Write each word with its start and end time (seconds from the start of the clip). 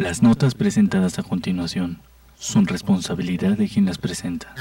Las 0.00 0.22
notas 0.22 0.54
presentadas 0.54 1.18
a 1.18 1.22
continuación 1.22 2.00
son 2.34 2.66
responsabilidad 2.66 3.58
de 3.58 3.68
quien 3.68 3.84
las 3.84 3.98
presenta. 3.98 4.54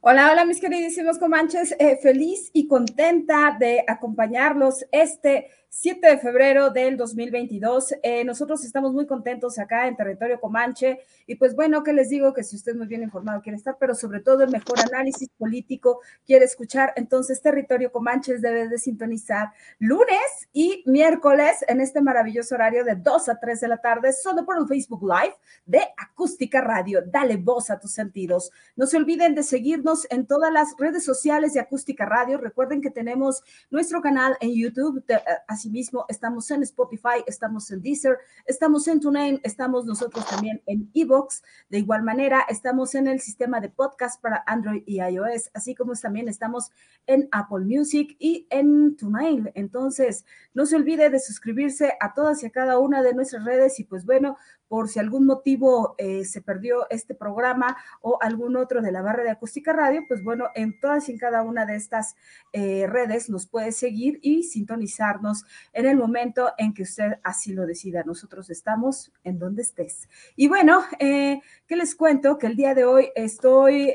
Hola, 0.00 0.32
hola 0.32 0.44
mis 0.44 0.60
queridísimos 0.60 1.18
comanches, 1.18 1.76
eh, 1.78 2.00
feliz 2.02 2.50
y 2.52 2.66
contenta 2.66 3.56
de 3.60 3.84
acompañarlos 3.86 4.86
este 4.90 5.50
7 5.76 6.06
de 6.06 6.18
febrero 6.18 6.70
del 6.70 6.96
2022. 6.96 7.96
Eh, 8.04 8.24
nosotros 8.24 8.64
estamos 8.64 8.92
muy 8.92 9.06
contentos 9.06 9.58
acá 9.58 9.88
en 9.88 9.96
territorio 9.96 10.40
Comanche 10.40 11.00
y 11.26 11.34
pues 11.34 11.56
bueno, 11.56 11.82
que 11.82 11.92
les 11.92 12.08
digo 12.08 12.32
que 12.32 12.44
si 12.44 12.54
usted 12.54 12.76
muy 12.76 12.86
bien 12.86 13.02
informado 13.02 13.42
quiere 13.42 13.56
estar, 13.56 13.76
pero 13.78 13.96
sobre 13.96 14.20
todo 14.20 14.44
el 14.44 14.50
mejor 14.50 14.78
análisis 14.78 15.28
político 15.36 16.00
quiere 16.24 16.44
escuchar, 16.44 16.92
entonces 16.94 17.42
territorio 17.42 17.90
Comanche 17.90 18.38
debe 18.38 18.68
de 18.68 18.78
sintonizar 18.78 19.48
lunes 19.80 20.48
y 20.52 20.84
miércoles 20.86 21.64
en 21.66 21.80
este 21.80 22.00
maravilloso 22.00 22.54
horario 22.54 22.84
de 22.84 22.94
2 22.94 23.28
a 23.28 23.40
3 23.40 23.60
de 23.60 23.68
la 23.68 23.78
tarde, 23.78 24.12
solo 24.12 24.46
por 24.46 24.56
el 24.56 24.68
Facebook 24.68 25.02
Live 25.02 25.34
de 25.66 25.80
Acústica 25.96 26.60
Radio. 26.60 27.02
Dale 27.04 27.36
voz 27.36 27.70
a 27.70 27.80
tus 27.80 27.90
sentidos. 27.90 28.52
No 28.76 28.86
se 28.86 28.96
olviden 28.96 29.34
de 29.34 29.42
seguirnos 29.42 30.06
en 30.10 30.26
todas 30.26 30.52
las 30.52 30.76
redes 30.78 31.04
sociales 31.04 31.52
de 31.52 31.60
Acústica 31.60 32.06
Radio. 32.06 32.38
Recuerden 32.38 32.80
que 32.80 32.90
tenemos 32.90 33.42
nuestro 33.70 34.00
canal 34.00 34.36
en 34.40 34.54
YouTube, 34.54 35.04
de, 35.04 35.20
así 35.48 35.63
Asimismo, 35.64 36.04
estamos 36.10 36.50
en 36.50 36.62
Spotify, 36.62 37.24
estamos 37.26 37.70
en 37.70 37.80
Deezer, 37.80 38.18
estamos 38.44 38.86
en 38.86 39.00
TuneIn, 39.00 39.40
estamos 39.44 39.86
nosotros 39.86 40.26
también 40.28 40.62
en 40.66 40.90
Evox. 40.92 41.42
De 41.70 41.78
igual 41.78 42.02
manera, 42.02 42.44
estamos 42.50 42.94
en 42.94 43.08
el 43.08 43.18
sistema 43.18 43.60
de 43.60 43.70
podcast 43.70 44.20
para 44.20 44.44
Android 44.46 44.82
y 44.84 45.00
iOS, 45.00 45.50
así 45.54 45.74
como 45.74 45.94
también 45.94 46.28
estamos 46.28 46.70
en 47.06 47.30
Apple 47.32 47.64
Music 47.64 48.14
y 48.18 48.46
en 48.50 48.94
TuneIn. 48.94 49.52
Entonces, 49.54 50.26
no 50.52 50.66
se 50.66 50.76
olvide 50.76 51.08
de 51.08 51.18
suscribirse 51.18 51.94
a 51.98 52.12
todas 52.12 52.42
y 52.42 52.46
a 52.46 52.50
cada 52.50 52.78
una 52.78 53.02
de 53.02 53.14
nuestras 53.14 53.46
redes 53.46 53.80
y 53.80 53.84
pues 53.84 54.04
bueno, 54.04 54.36
por 54.74 54.88
si 54.88 54.98
algún 54.98 55.24
motivo 55.24 55.94
eh, 55.98 56.24
se 56.24 56.42
perdió 56.42 56.90
este 56.90 57.14
programa 57.14 57.76
o 58.00 58.18
algún 58.20 58.56
otro 58.56 58.82
de 58.82 58.90
la 58.90 59.02
barra 59.02 59.22
de 59.22 59.30
acústica 59.30 59.72
radio, 59.72 60.04
pues 60.08 60.24
bueno, 60.24 60.48
en 60.56 60.80
todas 60.80 61.08
y 61.08 61.12
en 61.12 61.18
cada 61.18 61.44
una 61.44 61.64
de 61.64 61.76
estas 61.76 62.16
eh, 62.52 62.88
redes 62.88 63.30
nos 63.30 63.46
puede 63.46 63.70
seguir 63.70 64.18
y 64.20 64.42
sintonizarnos 64.42 65.44
en 65.72 65.86
el 65.86 65.96
momento 65.96 66.54
en 66.58 66.74
que 66.74 66.82
usted 66.82 67.20
así 67.22 67.52
lo 67.52 67.66
decida. 67.66 68.02
Nosotros 68.04 68.50
estamos 68.50 69.12
en 69.22 69.38
donde 69.38 69.62
estés. 69.62 70.08
Y 70.34 70.48
bueno, 70.48 70.82
eh, 70.98 71.40
¿qué 71.68 71.76
les 71.76 71.94
cuento? 71.94 72.36
Que 72.36 72.48
el 72.48 72.56
día 72.56 72.74
de 72.74 72.84
hoy 72.84 73.12
estoy 73.14 73.94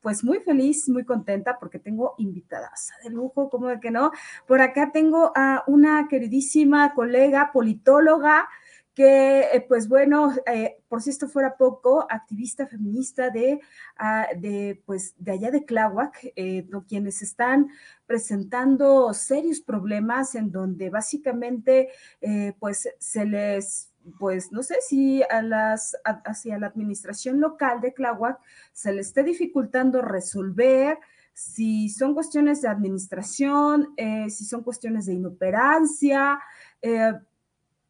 pues 0.00 0.22
muy 0.22 0.38
feliz, 0.40 0.86
muy 0.90 1.04
contenta 1.04 1.58
porque 1.58 1.78
tengo 1.78 2.14
invitadas 2.18 2.90
de 3.02 3.08
lujo, 3.08 3.48
como 3.48 3.68
de 3.68 3.80
que 3.80 3.90
no. 3.90 4.12
Por 4.46 4.60
acá 4.60 4.92
tengo 4.92 5.32
a 5.34 5.64
una 5.66 6.08
queridísima 6.08 6.92
colega 6.92 7.50
politóloga, 7.54 8.46
que, 8.94 9.40
eh, 9.40 9.64
pues 9.68 9.88
bueno, 9.88 10.32
eh, 10.46 10.76
por 10.88 11.02
si 11.02 11.10
esto 11.10 11.28
fuera 11.28 11.56
poco, 11.56 12.06
activista 12.08 12.66
feminista 12.66 13.28
de, 13.30 13.60
ah, 13.98 14.28
de 14.36 14.80
pues, 14.86 15.14
de 15.18 15.32
allá 15.32 15.50
de 15.50 15.60
Tláhuac, 15.60 16.32
eh, 16.36 16.66
quienes 16.88 17.20
están 17.22 17.68
presentando 18.06 19.12
serios 19.12 19.60
problemas 19.60 20.34
en 20.34 20.52
donde 20.52 20.90
básicamente, 20.90 21.88
pues, 22.58 22.88
se 22.98 23.24
les 23.24 23.90
pues 24.18 24.52
no 24.52 24.62
sé 24.62 24.76
si 24.86 25.22
a 25.22 25.40
las, 25.40 25.96
hacia 26.04 26.58
la 26.58 26.66
administración 26.66 27.40
local 27.40 27.80
de 27.80 27.90
Tláhuac 27.90 28.38
se 28.74 28.92
le 28.92 29.00
esté 29.00 29.22
dificultando 29.22 30.02
resolver, 30.02 30.98
si 31.32 31.88
son 31.88 32.12
cuestiones 32.12 32.60
de 32.60 32.68
administración, 32.68 33.94
si 34.28 34.44
son 34.44 34.62
cuestiones 34.62 35.06
de 35.06 35.14
inoperancia, 35.14 36.38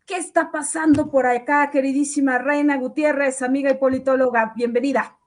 ¿Qué 0.06 0.16
está 0.16 0.52
pasando 0.52 1.10
por 1.10 1.26
acá, 1.26 1.70
queridísima 1.70 2.36
Reina 2.36 2.76
Gutiérrez, 2.76 3.40
amiga 3.40 3.70
y 3.70 3.78
politóloga? 3.78 4.52
Bienvenida. 4.54 5.18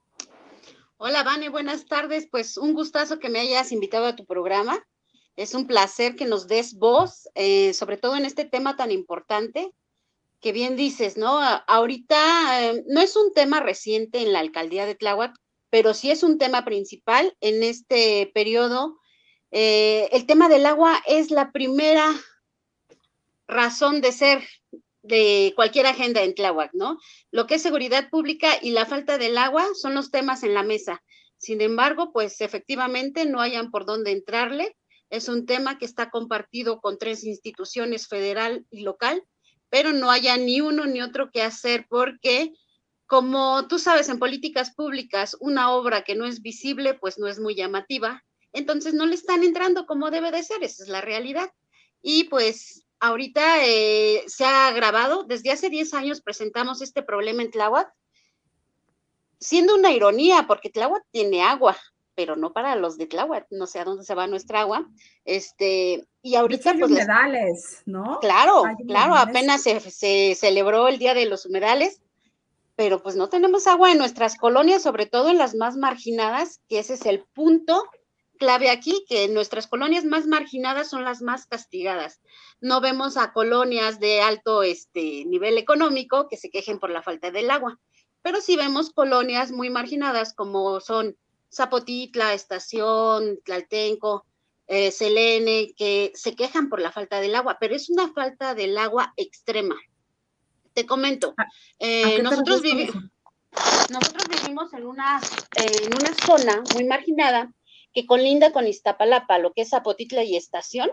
Hola, 0.98 1.24
Vane, 1.24 1.50
buenas 1.50 1.88
tardes. 1.88 2.28
Pues 2.30 2.58
un 2.58 2.76
gustazo 2.76 3.18
que 3.18 3.30
me 3.30 3.40
hayas 3.40 3.72
invitado 3.72 4.06
a 4.06 4.16
tu 4.16 4.28
programa. 4.28 4.78
Es 5.36 5.56
un 5.56 5.66
placer 5.66 6.16
que 6.16 6.26
nos 6.26 6.48
des 6.48 6.76
voz, 6.76 7.28
eh, 7.34 7.74
sobre 7.74 7.98
todo 7.98 8.18
en 8.18 8.26
este 8.26 8.46
tema 8.46 8.76
tan 8.76 8.92
importante 8.92 9.74
que 10.42 10.52
bien 10.52 10.76
dices, 10.76 11.18
¿no? 11.18 11.40
Ahorita 11.42 12.64
eh, 12.64 12.84
no 12.88 13.02
es 13.02 13.16
un 13.16 13.34
tema 13.34 13.60
reciente 13.60 14.20
en 14.20 14.32
la 14.32 14.42
alcaldía 14.42 14.86
de 14.86 14.94
Tláhuac, 14.94 15.36
pero 15.72 15.96
sí 15.96 16.12
es 16.12 16.22
un 16.22 16.38
tema 16.38 16.66
principal 16.66 17.36
en 17.42 17.64
este 17.64 18.30
periodo. 18.32 19.00
Eh, 19.50 20.08
el 20.12 20.28
tema 20.28 20.50
del 20.50 20.68
agua 20.68 21.02
es 21.08 21.32
la 21.32 21.52
primera 21.52 22.14
razón 23.48 24.02
de 24.02 24.12
ser 24.12 24.44
de 25.08 25.54
cualquier 25.56 25.88
agenda 25.88 26.22
en 26.24 26.36
Tláhuac, 26.36 26.74
¿no? 26.74 27.00
Lo 27.32 27.48
que 27.48 27.56
es 27.56 27.62
seguridad 27.62 28.10
pública 28.10 28.50
y 28.62 28.72
la 28.72 28.86
falta 28.86 29.18
del 29.18 29.38
agua 29.38 29.66
son 29.74 29.96
los 29.96 30.12
temas 30.12 30.44
en 30.44 30.54
la 30.54 30.64
mesa. 30.64 31.04
Sin 31.38 31.62
embargo, 31.62 32.12
pues 32.12 32.42
efectivamente 32.42 33.26
no 33.26 33.42
hayan 33.42 33.72
por 33.72 33.86
dónde 33.86 34.12
entrarle. 34.12 34.76
Es 35.10 35.30
un 35.30 35.46
tema 35.46 35.78
que 35.78 35.86
está 35.86 36.10
compartido 36.10 36.82
con 36.82 36.98
tres 36.98 37.24
instituciones, 37.24 38.08
federal 38.08 38.66
y 38.70 38.82
local, 38.82 39.24
pero 39.70 39.94
no 39.94 40.12
haya 40.12 40.36
ni 40.38 40.62
uno 40.62 40.86
ni 40.86 41.02
otro 41.02 41.32
que 41.32 41.42
hacer 41.42 41.86
porque, 41.90 42.52
como 43.06 43.68
tú 43.68 43.80
sabes, 43.80 44.10
en 44.10 44.20
políticas 44.20 44.74
públicas, 44.74 45.38
una 45.40 45.72
obra 45.72 46.02
que 46.02 46.16
no 46.16 46.26
es 46.26 46.42
visible, 46.42 46.96
pues 46.96 47.18
no 47.18 47.28
es 47.28 47.40
muy 47.40 47.56
llamativa. 47.56 48.24
Entonces 48.52 48.94
no 48.94 49.06
le 49.06 49.16
están 49.16 49.44
entrando 49.44 49.86
como 49.86 50.10
debe 50.10 50.32
de 50.32 50.44
ser, 50.44 50.64
esa 50.64 50.84
es 50.84 50.90
la 50.90 51.02
realidad. 51.02 51.52
Y 52.02 52.26
pues 52.26 52.87
ahorita 53.00 53.66
eh, 53.66 54.24
se 54.28 54.46
ha 54.46 54.68
agravado. 54.68 55.24
Desde 55.24 55.52
hace 55.52 55.70
10 55.70 55.94
años 55.94 56.22
presentamos 56.22 56.82
este 56.82 57.04
problema 57.04 57.42
en 57.42 57.52
Tláhuac, 57.52 57.92
siendo 59.40 59.76
una 59.76 59.92
ironía, 59.92 60.46
porque 60.48 60.70
Tláhuac 60.70 61.04
tiene 61.12 61.44
agua, 61.44 61.78
pero 62.16 62.36
no 62.36 62.54
para 62.54 62.76
los 62.76 62.98
de 62.98 63.06
Tláhuac, 63.06 63.48
no 63.52 63.68
sé 63.68 63.80
a 63.80 63.86
dónde 63.86 64.04
se 64.04 64.16
va 64.16 64.28
nuestra 64.28 64.62
agua. 64.62 64.90
Este, 65.26 66.08
y 66.22 66.36
ahorita 66.36 66.74
pues 66.74 66.92
humedales, 66.92 67.84
¿no? 67.86 68.20
Claro, 68.20 68.64
claro, 68.88 69.16
apenas 69.16 69.64
se, 69.64 69.80
se, 69.80 70.36
celebró 70.36 70.88
el 70.88 70.98
Día 70.98 71.14
de 71.14 71.26
los 71.26 71.46
Humedales, 71.46 72.02
pero 72.76 73.02
pues 73.02 73.16
no 73.16 73.30
tenemos 73.30 73.68
agua 73.68 73.92
en 73.92 73.98
nuestras 73.98 74.36
colonias, 74.36 74.84
sobre 74.84 75.06
todo 75.06 75.30
en 75.30 75.38
las 75.38 75.56
más 75.56 75.78
marginadas, 75.78 76.62
que 76.68 76.80
ese 76.80 76.96
es 76.96 77.06
el 77.06 77.24
punto 77.34 77.84
clave 78.38 78.70
aquí, 78.70 79.06
que 79.08 79.28
nuestras 79.28 79.68
colonias 79.68 80.06
más 80.06 80.28
marginadas 80.28 80.90
son 80.90 81.04
las 81.04 81.22
más 81.22 81.46
castigadas. 81.46 82.22
No 82.62 82.82
vemos 82.82 83.18
a 83.18 83.34
colonias 83.34 84.00
de 84.00 84.22
alto 84.22 84.64
este, 84.64 85.26
nivel 85.26 85.58
económico 85.58 86.28
que 86.30 86.38
se 86.38 86.50
quejen 86.50 86.80
por 86.80 86.90
la 86.90 87.04
falta 87.04 87.32
del 87.32 87.52
agua, 87.52 87.80
pero 88.22 88.42
sí 88.42 88.56
vemos 88.56 88.92
colonias 88.92 89.52
muy 89.52 89.70
marginadas 89.70 90.34
como 90.34 90.80
son 90.80 91.18
Zapotitla, 91.54 92.34
Estación, 92.34 93.40
Tlaltenco, 93.44 94.26
eh, 94.68 94.92
Selene, 94.92 95.74
que 95.78 96.12
se 96.14 96.36
quejan 96.36 96.70
por 96.70 96.82
la 96.82 96.92
falta 96.92 97.22
del 97.22 97.36
agua, 97.36 97.58
pero 97.60 97.76
es 97.76 97.90
una 97.90 98.12
falta 98.12 98.54
del 98.54 98.78
agua 98.78 99.14
extrema. 99.16 99.76
Te 100.74 100.86
comento, 100.86 101.34
eh, 101.80 102.22
nosotros, 102.22 102.62
nosotros 103.90 104.24
vivimos 104.30 104.74
en 104.74 104.86
una, 104.86 105.20
en 105.56 105.96
una 105.96 106.14
zona 106.14 106.64
muy 106.74 106.84
marginada 106.84 107.52
que 107.98 108.06
colinda 108.06 108.52
con 108.52 108.68
Iztapalapa, 108.68 109.40
lo 109.40 109.54
que 109.54 109.64
es 109.64 109.70
Zapotitla 109.70 110.24
y 110.24 110.36
Estación. 110.36 110.92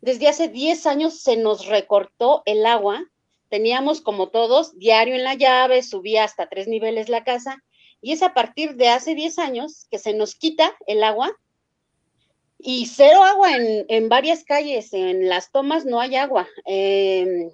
Desde 0.00 0.28
hace 0.28 0.46
10 0.46 0.86
años 0.86 1.20
se 1.20 1.36
nos 1.36 1.66
recortó 1.66 2.44
el 2.46 2.64
agua. 2.64 3.02
Teníamos, 3.48 4.00
como 4.00 4.28
todos, 4.28 4.78
diario 4.78 5.16
en 5.16 5.24
la 5.24 5.34
llave, 5.34 5.82
subía 5.82 6.22
hasta 6.22 6.48
tres 6.48 6.68
niveles 6.68 7.08
la 7.08 7.24
casa. 7.24 7.64
Y 8.00 8.12
es 8.12 8.22
a 8.22 8.34
partir 8.34 8.76
de 8.76 8.88
hace 8.88 9.16
10 9.16 9.36
años 9.40 9.88
que 9.90 9.98
se 9.98 10.14
nos 10.14 10.36
quita 10.36 10.76
el 10.86 11.02
agua 11.02 11.36
y 12.56 12.86
cero 12.86 13.24
agua 13.24 13.56
en, 13.56 14.08
varias 14.08 14.44
calles. 14.44 14.92
En 14.92 15.28
las 15.28 15.50
tomas 15.50 15.86
no 15.86 15.98
hay 15.98 16.14
agua. 16.14 16.46
Em, 16.66 17.50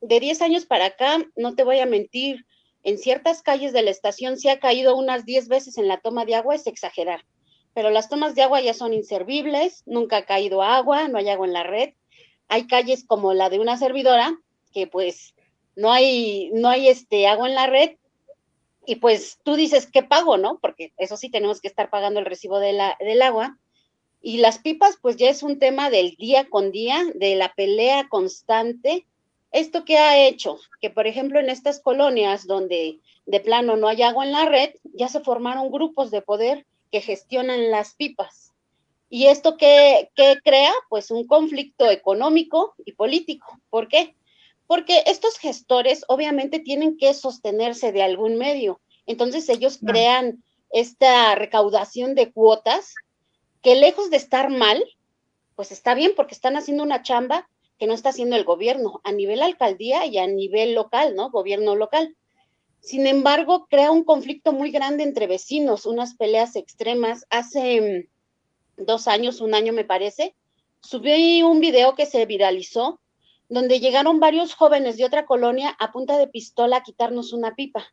de 0.00 0.20
10 0.20 0.40
años 0.40 0.64
para 0.64 0.86
acá, 0.86 1.18
no 1.36 1.54
te 1.54 1.64
voy 1.64 1.80
a 1.80 1.86
mentir, 1.86 2.46
en 2.82 2.96
ciertas 2.96 3.42
calles 3.42 3.74
de 3.74 3.82
la 3.82 3.90
estación 3.90 4.38
se 4.38 4.50
ha 4.50 4.58
caído 4.58 4.96
unas 4.96 5.26
10 5.26 5.48
veces 5.48 5.76
en 5.76 5.86
la 5.86 6.00
toma 6.00 6.24
de 6.24 6.36
agua, 6.36 6.54
es 6.54 6.66
exagerar 6.66 7.26
pero 7.74 7.90
las 7.90 8.08
tomas 8.08 8.34
de 8.34 8.42
agua 8.42 8.60
ya 8.60 8.74
son 8.74 8.92
inservibles, 8.92 9.82
nunca 9.86 10.18
ha 10.18 10.26
caído 10.26 10.62
agua, 10.62 11.08
no 11.08 11.18
hay 11.18 11.28
agua 11.28 11.46
en 11.46 11.52
la 11.52 11.62
red. 11.62 11.94
Hay 12.48 12.66
calles 12.66 13.04
como 13.04 13.32
la 13.34 13.48
de 13.48 13.60
una 13.60 13.76
servidora 13.76 14.38
que 14.72 14.86
pues 14.86 15.34
no 15.76 15.90
hay, 15.90 16.50
no 16.52 16.68
hay 16.68 16.88
este 16.88 17.26
agua 17.26 17.48
en 17.48 17.54
la 17.54 17.66
red 17.66 17.96
y 18.84 18.96
pues 18.96 19.38
tú 19.44 19.54
dices, 19.54 19.88
¿qué 19.90 20.02
pago, 20.02 20.38
no? 20.38 20.58
Porque 20.60 20.92
eso 20.98 21.16
sí 21.16 21.30
tenemos 21.30 21.60
que 21.60 21.68
estar 21.68 21.88
pagando 21.90 22.20
el 22.20 22.26
recibo 22.26 22.58
de 22.58 22.72
la, 22.72 22.96
del 22.98 23.22
agua. 23.22 23.58
Y 24.20 24.38
las 24.38 24.58
pipas, 24.58 24.98
pues 25.00 25.16
ya 25.16 25.30
es 25.30 25.42
un 25.42 25.58
tema 25.58 25.90
del 25.90 26.16
día 26.16 26.48
con 26.48 26.72
día, 26.72 27.04
de 27.14 27.36
la 27.36 27.52
pelea 27.54 28.08
constante. 28.08 29.06
¿Esto 29.52 29.84
qué 29.84 29.98
ha 29.98 30.26
hecho? 30.26 30.58
Que, 30.80 30.90
por 30.90 31.06
ejemplo, 31.06 31.38
en 31.38 31.48
estas 31.48 31.80
colonias 31.80 32.46
donde 32.46 32.98
de 33.26 33.40
plano 33.40 33.76
no 33.76 33.88
hay 33.88 34.02
agua 34.02 34.24
en 34.24 34.32
la 34.32 34.46
red, 34.46 34.70
ya 34.94 35.08
se 35.08 35.20
formaron 35.20 35.70
grupos 35.70 36.10
de 36.10 36.22
poder 36.22 36.66
que 36.92 37.00
gestionan 37.00 37.72
las 37.72 37.94
pipas. 37.94 38.52
¿Y 39.10 39.26
esto 39.26 39.56
qué, 39.56 40.10
qué 40.14 40.38
crea? 40.44 40.72
Pues 40.88 41.10
un 41.10 41.26
conflicto 41.26 41.90
económico 41.90 42.74
y 42.84 42.92
político. 42.92 43.58
¿Por 43.68 43.88
qué? 43.88 44.14
porque 44.72 45.02
estos 45.04 45.36
gestores 45.36 46.02
obviamente 46.08 46.58
tienen 46.58 46.96
que 46.96 47.12
sostenerse 47.12 47.92
de 47.92 48.02
algún 48.02 48.36
medio. 48.36 48.80
Entonces 49.04 49.46
ellos 49.50 49.78
crean 49.84 50.42
esta 50.70 51.34
recaudación 51.34 52.14
de 52.14 52.32
cuotas 52.32 52.94
que 53.60 53.74
lejos 53.74 54.08
de 54.08 54.16
estar 54.16 54.48
mal, 54.48 54.82
pues 55.56 55.72
está 55.72 55.92
bien 55.94 56.12
porque 56.16 56.34
están 56.34 56.56
haciendo 56.56 56.82
una 56.82 57.02
chamba 57.02 57.50
que 57.78 57.86
no 57.86 57.92
está 57.92 58.08
haciendo 58.08 58.34
el 58.34 58.44
gobierno 58.44 59.02
a 59.04 59.12
nivel 59.12 59.42
alcaldía 59.42 60.06
y 60.06 60.16
a 60.16 60.26
nivel 60.26 60.74
local, 60.74 61.14
¿no? 61.14 61.30
Gobierno 61.30 61.76
local. 61.76 62.16
Sin 62.82 63.06
embargo, 63.06 63.68
crea 63.70 63.92
un 63.92 64.02
conflicto 64.02 64.52
muy 64.52 64.72
grande 64.72 65.04
entre 65.04 65.28
vecinos, 65.28 65.86
unas 65.86 66.14
peleas 66.14 66.56
extremas. 66.56 67.24
Hace 67.30 68.08
mm, 68.76 68.84
dos 68.84 69.06
años, 69.06 69.40
un 69.40 69.54
año 69.54 69.72
me 69.72 69.84
parece, 69.84 70.34
subí 70.80 71.44
un 71.44 71.60
video 71.60 71.94
que 71.94 72.06
se 72.06 72.26
viralizó 72.26 73.00
donde 73.48 73.78
llegaron 73.78 74.18
varios 74.18 74.54
jóvenes 74.54 74.96
de 74.96 75.04
otra 75.04 75.26
colonia 75.26 75.76
a 75.78 75.92
punta 75.92 76.18
de 76.18 76.26
pistola 76.26 76.78
a 76.78 76.82
quitarnos 76.82 77.32
una 77.32 77.54
pipa, 77.54 77.86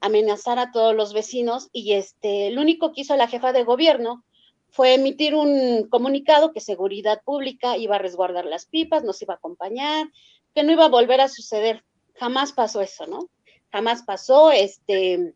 amenazar 0.00 0.58
a 0.58 0.70
todos 0.72 0.94
los 0.94 1.12
vecinos 1.12 1.68
y 1.72 1.92
este, 1.92 2.50
lo 2.52 2.62
único 2.62 2.92
que 2.92 3.02
hizo 3.02 3.16
la 3.16 3.28
jefa 3.28 3.52
de 3.52 3.64
gobierno 3.64 4.24
fue 4.70 4.94
emitir 4.94 5.34
un 5.34 5.88
comunicado 5.90 6.52
que 6.52 6.60
seguridad 6.60 7.20
pública 7.22 7.76
iba 7.76 7.96
a 7.96 7.98
resguardar 7.98 8.46
las 8.46 8.64
pipas, 8.64 9.04
nos 9.04 9.20
iba 9.20 9.34
a 9.34 9.36
acompañar, 9.36 10.06
que 10.54 10.62
no 10.62 10.72
iba 10.72 10.86
a 10.86 10.88
volver 10.88 11.20
a 11.20 11.28
suceder. 11.28 11.84
Jamás 12.14 12.52
pasó 12.52 12.80
eso, 12.80 13.06
¿no? 13.06 13.28
Jamás 13.76 14.04
pasó, 14.04 14.52
este, 14.52 15.34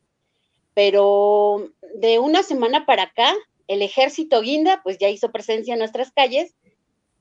pero 0.72 1.74
de 1.96 2.18
una 2.18 2.42
semana 2.42 2.86
para 2.86 3.02
acá, 3.02 3.34
el 3.68 3.82
ejército 3.82 4.40
guinda, 4.40 4.80
pues 4.82 4.96
ya 4.96 5.10
hizo 5.10 5.30
presencia 5.30 5.74
en 5.74 5.78
nuestras 5.78 6.10
calles 6.10 6.54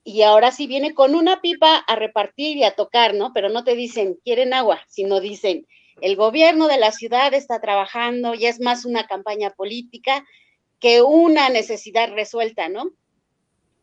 y 0.05 0.21
ahora 0.21 0.53
sí 0.53 0.65
viene 0.65 0.93
con 0.93 1.15
una 1.15 1.41
pipa 1.41 1.75
a 1.75 1.95
repartir 1.97 2.55
y 2.55 2.63
a 2.63 2.71
tocar, 2.73 3.15
¿no? 3.15 3.33
Pero 3.33 3.49
no 3.49 3.65
te 3.65 3.75
dicen, 3.75 4.17
quieren 4.23 4.53
agua, 4.53 4.79
sino 4.87 5.19
dicen, 5.19 5.67
el 5.99 6.15
gobierno 6.15 6.69
de 6.69 6.77
la 6.77 6.93
ciudad 6.93 7.33
está 7.33 7.59
trabajando 7.59 8.33
y 8.33 8.45
es 8.45 8.61
más 8.61 8.85
una 8.85 9.05
campaña 9.05 9.49
política 9.49 10.25
que 10.79 11.01
una 11.01 11.49
necesidad 11.49 12.13
resuelta, 12.13 12.69
¿no? 12.69 12.91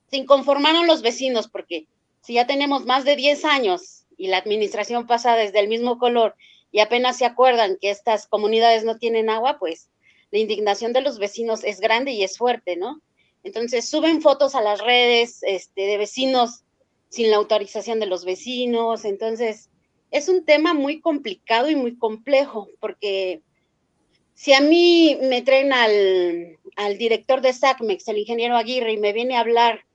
Se 0.06 0.16
inconformaron 0.16 0.86
los 0.86 1.02
vecinos 1.02 1.48
porque 1.48 1.86
si 2.22 2.32
ya 2.32 2.46
tenemos 2.46 2.86
más 2.86 3.04
de 3.04 3.14
10 3.14 3.44
años 3.44 4.06
y 4.16 4.28
la 4.28 4.38
administración 4.38 5.06
pasa 5.06 5.36
desde 5.36 5.60
el 5.60 5.68
mismo 5.68 5.98
color 5.98 6.34
y 6.72 6.80
apenas 6.80 7.16
se 7.16 7.24
acuerdan 7.24 7.78
que 7.80 7.90
estas 7.90 8.26
comunidades 8.26 8.84
no 8.84 8.98
tienen 8.98 9.30
agua, 9.30 9.58
pues 9.58 9.90
la 10.30 10.38
indignación 10.38 10.92
de 10.92 11.00
los 11.00 11.18
vecinos 11.18 11.64
es 11.64 11.80
grande 11.80 12.12
y 12.12 12.22
es 12.22 12.36
fuerte, 12.36 12.76
¿no? 12.76 13.00
Entonces 13.42 13.88
suben 13.88 14.22
fotos 14.22 14.54
a 14.54 14.60
las 14.60 14.80
redes 14.80 15.42
este, 15.42 15.82
de 15.82 15.98
vecinos 15.98 16.64
sin 17.08 17.30
la 17.30 17.36
autorización 17.36 18.00
de 18.00 18.06
los 18.06 18.24
vecinos. 18.24 19.04
Entonces 19.04 19.70
es 20.10 20.28
un 20.28 20.44
tema 20.44 20.74
muy 20.74 21.00
complicado 21.00 21.70
y 21.70 21.76
muy 21.76 21.96
complejo 21.96 22.68
porque 22.80 23.42
si 24.34 24.52
a 24.52 24.60
mí 24.60 25.18
me 25.22 25.42
traen 25.42 25.72
al, 25.72 26.98
director 26.98 27.40
de 27.40 27.52
SACMEX, 27.52 28.08
el 28.08 28.18
ingeniero 28.18 28.56
Aguirre, 28.56 28.92
y 28.92 28.98
me 28.98 29.14
viene 29.14 29.36
a 29.36 29.40
hablar, 29.40 29.86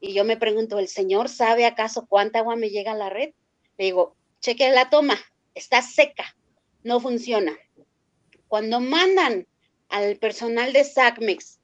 y 0.00 0.14
yo 0.14 0.24
me 0.24 0.38
pregunto, 0.38 0.78
¿el 0.78 0.88
señor 0.88 1.28
sabe 1.28 1.66
acaso 1.66 2.06
cuánta 2.08 2.38
agua 2.38 2.56
me 2.56 2.70
llega 2.70 2.92
a 2.92 2.96
la 2.96 3.10
red? 3.10 3.34
Le 3.76 3.84
digo, 3.84 4.16
cheque 4.40 4.70
la 4.70 4.88
toma, 4.88 5.18
está 5.56 5.82
seca, 5.82 6.36
no 6.84 7.00
funciona. 7.00 7.52
Cuando 8.46 8.78
mandan 8.78 9.48
al 9.88 10.16
personal 10.18 10.72
de 10.72 10.84
SACMEX 10.84 11.58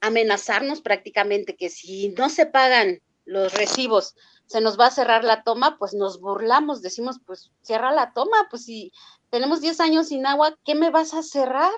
amenazarnos 0.00 0.80
prácticamente 0.80 1.56
que 1.56 1.70
si 1.70 2.10
no 2.10 2.28
se 2.28 2.46
pagan 2.46 3.00
los 3.24 3.52
recibos, 3.54 4.14
se 4.46 4.60
nos 4.60 4.78
va 4.78 4.86
a 4.86 4.90
cerrar 4.90 5.24
la 5.24 5.42
toma, 5.42 5.78
pues 5.78 5.94
nos 5.94 6.20
burlamos, 6.20 6.82
decimos, 6.82 7.18
pues 7.26 7.50
cierra 7.62 7.92
la 7.92 8.12
toma, 8.12 8.46
pues 8.50 8.64
si 8.64 8.92
tenemos 9.30 9.60
10 9.60 9.80
años 9.80 10.08
sin 10.08 10.26
agua, 10.26 10.56
¿qué 10.64 10.74
me 10.74 10.90
vas 10.90 11.14
a 11.14 11.22
cerrar? 11.22 11.72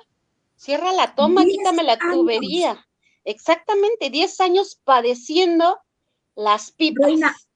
Cierra 0.56 0.92
la 0.92 1.14
toma, 1.14 1.44
quítame 1.44 1.82
la 1.82 1.98
tubería. 1.98 2.86
Exactamente, 3.24 4.10
10 4.10 4.40
años 4.40 4.80
padeciendo 4.84 5.78
las 6.34 6.72
pipas. 6.72 7.48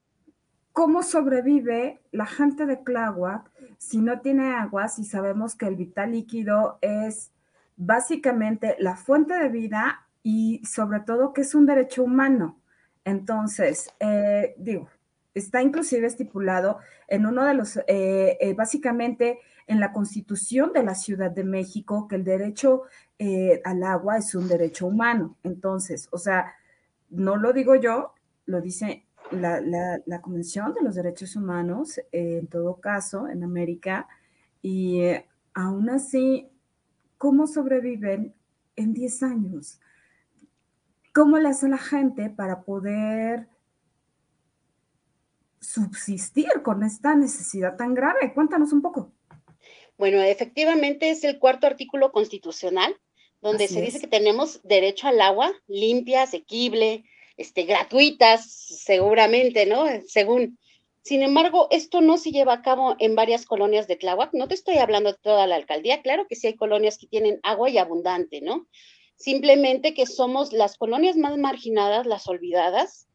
¿cómo 0.77 1.01
sobrevive 1.01 1.99
la 2.11 2.27
gente 2.27 2.67
de 2.67 2.77
Tláhuac 2.77 3.51
si 3.77 3.99
no 3.99 4.21
tiene 4.21 4.53
agua, 4.53 4.87
si 4.87 5.03
sabemos 5.03 5.55
que 5.55 5.67
el 5.67 5.75
vital 5.75 6.11
líquido 6.11 6.79
es 6.81 7.31
básicamente 7.75 8.75
la 8.79 8.95
fuente 8.95 9.35
de 9.35 9.49
vida 9.49 10.07
y 10.23 10.61
sobre 10.65 10.99
todo 11.01 11.33
que 11.33 11.41
es 11.41 11.55
un 11.55 11.65
derecho 11.65 12.03
humano. 12.03 12.59
Entonces, 13.05 13.89
eh, 13.99 14.55
digo, 14.57 14.89
está 15.33 15.61
inclusive 15.61 16.07
estipulado 16.07 16.79
en 17.07 17.25
uno 17.25 17.45
de 17.45 17.53
los, 17.53 17.77
eh, 17.87 18.37
eh, 18.41 18.53
básicamente 18.53 19.39
en 19.67 19.79
la 19.79 19.93
constitución 19.93 20.73
de 20.73 20.83
la 20.83 20.95
Ciudad 20.95 21.31
de 21.31 21.43
México, 21.43 22.07
que 22.07 22.15
el 22.15 22.23
derecho 22.23 22.83
al 23.63 23.83
agua 23.83 24.17
es 24.17 24.35
un 24.35 24.47
derecho 24.47 24.87
humano. 24.87 25.37
Entonces, 25.43 26.07
o 26.11 26.17
sea, 26.17 26.53
no 27.09 27.35
lo 27.35 27.53
digo 27.53 27.75
yo, 27.75 28.13
lo 28.45 28.61
dice 28.61 29.06
la, 29.31 29.61
la 30.05 30.21
Convención 30.21 30.73
de 30.73 30.81
los 30.81 30.95
Derechos 30.95 31.35
Humanos, 31.35 31.99
en 32.11 32.47
todo 32.47 32.79
caso, 32.79 33.27
en 33.27 33.43
América, 33.43 34.07
y 34.61 35.01
aún 35.53 35.89
así, 35.89 36.47
¿cómo 37.17 37.47
sobreviven 37.47 38.33
en 38.75 38.93
10 38.93 39.23
años? 39.23 39.79
¿Cómo 41.13 41.37
le 41.39 41.49
hace 41.49 41.67
la 41.67 41.77
gente 41.77 42.29
para 42.29 42.61
poder 42.61 43.47
subsistir 45.59 46.47
con 46.63 46.83
esta 46.83 47.15
necesidad 47.15 47.75
tan 47.75 47.93
grave? 47.93 48.33
Cuéntanos 48.33 48.71
un 48.71 48.81
poco. 48.81 49.11
Bueno, 49.97 50.21
efectivamente 50.21 51.09
es 51.09 51.23
el 51.23 51.39
cuarto 51.39 51.65
artículo 51.65 52.11
constitucional 52.11 52.95
donde 53.41 53.67
se 53.67 53.81
dice 53.81 53.99
que 53.99 54.07
tenemos 54.07 54.61
derecho 54.63 55.07
al 55.07 55.21
agua 55.21 55.51
limpia, 55.67 56.23
asequible, 56.23 57.05
este, 57.37 57.63
gratuitas, 57.63 58.51
seguramente, 58.51 59.65
¿no? 59.65 59.85
Según. 60.07 60.57
Sin 61.03 61.23
embargo, 61.23 61.69
esto 61.71 62.01
no 62.01 62.17
se 62.17 62.31
lleva 62.31 62.51
a 62.51 62.61
cabo 62.61 62.97
en 62.99 63.15
varias 63.15 63.45
colonias 63.45 63.87
de 63.87 63.95
Tláhuac. 63.95 64.33
No 64.33 64.49
te 64.49 64.55
estoy 64.55 64.77
hablando 64.77 65.13
de 65.13 65.17
toda 65.21 65.47
la 65.47 65.55
alcaldía. 65.55 66.01
Claro 66.01 66.25
que 66.27 66.35
sí 66.35 66.47
hay 66.47 66.55
colonias 66.55 66.97
que 66.97 67.07
tienen 67.07 67.39
agua 67.43 67.69
y 67.69 67.77
abundante, 67.77 68.41
¿no? 68.41 68.67
simplemente 69.17 69.93
que 69.93 70.05
somos 70.05 70.53
las 70.53 70.77
colonias 70.77 71.17
más 71.17 71.37
marginadas, 71.37 72.05
las 72.05 72.27
olvidadas 72.27 73.07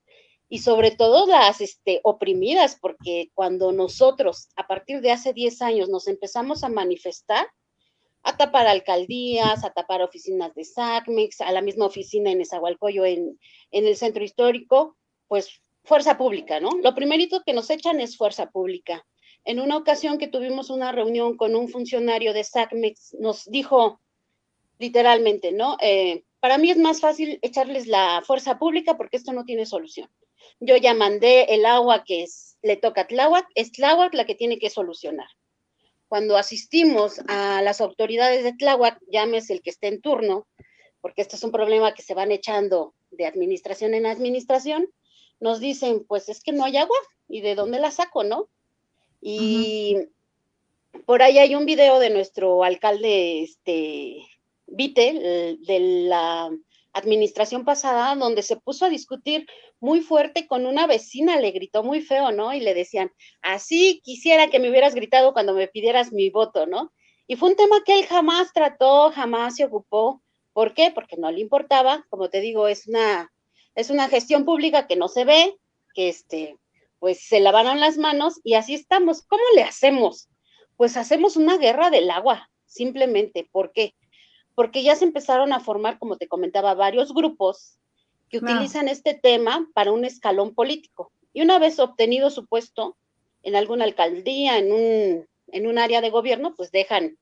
y 0.49 0.59
sobre 0.59 0.91
todo 0.91 1.27
las 1.27 1.61
este, 1.61 2.01
oprimidas, 2.03 2.77
porque 2.79 3.31
cuando 3.35 3.73
nosotros 3.73 4.49
a 4.57 4.67
partir 4.67 5.01
de 5.01 5.13
hace 5.13 5.33
10 5.33 5.63
años 5.63 5.89
nos 5.89 6.09
empezamos 6.09 6.63
a 6.65 6.69
manifestar, 6.69 7.47
a 8.23 8.37
tapar 8.37 8.67
alcaldías, 8.67 9.65
a 9.65 9.73
tapar 9.73 10.03
oficinas 10.03 10.55
de 10.55 10.65
SACMEX, 10.65 11.41
a 11.41 11.53
la 11.53 11.63
misma 11.63 11.87
oficina 11.87 12.31
en 12.31 12.41
Esahualcoyo, 12.41 13.05
en, 13.05 13.39
en 13.71 13.87
el 13.87 13.97
centro 13.97 14.23
histórico, 14.23 14.97
pues 15.29 15.61
fuerza 15.85 16.17
pública, 16.17 16.61
¿no? 16.61 16.71
Lo 16.83 16.95
primerito 16.95 17.43
que 17.45 17.53
nos 17.53 17.71
echan 17.71 18.01
es 18.01 18.17
fuerza 18.17 18.51
pública. 18.51 19.05
En 19.45 19.59
una 19.59 19.77
ocasión 19.77 20.19
que 20.19 20.29
tuvimos 20.29 20.71
una 20.71 20.93
reunión 20.93 21.37
con 21.37 21.57
un 21.57 21.69
funcionario 21.69 22.33
de 22.33 22.45
SACMEX, 22.45 23.17
nos 23.19 23.45
dijo, 23.47 24.01
literalmente, 24.79 25.53
¿no? 25.53 25.77
Eh, 25.81 26.25
para 26.39 26.59
mí 26.59 26.71
es 26.71 26.79
más 26.79 27.01
fácil 27.01 27.39
echarles 27.43 27.87
la 27.87 28.23
fuerza 28.25 28.59
pública 28.59 28.97
porque 28.97 29.17
esto 29.17 29.33
no 29.33 29.45
tiene 29.45 29.67
solución. 29.67 30.09
Yo 30.61 30.77
ya 30.77 30.95
mandé 30.95 31.55
el 31.55 31.67
agua 31.67 32.05
que 32.05 32.23
es, 32.23 32.59
le 32.63 32.77
toca 32.77 33.03
a 33.03 33.07
Tláhuac, 33.07 33.47
es 33.55 33.73
Tláhuac 33.73 34.15
la 34.15 34.27
que 34.27 34.35
tiene 34.35 34.59
que 34.59 34.71
solucionar. 34.71 35.29
Cuando 36.13 36.37
asistimos 36.37 37.23
a 37.27 37.63
las 37.63 37.81
autoridades 37.81 38.45
de 38.45 38.53
Tláhuac, 38.53 39.01
llámese 39.11 39.55
el 39.55 39.63
que 39.63 39.71
esté 39.71 39.87
en 39.87 40.03
turno, 40.03 40.47
porque 41.01 41.23
esto 41.23 41.37
es 41.37 41.43
un 41.43 41.51
problema 41.51 41.95
que 41.95 42.03
se 42.03 42.13
van 42.13 42.31
echando 42.31 42.93
de 43.13 43.25
administración 43.25 43.95
en 43.95 44.05
administración, 44.05 44.91
nos 45.41 45.59
dicen, 45.59 46.05
pues 46.07 46.29
es 46.29 46.43
que 46.43 46.53
no 46.53 46.67
hay 46.67 46.77
agua, 46.77 46.99
¿y 47.29 47.41
de 47.41 47.55
dónde 47.55 47.81
la 47.81 47.91
saco, 47.91 48.25
no? 48.25 48.51
Y 49.23 49.97
por 51.07 51.23
ahí 51.23 51.39
hay 51.39 51.55
un 51.55 51.65
video 51.65 51.99
de 51.99 52.11
nuestro 52.11 52.63
alcalde, 52.63 53.45
este, 53.45 54.19
Vite, 54.67 55.57
de 55.61 55.81
la 55.81 56.51
administración 56.93 57.65
pasada, 57.65 58.15
donde 58.15 58.43
se 58.43 58.57
puso 58.57 58.85
a 58.85 58.91
discutir 58.91 59.47
muy 59.81 60.01
fuerte 60.01 60.47
con 60.47 60.67
una 60.67 60.87
vecina, 60.87 61.41
le 61.41 61.51
gritó 61.51 61.83
muy 61.83 62.01
feo, 62.01 62.33
¿no? 62.33 62.55
Y 62.55 62.61
le 62.61 62.75
decían, 62.75 63.11
así 63.41 64.01
quisiera 64.05 64.49
que 64.49 64.59
me 64.59 64.71
hubieras 64.71 64.95
gritado 64.95 65.33
cuando 65.33 65.55
me 65.55 65.69
pidieras 65.69 66.13
mi 66.13 66.31
voto, 66.31 66.67
¿no? 66.67 66.93
Y 67.27 67.37
fue 67.37 67.51
un 67.51 67.57
tema 67.57 67.83
que 67.85 67.99
él 67.99 68.07
jamás 68.07 68.53
trató, 68.53 69.11
jamás 69.11 69.57
se 69.57 69.65
ocupó. 69.65 70.23
¿Por 70.53 70.75
qué? 70.75 70.91
Porque 70.95 71.17
no 71.17 71.31
le 71.31 71.41
importaba, 71.41 72.05
como 72.11 72.29
te 72.29 72.41
digo, 72.41 72.69
es 72.69 72.87
una, 72.87 73.33
es 73.75 73.91
una 73.91 74.09
gestión 74.09 74.45
pública 74.45 74.87
que 74.87 74.97
no 74.97 75.09
se 75.09 75.25
ve, 75.25 75.57
que 75.95 76.09
este, 76.09 76.59
pues 76.99 77.27
se 77.27 77.41
lavaron 77.41 77.81
las 77.81 77.97
manos 77.97 78.41
y 78.45 78.55
así 78.55 78.75
estamos. 78.75 79.23
¿Cómo 79.23 79.43
le 79.55 79.63
hacemos? 79.63 80.29
Pues 80.77 80.97
hacemos 80.97 81.37
una 81.37 81.57
guerra 81.57 81.91
del 81.91 82.11
agua, 82.11 82.51
simplemente. 82.67 83.49
¿Por 83.51 83.73
qué? 83.73 83.95
Porque 84.55 84.83
ya 84.83 84.97
se 84.97 85.05
empezaron 85.05 85.53
a 85.53 85.61
formar, 85.61 85.99
como 85.99 86.17
te 86.17 86.29
comentaba, 86.29 86.75
varios 86.75 87.13
grupos 87.15 87.79
que 88.29 88.39
utilizan 88.39 88.89
este 88.89 89.15
tema 89.15 89.69
para 89.75 89.93
un 89.93 90.05
escalón 90.05 90.55
político. 90.55 91.13
Y 91.33 91.43
una 91.43 91.59
vez 91.59 91.79
obtenido 91.79 92.31
su 92.31 92.47
puesto 92.47 92.97
en 93.43 93.57
alguna 93.57 93.85
alcaldía, 93.85 94.59
en 94.59 94.73
un, 94.73 95.29
en 95.49 95.67
un 95.67 95.79
área 95.79 96.01
de 96.01 96.11
gobierno, 96.11 96.55
pues 96.55 96.71
dejan, 96.71 97.19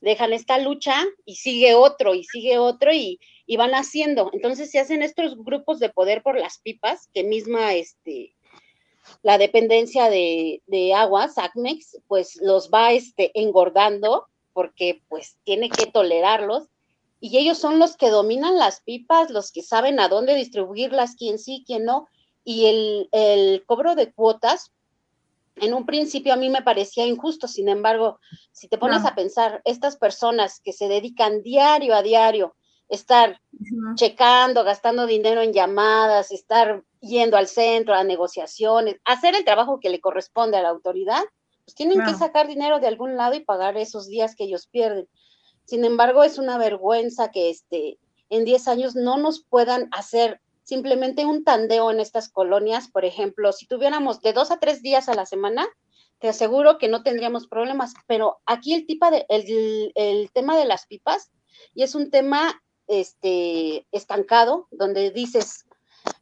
dejan 0.00 0.32
esta 0.32 0.58
lucha 0.58 1.04
y 1.24 1.36
sigue 1.36 1.74
otro 1.74 2.14
y 2.14 2.24
sigue 2.24 2.58
otro 2.58 2.92
y, 2.92 3.18
y 3.46 3.56
van 3.56 3.72
haciendo. 3.72 4.30
Entonces 4.32 4.70
se 4.70 4.78
hacen 4.78 5.02
estos 5.02 5.36
grupos 5.36 5.78
de 5.78 5.88
poder 5.88 6.22
por 6.22 6.38
las 6.38 6.58
pipas, 6.58 7.08
que 7.14 7.24
misma 7.24 7.74
este, 7.74 8.34
la 9.22 9.38
dependencia 9.38 10.10
de, 10.10 10.62
de 10.66 10.94
aguas, 10.94 11.38
ACMEX, 11.38 11.98
pues 12.08 12.36
los 12.42 12.70
va 12.70 12.92
este, 12.92 13.30
engordando 13.34 14.26
porque 14.52 15.02
pues 15.08 15.36
tiene 15.44 15.68
que 15.70 15.86
tolerarlos 15.86 16.68
y 17.20 17.38
ellos 17.38 17.58
son 17.58 17.78
los 17.78 17.96
que 17.96 18.10
dominan 18.10 18.58
las 18.58 18.80
pipas, 18.80 19.30
los 19.30 19.52
que 19.52 19.62
saben 19.62 20.00
a 20.00 20.08
dónde 20.08 20.34
distribuirlas, 20.34 21.14
quién 21.14 21.38
sí, 21.38 21.62
quién 21.64 21.84
no, 21.84 22.08
y 22.44 23.08
el, 23.12 23.62
cobro 23.66 23.94
de 23.94 24.12
cuotas, 24.12 24.72
en 25.56 25.72
un 25.72 25.86
principio 25.86 26.32
a 26.32 26.36
mí 26.36 26.50
me 26.50 26.62
parecía 26.62 27.06
injusto, 27.06 27.46
sin 27.46 27.68
embargo, 27.68 28.18
si 28.50 28.66
te 28.66 28.76
pones 28.76 29.04
a 29.04 29.14
pensar, 29.14 29.62
estas 29.64 29.96
personas 29.96 30.60
que 30.60 30.72
se 30.72 30.88
dedican 30.88 31.42
diario 31.42 31.94
a 31.94 32.02
diario, 32.02 32.56
estar 32.88 33.40
checando, 33.94 34.64
gastando 34.64 35.06
dinero 35.06 35.42
en 35.42 35.52
llamadas, 35.52 36.32
estar 36.32 36.82
yendo 37.00 37.36
al 37.36 37.46
centro 37.46 37.94
a 37.94 38.02
negociaciones, 38.02 38.96
hacer 39.04 39.36
el 39.36 39.44
trabajo 39.44 39.78
que 39.78 39.90
le 39.90 40.00
corresponde 40.00 40.56
a 40.56 40.62
la 40.62 40.70
autoridad, 40.70 41.22
pues 41.64 41.74
tienen 41.74 42.04
que 42.04 42.14
sacar 42.14 42.48
dinero 42.48 42.80
de 42.80 42.88
algún 42.88 43.16
lado 43.16 43.34
y 43.34 43.40
pagar 43.40 43.76
esos 43.76 44.08
días 44.08 44.34
que 44.34 44.44
ellos 44.44 44.66
pierden. 44.66 45.08
Sin 45.64 45.84
embargo, 45.84 46.24
es 46.24 46.38
una 46.38 46.58
vergüenza 46.58 47.30
que 47.30 47.50
este, 47.50 47.98
en 48.30 48.44
10 48.44 48.68
años 48.68 48.94
no 48.96 49.16
nos 49.16 49.44
puedan 49.44 49.88
hacer 49.92 50.40
simplemente 50.64 51.24
un 51.24 51.44
tandeo 51.44 51.90
en 51.90 52.00
estas 52.00 52.28
colonias. 52.28 52.88
Por 52.88 53.04
ejemplo, 53.04 53.52
si 53.52 53.66
tuviéramos 53.66 54.20
de 54.20 54.32
dos 54.32 54.50
a 54.50 54.58
tres 54.58 54.82
días 54.82 55.08
a 55.08 55.14
la 55.14 55.26
semana, 55.26 55.68
te 56.18 56.28
aseguro 56.28 56.78
que 56.78 56.88
no 56.88 57.02
tendríamos 57.02 57.46
problemas. 57.46 57.94
Pero 58.06 58.40
aquí 58.46 58.74
el, 58.74 58.86
de, 58.86 59.92
el, 59.94 60.30
tema 60.32 60.56
de 60.56 60.64
las 60.64 60.86
pipas, 60.86 61.30
y 61.74 61.82
es 61.82 61.94
un 61.94 62.10
tema 62.10 62.62
este, 62.86 63.86
estancado, 63.92 64.68
donde 64.70 65.10
dices, 65.10 65.66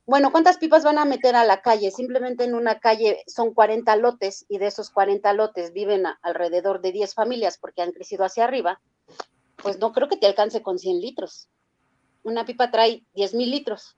bueno, 0.06 0.32
¿cuántas 0.32 0.58
pipas 0.58 0.82
van 0.82 0.99
a 0.99 1.04
meter 1.04 1.37
a 1.37 1.44
la 1.44 1.62
calle? 1.62 1.90
Simplemente 1.90 2.44
en 2.44 2.54
una 2.54 2.80
calle 2.80 3.22
son 3.26 3.54
40 3.54 3.94
lotes 3.96 4.44
y 4.49 4.58
de 4.58 4.66
esos 4.66 4.90
40 4.90 5.32
lotes 5.34 5.72
viven 5.72 6.04
alrededor 6.22 6.80
de 6.80 6.90
10 6.92 7.14
familias 7.14 7.58
porque 7.58 7.82
han 7.82 7.92
crecido 7.92 8.25
hacia 8.25 8.44
arriba. 8.44 8.80
Pues 9.62 9.78
no 9.78 9.92
creo 9.92 10.08
que 10.08 10.16
te 10.16 10.26
alcance 10.26 10.62
con 10.62 10.78
100 10.78 11.00
litros. 11.00 11.49
Una 12.25 12.44
pipa 12.44 12.70
trae 12.70 13.04
10 13.14 13.34
mil 13.34 13.50
litros 13.50 13.96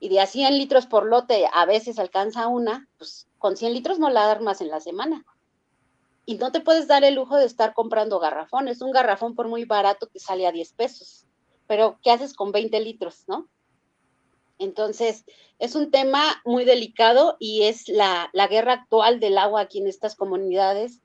y 0.00 0.08
de 0.08 0.20
a 0.20 0.26
100 0.26 0.58
litros 0.58 0.86
por 0.86 1.06
lote 1.06 1.46
a 1.52 1.64
veces 1.66 1.98
alcanza 1.98 2.48
una, 2.48 2.88
pues 2.98 3.28
con 3.38 3.56
100 3.56 3.72
litros 3.74 3.98
no 3.98 4.10
la 4.10 4.30
armas 4.30 4.60
en 4.60 4.68
la 4.68 4.80
semana. 4.80 5.24
Y 6.26 6.34
no 6.36 6.52
te 6.52 6.60
puedes 6.60 6.88
dar 6.88 7.04
el 7.04 7.14
lujo 7.14 7.36
de 7.36 7.44
estar 7.44 7.74
comprando 7.74 8.18
garrafones. 8.18 8.80
Un 8.80 8.90
garrafón 8.90 9.34
por 9.34 9.46
muy 9.46 9.66
barato 9.66 10.06
te 10.06 10.18
sale 10.18 10.46
a 10.46 10.52
10 10.52 10.72
pesos. 10.72 11.26
Pero 11.66 11.98
¿qué 12.02 12.10
haces 12.10 12.34
con 12.34 12.50
20 12.50 12.80
litros, 12.80 13.24
no? 13.28 13.48
Entonces, 14.58 15.24
es 15.58 15.74
un 15.74 15.90
tema 15.90 16.40
muy 16.44 16.64
delicado 16.64 17.36
y 17.38 17.62
es 17.62 17.88
la, 17.88 18.30
guerra 18.48 18.74
actual 18.74 19.20
del 19.20 19.38
agua 19.38 19.62
aquí 19.62 19.78
en 19.78 19.86
estas 19.86 20.14
comunidades, 20.14 21.00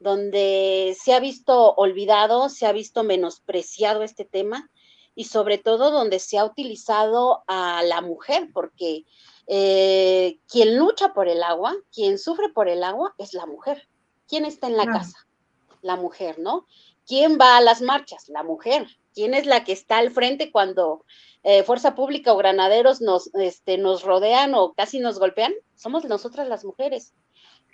donde 0.00 0.96
se 1.00 1.14
ha 1.14 1.20
visto 1.20 1.74
olvidado, 1.74 2.48
se 2.48 2.66
ha 2.66 2.72
visto 2.72 3.02
menospreciado 3.02 4.02
este 4.02 4.24
tema 4.24 4.70
y 5.14 5.24
sobre 5.24 5.58
todo 5.58 5.90
donde 5.90 6.18
se 6.18 6.38
ha 6.38 6.44
utilizado 6.44 7.44
a 7.46 7.82
la 7.84 8.00
mujer, 8.00 8.48
porque 8.52 9.04
eh, 9.46 10.38
quien 10.48 10.76
lucha 10.76 11.14
por 11.14 11.28
el 11.28 11.42
agua, 11.42 11.74
quien 11.92 12.18
sufre 12.18 12.48
por 12.48 12.68
el 12.68 12.82
agua 12.82 13.14
es 13.18 13.32
la 13.32 13.46
mujer. 13.46 13.88
¿Quién 14.28 14.44
está 14.44 14.66
en 14.66 14.76
la 14.76 14.86
casa? 14.86 15.26
La 15.82 15.96
mujer, 15.96 16.38
¿no? 16.38 16.66
¿Quién 17.06 17.38
va 17.38 17.56
a 17.56 17.60
las 17.60 17.82
marchas? 17.82 18.28
La 18.28 18.42
mujer. 18.42 18.86
¿Quién 19.14 19.34
es 19.34 19.46
la 19.46 19.64
que 19.64 19.72
está 19.72 19.98
al 19.98 20.10
frente 20.10 20.50
cuando 20.50 21.04
eh, 21.46 21.62
fuerza 21.62 21.94
pública 21.94 22.32
o 22.32 22.38
granaderos 22.38 23.02
nos, 23.02 23.32
este, 23.34 23.76
nos 23.76 24.02
rodean 24.02 24.54
o 24.54 24.72
casi 24.72 24.98
nos 24.98 25.18
golpean, 25.18 25.52
somos 25.74 26.06
nosotras 26.06 26.48
las 26.48 26.64
mujeres. 26.64 27.12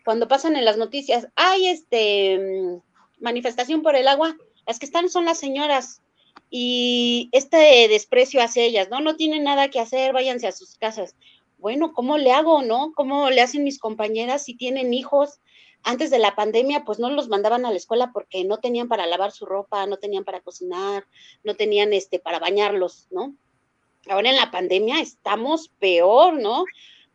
Cuando 0.05 0.27
pasan 0.27 0.57
en 0.57 0.65
las 0.65 0.77
noticias, 0.77 1.29
hay 1.37 1.69
este 1.69 2.39
mm, 2.39 3.23
manifestación 3.23 3.83
por 3.83 3.95
el 3.95 4.09
agua, 4.09 4.37
las 4.67 4.81
que 4.81 4.87
están 4.87 5.09
son 5.09 5.25
las 5.25 5.39
señoras 5.39 6.03
y 6.51 7.29
este 7.31 7.87
desprecio 7.89 8.43
hacia 8.43 8.65
ellas, 8.65 8.89
¿no? 8.91 9.01
No 9.01 9.15
tienen 9.15 9.45
nada 9.45 9.69
que 9.69 9.79
hacer, 9.79 10.13
váyanse 10.13 10.49
a 10.49 10.53
sus 10.53 10.77
casas. 10.77 11.15
Bueno, 11.57 11.93
¿cómo 11.93 12.19
le 12.19 12.33
hago, 12.33 12.63
no? 12.63 12.93
¿Cómo 12.97 13.31
le 13.31 13.41
hacen 13.41 13.63
mis 13.63 13.79
compañeras 13.79 14.45
si 14.45 14.57
tienen 14.57 14.93
hijos? 14.93 15.41
Antes 15.85 16.11
de 16.11 16.19
la 16.19 16.35
pandemia, 16.35 16.85
pues 16.85 16.99
no 16.99 17.09
los 17.09 17.29
mandaban 17.29 17.65
a 17.67 17.71
la 17.71 17.77
escuela 17.77 18.11
porque 18.13 18.45
no 18.45 18.59
tenían 18.59 18.89
para 18.89 19.07
lavar 19.07 19.31
su 19.31 19.47
ropa, 19.47 19.87
no 19.87 19.97
tenían 19.99 20.25
para 20.25 20.41
cocinar, 20.41 21.07
no 21.45 21.55
tenían 21.55 21.93
este 21.93 22.19
para 22.19 22.41
bañarlos, 22.41 23.07
¿no? 23.11 23.37
Ahora 24.09 24.31
en 24.31 24.37
la 24.37 24.51
pandemia 24.51 25.01
estamos 25.01 25.69
peor, 25.79 26.41
¿no? 26.41 26.65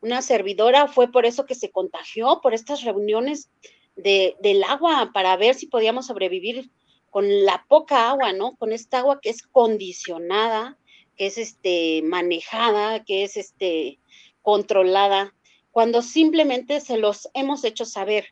Una 0.02 0.22
servidora 0.22 0.88
fue 0.88 1.12
por 1.12 1.26
eso 1.26 1.46
que 1.46 1.56
se 1.56 1.72
contagió, 1.72 2.40
por 2.42 2.54
estas 2.54 2.84
reuniones 2.84 3.50
de, 3.96 4.36
del 4.42 4.64
agua, 4.64 5.12
para 5.14 5.36
ver 5.36 5.56
si 5.56 5.68
podíamos 5.68 6.08
sobrevivir 6.08 6.70
con 7.10 7.46
la 7.46 7.66
poca 7.68 8.10
agua, 8.10 8.34
¿no? 8.34 8.56
Con 8.58 8.72
esta 8.72 9.00
agua 9.00 9.20
que 9.22 9.30
es 9.30 9.42
condicionada, 9.42 10.78
que 11.16 11.28
es 11.28 11.38
este, 11.38 12.02
manejada, 12.04 13.04
que 13.04 13.24
es 13.24 13.38
este, 13.38 14.00
controlada, 14.42 15.34
cuando 15.72 16.02
simplemente 16.02 16.82
se 16.82 16.98
los 16.98 17.30
hemos 17.34 17.64
hecho 17.64 17.86
saber. 17.86 18.28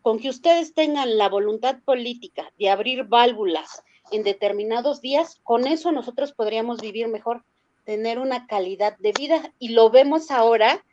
Con 0.00 0.18
que 0.20 0.30
ustedes 0.30 0.72
tengan 0.72 1.18
la 1.18 1.28
voluntad 1.28 1.80
política 1.84 2.52
de 2.58 2.70
abrir 2.70 3.04
válvulas 3.04 3.82
en 4.12 4.22
determinados 4.22 5.02
días, 5.02 5.40
con 5.42 5.66
eso 5.66 5.92
nosotros 5.92 6.32
podríamos 6.32 6.80
vivir 6.80 7.08
mejor 7.08 7.44
tener 7.88 8.18
una 8.18 8.46
calidad 8.46 8.98
de 8.98 9.12
vida. 9.12 9.50
Y 9.58 9.70
lo 9.70 9.88
vemos 9.88 10.30
ahora 10.30 10.84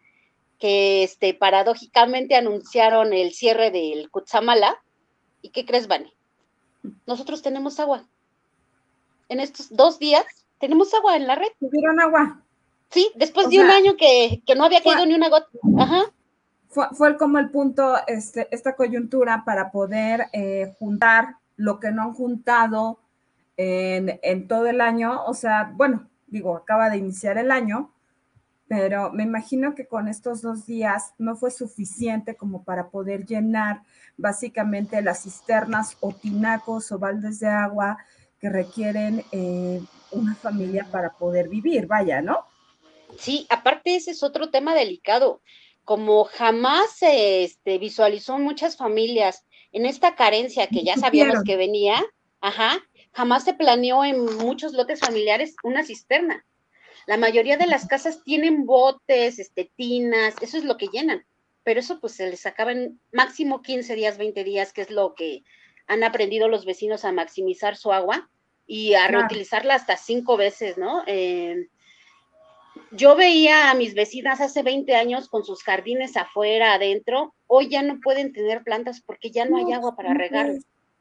que 0.59 1.03
este, 1.03 1.33
paradójicamente 1.33 2.37
anunciaron 2.37 3.11
el 3.11 3.33
cierre 3.33 3.69
del 3.69 4.09
Cutzamala. 4.09 4.81
¿Y 5.41 5.49
qué 5.49 5.65
crees, 5.65 5.89
Vane? 5.89 6.13
Nosotros 7.05 7.41
tenemos 7.41 7.81
agua. 7.81 8.05
En 9.27 9.41
estos 9.41 9.75
dos 9.75 9.99
días 9.99 10.23
tenemos 10.57 10.93
agua 10.93 11.17
en 11.17 11.27
la 11.27 11.35
red. 11.35 11.49
¿Tuvieron 11.59 11.99
agua? 11.99 12.41
Sí, 12.91 13.11
después 13.15 13.49
de 13.49 13.59
un 13.59 13.71
año 13.71 13.97
que, 13.97 14.41
no 14.55 14.63
había 14.63 14.81
caído 14.81 15.05
ni 15.05 15.15
una 15.15 15.27
gota. 15.27 15.49
Ajá. 15.77 16.03
Fue, 16.69 16.87
fue, 16.93 17.17
como 17.17 17.39
el 17.39 17.49
punto, 17.49 17.97
este, 18.07 18.47
esta 18.51 18.73
coyuntura 18.77 19.43
para 19.45 19.69
poder 19.69 20.27
eh, 20.31 20.73
juntar 20.79 21.35
lo 21.57 21.77
que 21.81 21.91
no 21.91 22.03
han 22.03 22.13
juntado 22.13 22.99
en, 23.57 24.17
en 24.23 24.47
todo 24.47 24.67
el 24.67 24.79
año. 24.79 25.25
O 25.25 25.33
sea, 25.33 25.73
bueno, 25.73 26.07
digo, 26.35 26.57
acaba 26.57 26.89
de 26.89 26.97
iniciar 26.97 27.37
el 27.37 27.49
año, 27.49 27.93
pero 28.67 29.09
me 29.13 29.23
imagino 29.23 29.73
que 29.73 29.87
con 29.87 30.09
estos 30.09 30.41
dos 30.41 30.65
días 30.65 31.13
no 31.17 31.37
fue 31.37 31.49
suficiente 31.49 32.35
como 32.35 32.65
para 32.65 32.89
poder 32.89 33.25
llenar 33.25 33.83
básicamente 34.17 35.01
las 35.01 35.23
cisternas 35.23 35.95
o 36.01 36.11
tinacos 36.11 36.91
o 36.91 36.99
baldes 36.99 37.39
de 37.39 37.47
agua 37.47 37.99
que 38.41 38.49
requieren 38.49 39.23
eh, 39.31 39.81
una 40.11 40.35
familia 40.35 40.85
para 40.91 41.13
poder 41.13 41.47
vivir, 41.47 41.87
vaya, 41.87 42.21
¿no? 42.21 42.45
Sí, 43.17 43.47
aparte 43.49 43.95
ese 43.95 44.11
es 44.11 44.21
otro 44.21 44.49
tema 44.49 44.75
delicado. 44.75 45.41
Como 45.85 46.25
jamás 46.25 46.97
se 46.97 47.45
este, 47.45 47.77
visualizó 47.77 48.39
muchas 48.39 48.75
familias 48.75 49.45
en 49.71 49.85
esta 49.85 50.15
carencia 50.15 50.67
que 50.67 50.83
ya 50.83 50.97
sabíamos 50.97 51.43
que 51.45 51.55
venía, 51.55 52.03
ajá, 52.41 52.81
jamás 53.15 53.45
se 53.45 53.53
planeó 53.53 54.03
en 54.03 54.25
muchos 54.37 54.73
lotes 54.73 54.99
familiares 54.99 55.55
una 55.63 55.85
cisterna. 55.85 56.45
La 57.07 57.15
mayoría 57.15 57.55
de 57.55 57.65
las 57.65 57.87
casas 57.87 58.23
tienen 58.25 58.65
botes, 58.65 59.39
este, 59.39 59.71
tinas, 59.77 60.35
eso 60.41 60.57
es 60.57 60.65
lo 60.65 60.75
que 60.75 60.87
llenan, 60.87 61.25
pero 61.63 61.79
eso 61.79 62.01
pues 62.01 62.13
se 62.13 62.29
les 62.29 62.45
acaba 62.45 62.73
en 62.73 62.99
máximo 63.13 63.61
15 63.61 63.95
días, 63.95 64.17
20 64.17 64.43
días, 64.43 64.73
que 64.73 64.81
es 64.81 64.89
lo 64.89 65.15
que 65.15 65.43
han 65.87 66.03
aprendido 66.03 66.49
los 66.49 66.65
vecinos 66.65 67.05
a 67.05 67.13
maximizar 67.13 67.77
su 67.77 67.93
agua 67.93 68.29
y 68.67 68.95
a 68.95 69.07
reutilizarla 69.07 69.75
hasta 69.75 69.95
cinco 69.95 70.35
veces, 70.35 70.77
¿no? 70.77 71.03
yo 72.91 73.15
veía 73.15 73.71
a 73.71 73.73
mis 73.75 73.93
vecinas 73.93 74.41
hace 74.41 74.61
20 74.61 74.93
años 74.95 75.29
con 75.29 75.45
sus 75.45 75.63
jardines 75.63 76.17
afuera, 76.17 76.73
adentro, 76.73 77.33
hoy 77.47 77.69
ya 77.69 77.81
no 77.81 77.99
pueden 78.01 78.33
tener 78.33 78.63
plantas 78.63 79.01
porque 79.01 79.31
ya 79.31 79.45
no, 79.45 79.57
hay 79.57 79.71
agua 79.71 79.95
para 79.95 80.13
regar, 80.13 80.51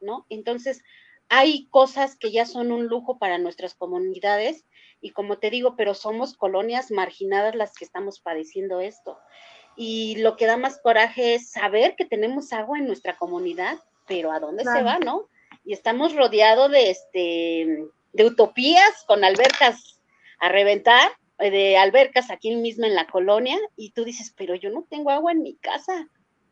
¿no? 0.01 0.27
Entonces, 0.29 0.83
hay 1.29 1.67
cosas 1.69 2.17
que 2.17 2.31
ya 2.31 2.47
son 2.47 2.73
un 2.73 2.87
lujo 2.87 3.19
para 3.19 3.39
nuestras 3.39 3.75
comunidades 3.75 4.65
y 5.01 5.11
como 5.11 5.39
te 5.39 5.51
digo, 5.51 5.77
pero 5.77 5.95
somos 5.95 6.35
colonias 6.35 6.91
marginadas 6.91 7.55
las 7.55 7.75
que 7.75 7.85
estamos 7.85 8.21
padeciendo 8.21 8.81
esto. 8.81 9.19
Y 9.77 10.17
lo 10.17 10.37
que 10.37 10.47
da 10.47 10.57
más 10.57 10.81
coraje 10.81 11.35
es 11.35 11.51
saber 11.51 11.95
que 11.97 12.05
tenemos 12.05 12.53
agua 12.53 12.79
en 12.79 12.87
nuestra 12.87 13.17
comunidad, 13.17 13.79
pero 14.07 14.33
¿a 14.33 14.41
dónde 14.41 14.65
se 14.65 14.83
va, 14.83 14.99
no? 14.99 15.29
Y 15.65 15.73
estamos 15.73 16.15
rodeados 16.15 16.71
de, 16.71 16.91
este, 16.91 17.85
de 18.13 18.25
utopías 18.25 19.05
con 19.07 19.25
albercas 19.25 20.01
a 20.39 20.49
reventar, 20.49 21.11
eh, 21.39 21.51
de 21.51 21.77
albercas 21.77 22.31
aquí 22.31 22.55
mismo 22.55 22.87
en 22.87 22.95
la 22.95 23.07
colonia, 23.07 23.59
y 23.77 23.91
tú 23.91 24.05
dices, 24.05 24.33
pero 24.37 24.55
yo 24.55 24.71
no 24.71 24.87
tengo 24.89 25.11
agua 25.11 25.33
en 25.33 25.43
mi 25.43 25.57
casa. 25.57 26.09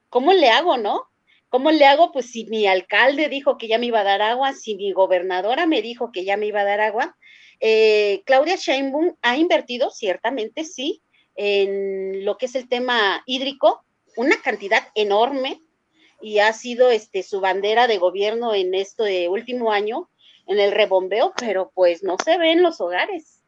¿Cómo 0.08 0.32
le 0.32 0.50
hago, 0.50 0.76
no? 0.76 1.08
¿Cómo 1.52 1.70
le 1.70 1.84
hago? 1.84 2.12
Pues 2.12 2.30
si 2.30 2.46
mi 2.46 2.66
alcalde 2.66 3.28
dijo 3.28 3.58
que 3.58 3.68
ya 3.68 3.76
me 3.76 3.84
iba 3.84 4.00
a 4.00 4.04
dar 4.04 4.22
agua, 4.22 4.54
si 4.54 4.74
mi 4.74 4.90
gobernadora 4.92 5.66
me 5.66 5.82
dijo 5.82 6.10
que 6.10 6.24
ya 6.24 6.38
me 6.38 6.46
iba 6.46 6.62
a 6.62 6.64
dar 6.64 6.80
agua, 6.80 7.14
eh, 7.60 8.22
Claudia 8.24 8.56
Sheinbaum 8.56 9.16
ha 9.20 9.36
invertido, 9.36 9.90
ciertamente 9.90 10.64
sí, 10.64 11.02
en 11.34 12.24
lo 12.24 12.38
que 12.38 12.46
es 12.46 12.54
el 12.54 12.70
tema 12.70 13.22
hídrico, 13.26 13.84
una 14.16 14.40
cantidad 14.40 14.82
enorme 14.94 15.60
y 16.22 16.38
ha 16.38 16.54
sido 16.54 16.90
este, 16.90 17.22
su 17.22 17.40
bandera 17.40 17.86
de 17.86 17.98
gobierno 17.98 18.54
en 18.54 18.74
este 18.74 19.28
último 19.28 19.72
año, 19.72 20.08
en 20.46 20.58
el 20.58 20.72
rebombeo, 20.72 21.34
pero 21.36 21.70
pues 21.74 22.02
no 22.02 22.16
se 22.24 22.38
ve 22.38 22.52
en 22.52 22.62
los 22.62 22.80
hogares. 22.80 23.42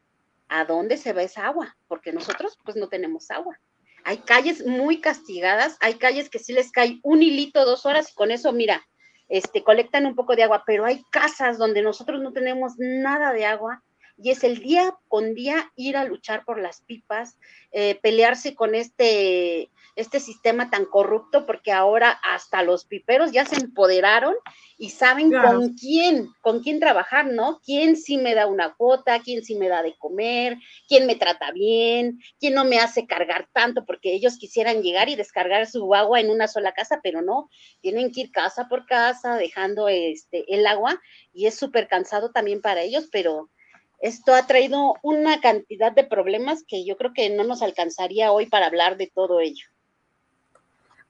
¿A 0.47 0.63
dónde 0.63 0.97
se 0.97 1.11
va 1.11 1.23
esa 1.23 1.47
agua? 1.47 1.75
Porque 1.87 2.13
nosotros 2.13 2.55
pues 2.63 2.77
no 2.77 2.87
tenemos 2.87 3.31
agua. 3.31 3.59
Hay 4.05 4.19
calles 4.19 4.65
muy 4.65 5.01
castigadas, 5.01 5.77
hay 5.81 5.95
calles 5.95 6.29
que 6.29 6.39
sí 6.39 6.53
les 6.53 6.71
cae 6.71 6.99
un 7.01 7.23
hilito, 7.23 7.65
dos 7.65 7.85
horas, 7.85 8.11
y 8.11 8.13
con 8.13 8.29
eso, 8.31 8.53
mira, 8.53 8.85
este, 9.29 9.63
colectan 9.63 10.05
un 10.05 10.15
poco 10.15 10.35
de 10.35 10.43
agua, 10.43 10.63
pero 10.65 10.85
hay 10.85 11.03
casas 11.11 11.57
donde 11.57 11.81
nosotros 11.81 12.21
no 12.21 12.31
tenemos 12.31 12.73
nada 12.77 13.33
de 13.33 13.45
agua 13.45 13.83
y 14.17 14.29
es 14.29 14.43
el 14.43 14.59
día 14.59 14.93
con 15.07 15.33
día 15.33 15.71
ir 15.75 15.97
a 15.97 16.05
luchar 16.05 16.45
por 16.45 16.59
las 16.59 16.81
pipas, 16.81 17.37
eh, 17.71 17.99
pelearse 18.01 18.55
con 18.55 18.75
este, 18.75 19.69
este 19.95 20.19
sistema 20.19 20.69
tan 20.69 20.85
corrupto, 20.85 21.45
porque 21.45 21.71
ahora 21.71 22.19
hasta 22.23 22.63
los 22.63 22.85
piperos 22.85 23.31
ya 23.31 23.45
se 23.45 23.55
empoderaron 23.55 24.35
y 24.77 24.89
saben 24.89 25.31
con 25.31 25.73
quién, 25.73 26.27
con 26.41 26.61
quién 26.61 26.81
trabajar, 26.81 27.27
¿no? 27.27 27.61
¿Quién 27.63 27.95
sí 27.95 28.17
me 28.17 28.35
da 28.35 28.47
una 28.47 28.73
cuota? 28.73 29.21
¿Quién 29.21 29.43
sí 29.43 29.55
me 29.55 29.69
da 29.69 29.81
de 29.83 29.95
comer? 29.97 30.57
¿Quién 30.87 31.07
me 31.07 31.15
trata 31.15 31.51
bien? 31.51 32.19
¿Quién 32.39 32.55
no 32.55 32.65
me 32.65 32.79
hace 32.79 33.07
cargar 33.07 33.47
tanto? 33.53 33.85
Porque 33.85 34.13
ellos 34.13 34.37
quisieran 34.37 34.81
llegar 34.81 35.07
y 35.07 35.15
descargar 35.15 35.65
su 35.67 35.95
agua 35.95 36.19
en 36.19 36.29
una 36.29 36.47
sola 36.47 36.73
casa, 36.73 36.99
pero 37.01 37.21
no, 37.21 37.49
tienen 37.79 38.11
que 38.11 38.21
ir 38.21 38.31
casa 38.31 38.67
por 38.67 38.85
casa 38.85 39.37
dejando 39.37 39.87
este, 39.87 40.43
el 40.53 40.67
agua 40.67 41.01
y 41.33 41.45
es 41.45 41.55
súper 41.55 41.87
cansado 41.87 42.31
también 42.31 42.61
para 42.61 42.81
ellos, 42.81 43.07
pero 43.11 43.49
esto 43.99 44.33
ha 44.33 44.45
traído 44.45 44.95
una 45.03 45.39
cantidad 45.39 45.93
de 45.93 46.03
problemas 46.03 46.63
que 46.67 46.85
yo 46.85 46.97
creo 46.97 47.13
que 47.13 47.29
no 47.29 47.45
nos 47.45 47.61
alcanzaría 47.61 48.33
hoy 48.33 48.45
para 48.45 48.65
hablar 48.65 48.97
de 48.97 49.07
todo 49.07 49.39
ello. 49.39 49.65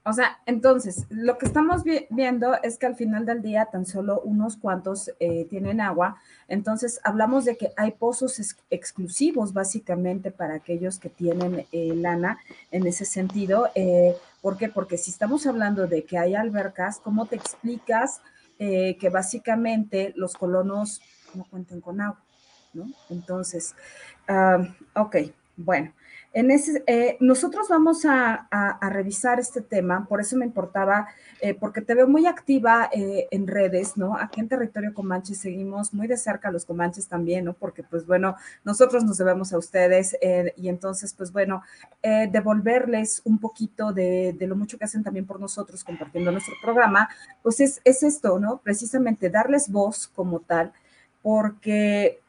O 0.07 0.13
sea, 0.13 0.37
entonces, 0.45 1.07
lo 1.09 1.39
que 1.39 1.47
estamos 1.47 1.81
viendo 1.83 2.53
es 2.61 2.77
que 2.77 2.85
al 2.85 2.95
final 2.95 3.25
del 3.25 3.41
día 3.41 3.65
tan 3.65 3.87
solo 3.87 4.21
unos 4.21 4.55
cuantos 4.55 5.11
eh, 5.19 5.47
tienen 5.49 5.81
agua. 5.81 6.17
Entonces, 6.47 6.99
hablamos 7.03 7.43
de 7.43 7.57
que 7.57 7.71
hay 7.75 7.89
pozos 7.89 8.39
exclusivos 8.69 9.51
básicamente 9.51 10.29
para 10.29 10.53
aquellos 10.53 10.99
que 10.99 11.09
tienen 11.09 11.65
eh, 11.71 11.95
lana 11.95 12.37
en 12.69 12.85
ese 12.85 13.03
sentido. 13.03 13.69
Eh, 13.73 14.15
¿Por 14.43 14.57
qué? 14.57 14.69
Porque 14.69 14.99
si 14.99 15.09
estamos 15.09 15.47
hablando 15.47 15.87
de 15.87 16.03
que 16.03 16.19
hay 16.19 16.35
albercas, 16.35 16.99
¿cómo 16.99 17.25
te 17.25 17.35
explicas 17.35 18.21
que 18.57 19.09
básicamente 19.11 20.13
los 20.15 20.35
colonos 20.35 21.01
no 21.33 21.45
cuenten 21.45 21.81
con 21.81 21.99
agua? 21.99 22.21
Entonces, 23.09 23.75
ok, 24.93 25.15
bueno. 25.57 25.93
En 26.35 26.51
ese, 26.51 26.83
eh, 26.85 27.15
nosotros 27.21 27.69
vamos 27.69 28.03
a, 28.05 28.49
revisar 28.81 29.39
este 29.39 29.61
tema, 29.61 30.05
por 30.05 30.19
eso 30.19 30.35
me 30.35 30.43
importaba, 30.43 31.07
eh, 31.39 31.53
porque 31.53 31.79
te 31.79 31.95
veo 31.95 32.09
muy 32.09 32.25
activa 32.25 32.89
eh, 32.91 33.29
en 33.31 33.47
redes, 33.47 33.95
¿no? 33.95 34.17
Aquí 34.17 34.41
en 34.41 34.49
Territorio 34.49 34.93
Comanche 34.93 35.33
seguimos 35.33 35.93
muy 35.93 36.07
de 36.07 36.17
cerca 36.17 36.49
a 36.49 36.51
los 36.51 36.65
Comanches 36.65 37.07
también, 37.07 37.45
¿no? 37.45 37.53
Porque, 37.53 37.83
pues 37.83 38.05
bueno, 38.05 38.35
nosotros 38.65 39.05
nos 39.05 39.17
debemos 39.17 39.53
a 39.53 39.57
ustedes 39.57 40.17
y 40.57 40.67
entonces, 40.67 41.13
pues 41.13 41.31
bueno, 41.31 41.63
devolverles 42.03 43.21
un 43.23 43.39
poquito 43.39 43.93
de, 43.93 44.35
lo 44.41 44.57
mucho 44.57 44.77
que 44.77 44.83
hacen 44.83 45.03
también 45.05 45.25
por 45.25 45.39
nosotros 45.39 45.85
compartiendo 45.85 46.33
nuestro 46.33 46.55
programa, 46.61 47.07
pues 47.43 47.61
es, 47.61 47.79
es 47.85 48.03
esto, 48.03 48.39
¿no? 48.39 48.57
Precisamente 48.57 49.29
darles 49.29 49.69
voz 49.69 50.07
como 50.07 50.41
tal, 50.41 50.73
porque 51.21 52.19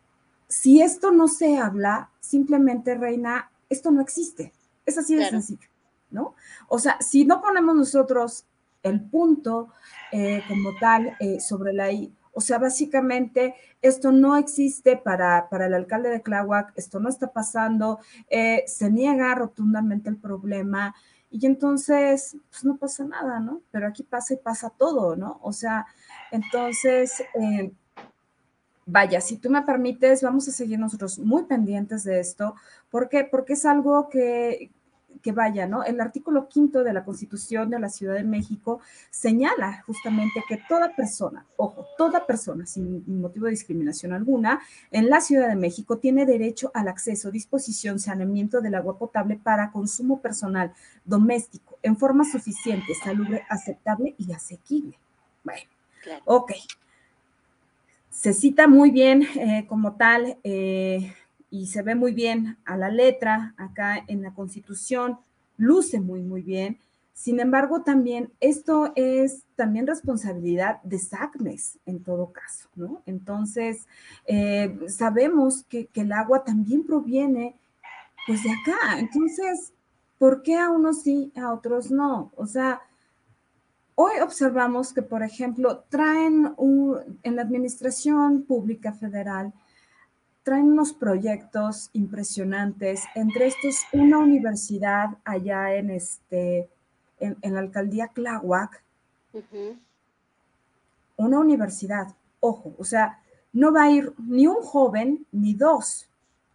si 0.48 0.82
esto 0.82 1.10
no 1.10 1.28
se 1.28 1.58
habla, 1.58 2.10
simplemente, 2.20 2.94
Reina, 2.94 3.50
esto 3.68 3.90
no 3.90 4.00
existe. 4.00 4.52
Es 4.84 4.98
así 4.98 5.16
de 5.16 5.28
sencillo, 5.28 5.68
¿no? 6.10 6.34
O 6.68 6.78
sea, 6.78 6.98
si 7.00 7.24
no 7.24 7.40
ponemos 7.40 7.74
nosotros 7.74 8.46
el 8.82 9.00
punto 9.00 9.68
eh, 10.12 10.42
como 10.46 10.70
tal 10.78 11.16
eh, 11.18 11.40
sobre 11.40 11.72
la 11.72 11.90
I, 11.90 12.14
o 12.32 12.40
sea, 12.40 12.58
básicamente 12.58 13.54
esto 13.80 14.12
no 14.12 14.36
existe 14.36 14.96
para, 14.96 15.48
para 15.48 15.66
el 15.66 15.74
alcalde 15.74 16.10
de 16.10 16.20
Tláhuac, 16.20 16.72
esto 16.76 17.00
no 17.00 17.08
está 17.08 17.32
pasando, 17.32 17.98
eh, 18.28 18.62
se 18.66 18.90
niega 18.90 19.34
rotundamente 19.34 20.10
el 20.10 20.18
problema 20.18 20.94
y 21.30 21.46
entonces, 21.46 22.36
pues 22.50 22.64
no 22.64 22.76
pasa 22.76 23.04
nada, 23.04 23.40
¿no? 23.40 23.62
Pero 23.70 23.88
aquí 23.88 24.02
pasa 24.02 24.34
y 24.34 24.36
pasa 24.36 24.70
todo, 24.70 25.16
¿no? 25.16 25.40
O 25.42 25.52
sea, 25.52 25.86
entonces 26.30 27.22
vaya, 28.86 29.20
si 29.20 29.36
tú 29.36 29.50
me 29.50 29.62
permites, 29.62 30.22
vamos 30.22 30.48
a 30.48 30.52
seguir 30.52 30.78
nosotros 30.78 31.18
muy 31.18 31.42
pendientes 31.44 32.04
de 32.04 32.20
esto. 32.20 32.54
¿Por 32.88 33.08
qué? 33.08 33.24
Porque 33.24 33.54
es 33.54 33.66
algo 33.66 34.08
que, 34.08 34.70
que 35.22 35.32
vaya, 35.32 35.66
¿no? 35.66 35.82
El 35.82 36.00
artículo 36.00 36.48
quinto 36.48 36.84
de 36.84 36.92
la 36.92 37.04
Constitución 37.04 37.68
de 37.68 37.80
la 37.80 37.88
Ciudad 37.88 38.14
de 38.14 38.22
México 38.22 38.80
señala 39.10 39.82
justamente 39.86 40.42
que 40.48 40.62
toda 40.68 40.94
persona, 40.94 41.44
ojo, 41.56 41.84
toda 41.98 42.26
persona 42.26 42.64
sin 42.64 43.02
motivo 43.20 43.46
de 43.46 43.52
discriminación 43.52 44.12
alguna, 44.12 44.60
en 44.92 45.10
la 45.10 45.20
Ciudad 45.20 45.48
de 45.48 45.56
México 45.56 45.98
tiene 45.98 46.24
derecho 46.24 46.70
al 46.72 46.86
acceso, 46.86 47.32
disposición, 47.32 47.98
saneamiento 47.98 48.60
del 48.60 48.76
agua 48.76 48.98
potable 48.98 49.36
para 49.36 49.72
consumo 49.72 50.20
personal, 50.20 50.72
doméstico, 51.04 51.76
en 51.82 51.96
forma 51.96 52.24
suficiente, 52.24 52.94
salubre, 53.02 53.42
aceptable 53.48 54.14
y 54.16 54.32
asequible. 54.32 54.96
Bueno, 55.42 55.68
ok 56.24 56.52
se 58.16 58.32
cita 58.32 58.66
muy 58.66 58.90
bien 58.90 59.24
eh, 59.36 59.66
como 59.68 59.96
tal 59.96 60.38
eh, 60.42 61.12
y 61.50 61.66
se 61.66 61.82
ve 61.82 61.94
muy 61.94 62.12
bien 62.12 62.56
a 62.64 62.76
la 62.78 62.88
letra 62.88 63.54
acá 63.58 64.02
en 64.08 64.22
la 64.22 64.32
Constitución, 64.32 65.18
luce 65.58 66.00
muy, 66.00 66.22
muy 66.22 66.40
bien. 66.40 66.78
Sin 67.12 67.40
embargo, 67.40 67.82
también 67.82 68.32
esto 68.40 68.92
es 68.96 69.42
también 69.54 69.86
responsabilidad 69.86 70.82
de 70.82 70.98
SACMES 70.98 71.78
en 71.84 72.02
todo 72.02 72.32
caso, 72.32 72.68
¿no? 72.74 73.02
Entonces, 73.04 73.86
eh, 74.26 74.78
sabemos 74.88 75.64
que, 75.64 75.86
que, 75.86 76.00
el 76.00 76.12
agua 76.12 76.42
también 76.42 76.84
proviene 76.84 77.54
pues 78.26 78.42
de 78.42 78.50
acá. 78.50 78.98
Entonces, 78.98 79.72
¿por 80.18 80.42
qué 80.42 80.56
a 80.56 80.70
unos 80.70 81.02
sí, 81.02 81.32
a 81.36 81.52
otros 81.52 81.90
no? 81.90 82.32
O 82.36 82.46
sea, 82.46 82.80
Hoy 83.98 84.20
observamos 84.20 84.92
que, 84.92 85.00
por 85.00 85.22
ejemplo, 85.22 85.84
traen 85.88 86.54
en 87.22 87.36
la 87.36 87.40
Administración 87.40 88.42
Pública 88.42 88.92
Federal, 88.92 89.54
traen 90.42 90.66
unos 90.66 90.92
proyectos 90.92 91.88
impresionantes, 91.94 93.04
entre 93.14 93.46
estos 93.46 93.80
una 93.94 94.18
universidad 94.18 95.16
allá 95.24 95.74
en, 95.74 95.88
este, 95.88 96.68
en, 97.20 97.54
la 97.54 97.60
alcaldía 97.60 98.08
Tláhuac, 98.08 98.82
una 101.16 101.38
universidad, 101.38 102.14
ojo, 102.40 102.74
o 102.76 102.84
sea, 102.84 103.22
no 103.54 103.72
va 103.72 103.84
a 103.84 103.90
ir 103.90 104.12
ni 104.18 104.46
un 104.46 104.60
joven 104.60 105.26
ni 105.32 105.54
dos. 105.54 106.06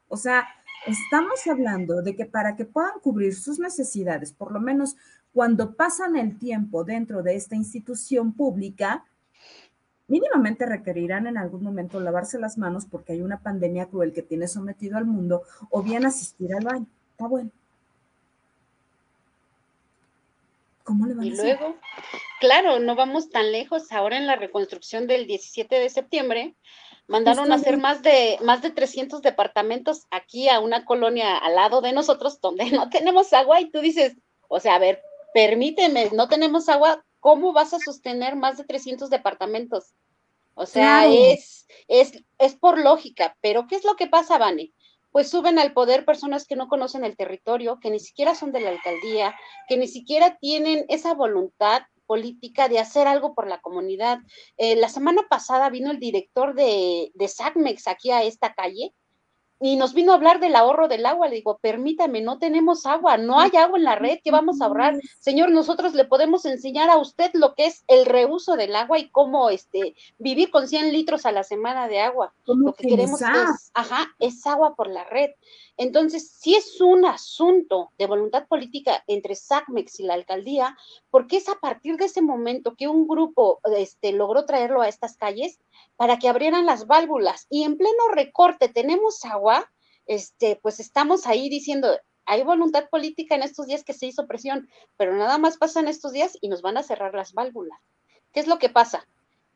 O 0.09 0.15
sea, 0.15 0.47
estamos 0.85 1.47
hablando 1.47 2.03
de 2.03 2.15
que 2.15 2.27
para 2.27 2.55
que 2.55 2.65
puedan 2.65 2.99
cubrir 3.01 3.33
sus 3.33 3.57
necesidades, 3.57 4.31
por 4.31 4.51
lo 4.51 4.59
menos 4.59 4.95
cuando 5.33 5.73
pasan 5.75 6.15
el 6.15 6.37
tiempo 6.37 6.83
dentro 6.83 7.23
de 7.23 7.35
esta 7.35 7.55
institución 7.55 8.33
pública, 8.33 9.05
mínimamente 10.07 10.65
requerirán 10.65 11.27
en 11.27 11.37
algún 11.37 11.63
momento 11.63 11.99
lavarse 11.99 12.37
las 12.37 12.57
manos 12.57 12.85
porque 12.85 13.13
hay 13.13 13.21
una 13.21 13.39
pandemia 13.39 13.85
cruel 13.85 14.13
que 14.13 14.21
tiene 14.21 14.47
sometido 14.47 14.97
al 14.97 15.05
mundo 15.05 15.43
o 15.69 15.81
bien 15.81 16.05
asistir 16.05 16.53
al 16.53 16.65
baño. 16.65 16.85
Está 17.11 17.27
bueno. 17.27 17.49
¿Cómo 20.83 21.05
le 21.05 21.13
van 21.13 21.25
y 21.25 21.29
luego, 21.29 21.77
claro, 22.39 22.79
no 22.79 22.95
vamos 22.95 23.29
tan 23.29 23.51
lejos. 23.51 23.91
Ahora 23.91 24.17
en 24.17 24.27
la 24.27 24.35
reconstrucción 24.35 25.07
del 25.07 25.27
17 25.27 25.75
de 25.75 25.89
septiembre, 25.89 26.55
Mandaron 27.11 27.51
a 27.51 27.55
hacer 27.55 27.77
más 27.77 28.01
de, 28.03 28.37
más 28.41 28.61
de 28.61 28.69
300 28.69 29.21
departamentos 29.21 30.07
aquí 30.11 30.47
a 30.47 30.61
una 30.61 30.85
colonia 30.85 31.37
al 31.37 31.55
lado 31.55 31.81
de 31.81 31.91
nosotros 31.91 32.39
donde 32.39 32.65
no 32.71 32.89
tenemos 32.89 33.33
agua 33.33 33.59
y 33.59 33.69
tú 33.69 33.81
dices, 33.81 34.15
o 34.47 34.61
sea, 34.61 34.75
a 34.75 34.79
ver, 34.79 35.01
permíteme, 35.33 36.09
no 36.13 36.27
tenemos 36.27 36.69
agua, 36.69 37.03
¿cómo 37.19 37.53
vas 37.53 37.73
a 37.73 37.79
sostener 37.79 38.35
más 38.35 38.57
de 38.57 38.63
300 38.63 39.09
departamentos? 39.09 39.93
O 40.53 40.65
sea, 40.65 41.07
es, 41.07 41.67
es, 41.87 42.23
es 42.37 42.55
por 42.55 42.79
lógica, 42.79 43.37
pero 43.41 43.67
¿qué 43.67 43.75
es 43.75 43.85
lo 43.85 43.95
que 43.95 44.07
pasa, 44.07 44.37
Vane? 44.37 44.73
Pues 45.11 45.29
suben 45.29 45.59
al 45.59 45.73
poder 45.73 46.05
personas 46.05 46.45
que 46.45 46.55
no 46.55 46.67
conocen 46.67 47.03
el 47.03 47.17
territorio, 47.17 47.79
que 47.79 47.89
ni 47.89 47.99
siquiera 47.99 48.35
son 48.35 48.51
de 48.51 48.61
la 48.61 48.69
alcaldía, 48.69 49.35
que 49.67 49.77
ni 49.77 49.87
siquiera 49.87 50.37
tienen 50.37 50.85
esa 50.89 51.13
voluntad 51.13 51.83
política 52.05 52.67
de 52.67 52.79
hacer 52.79 53.07
algo 53.07 53.33
por 53.33 53.47
la 53.47 53.61
comunidad. 53.61 54.19
Eh, 54.57 54.75
la 54.75 54.89
semana 54.89 55.21
pasada 55.29 55.69
vino 55.69 55.91
el 55.91 55.99
director 55.99 56.53
de, 56.53 57.11
de 57.13 57.27
SACMEX 57.27 57.87
aquí 57.87 58.11
a 58.11 58.23
esta 58.23 58.53
calle 58.53 58.93
y 59.61 59.75
nos 59.75 59.93
vino 59.93 60.11
a 60.11 60.15
hablar 60.15 60.39
del 60.39 60.55
ahorro 60.55 60.87
del 60.87 61.05
agua. 61.05 61.27
Le 61.27 61.35
digo, 61.35 61.59
permítame, 61.59 62.21
no 62.21 62.39
tenemos 62.39 62.85
agua, 62.87 63.17
no 63.17 63.39
hay 63.39 63.51
agua 63.55 63.77
en 63.77 63.83
la 63.85 63.95
red, 63.95 64.19
¿qué 64.23 64.31
vamos 64.31 64.59
a 64.59 64.65
ahorrar? 64.65 64.99
Señor, 65.19 65.51
nosotros 65.51 65.93
le 65.93 66.05
podemos 66.05 66.45
enseñar 66.45 66.89
a 66.89 66.97
usted 66.97 67.29
lo 67.35 67.53
que 67.53 67.67
es 67.67 67.83
el 67.87 68.05
reuso 68.05 68.55
del 68.55 68.75
agua 68.75 68.97
y 68.97 69.09
cómo 69.09 69.49
este, 69.51 69.95
vivir 70.17 70.49
con 70.49 70.67
100 70.67 70.91
litros 70.91 71.27
a 71.27 71.31
la 71.31 71.43
semana 71.43 71.87
de 71.87 71.99
agua. 71.99 72.33
Lo 72.45 72.73
que 72.73 72.87
queremos 72.87 73.21
es, 73.21 73.71
ajá, 73.75 74.07
es 74.19 74.45
agua 74.47 74.75
por 74.75 74.87
la 74.87 75.03
red. 75.03 75.29
Entonces, 75.81 76.29
si 76.29 76.53
es 76.53 76.79
un 76.79 77.05
asunto 77.05 77.89
de 77.97 78.05
voluntad 78.05 78.47
política 78.47 79.03
entre 79.07 79.33
SACMEX 79.33 79.99
y 79.99 80.03
la 80.03 80.13
alcaldía, 80.13 80.77
porque 81.09 81.37
es 81.37 81.49
a 81.49 81.55
partir 81.55 81.97
de 81.97 82.05
ese 82.05 82.21
momento 82.21 82.75
que 82.75 82.87
un 82.87 83.07
grupo 83.07 83.59
este, 83.75 84.11
logró 84.11 84.45
traerlo 84.45 84.83
a 84.83 84.87
estas 84.87 85.17
calles 85.17 85.59
para 85.95 86.19
que 86.19 86.29
abrieran 86.29 86.67
las 86.67 86.85
válvulas 86.85 87.47
y 87.49 87.63
en 87.63 87.77
pleno 87.77 88.09
recorte 88.13 88.69
tenemos 88.69 89.25
agua, 89.25 89.71
este, 90.05 90.55
pues 90.61 90.79
estamos 90.79 91.25
ahí 91.25 91.49
diciendo, 91.49 91.97
hay 92.27 92.43
voluntad 92.43 92.87
política 92.87 93.33
en 93.33 93.41
estos 93.41 93.65
días 93.65 93.83
que 93.83 93.93
se 93.93 94.05
hizo 94.05 94.27
presión, 94.27 94.69
pero 94.97 95.15
nada 95.15 95.39
más 95.39 95.57
pasan 95.57 95.87
estos 95.87 96.11
días 96.11 96.37
y 96.41 96.49
nos 96.49 96.61
van 96.61 96.77
a 96.77 96.83
cerrar 96.83 97.15
las 97.15 97.33
válvulas. 97.33 97.79
¿Qué 98.33 98.39
es 98.39 98.45
lo 98.45 98.59
que 98.59 98.69
pasa? 98.69 99.07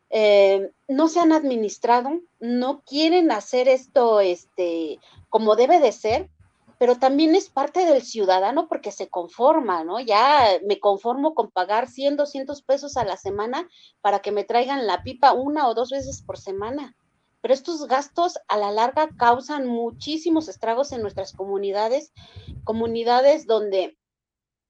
Eh, 0.10 0.72
no 0.88 1.08
se 1.08 1.20
han 1.20 1.32
administrado, 1.32 2.20
no 2.39 2.82
quieren 2.82 3.32
hacer 3.32 3.68
esto 3.68 4.20
este, 4.20 5.00
como 5.30 5.56
debe 5.56 5.80
de 5.80 5.91
ser, 5.91 6.30
pero 6.78 6.98
también 6.98 7.36
es 7.36 7.50
parte 7.50 7.86
del 7.86 8.04
ciudadano 8.04 8.68
porque 8.68 8.91
se 8.91 9.08
conforma, 9.08 9.84
¿no? 9.84 10.00
Ya 10.00 10.60
me 10.68 10.80
conformo 10.80 11.34
con 11.34 11.50
pagar 11.50 11.88
100, 11.88 12.18
200 12.18 12.62
pesos 12.63 12.98
a 12.98 13.06
la 13.06 13.18
semana 13.18 13.68
para 14.02 14.20
que 14.20 14.32
me 14.32 14.44
traigan 14.44 14.86
la 14.86 15.04
pipa 15.04 15.34
una 15.34 15.68
o 15.68 15.74
dos 15.74 15.89
veces 15.89 16.22
por 16.22 16.38
semana. 16.38 16.96
Pero 17.41 17.54
estos 17.54 17.88
gastos 17.88 18.39
a 18.48 18.58
la 18.58 18.72
larga 18.72 19.10
causan 19.18 19.68
muchísimos 19.68 20.48
estragos 20.48 20.91
en 20.91 21.02
nuestras 21.02 21.32
comunidades, 21.32 22.12
comunidades 22.63 23.46
donde 23.46 23.98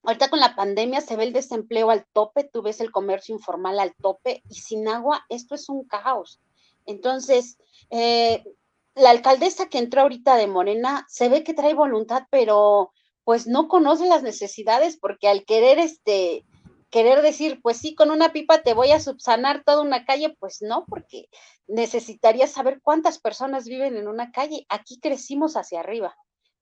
ahorita 0.06 0.30
con 0.30 0.40
la 0.40 0.56
pandemia 0.56 1.02
se 1.02 1.16
ve 1.16 1.24
el 1.24 1.34
desempleo 1.34 1.90
al 1.90 2.06
tope, 2.14 2.44
tú 2.44 2.62
ves 2.62 2.80
el 2.80 2.92
comercio 2.92 3.36
informal 3.36 3.80
al 3.80 3.96
tope 3.96 4.44
y 4.50 4.56
sin 4.56 4.88
agua 4.88 5.26
esto 5.30 5.56
es 5.56 5.70
un 5.70 5.86
caos. 5.86 6.40
Entonces, 6.86 7.58
eh, 7.90 8.44
la 8.96 9.10
alcaldesa 9.10 9.68
que 9.68 9.80
entró 9.80 10.02
ahorita 10.02 10.36
de 10.36 10.48
Morena 10.48 11.06
se 11.10 11.30
ve 11.30 11.44
que 11.44 11.54
trae 11.54 11.74
voluntad, 11.74 12.24
pero 12.30 12.92
pues 13.24 13.48
no 13.48 13.68
conoce 13.68 14.06
las 14.06 14.24
necesidades 14.24 14.98
porque 14.98 15.28
al 15.28 15.46
querer 15.46 15.80
este 15.80 16.46
querer 16.92 17.22
decir, 17.22 17.60
pues 17.62 17.78
sí, 17.78 17.94
con 17.94 18.10
una 18.10 18.32
pipa 18.32 18.62
te 18.62 18.74
voy 18.74 18.92
a 18.92 19.02
subsanar 19.02 19.64
toda 19.66 19.82
una 19.82 20.06
calle, 20.06 20.34
pues 20.40 20.62
no, 20.62 20.86
porque 20.88 21.28
necesitaría 21.68 22.48
saber 22.48 22.80
cuántas 22.82 23.20
personas 23.20 23.66
viven 23.66 23.98
en 23.98 24.08
una 24.08 24.32
calle. 24.32 24.66
Aquí 24.70 25.02
crecimos 25.02 25.58
hacia 25.58 25.82
arriba. 25.82 26.16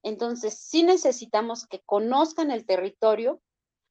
Entonces, 0.03 0.57
sí 0.57 0.83
necesitamos 0.83 1.65
que 1.65 1.79
conozcan 1.79 2.51
el 2.51 2.65
territorio 2.65 3.39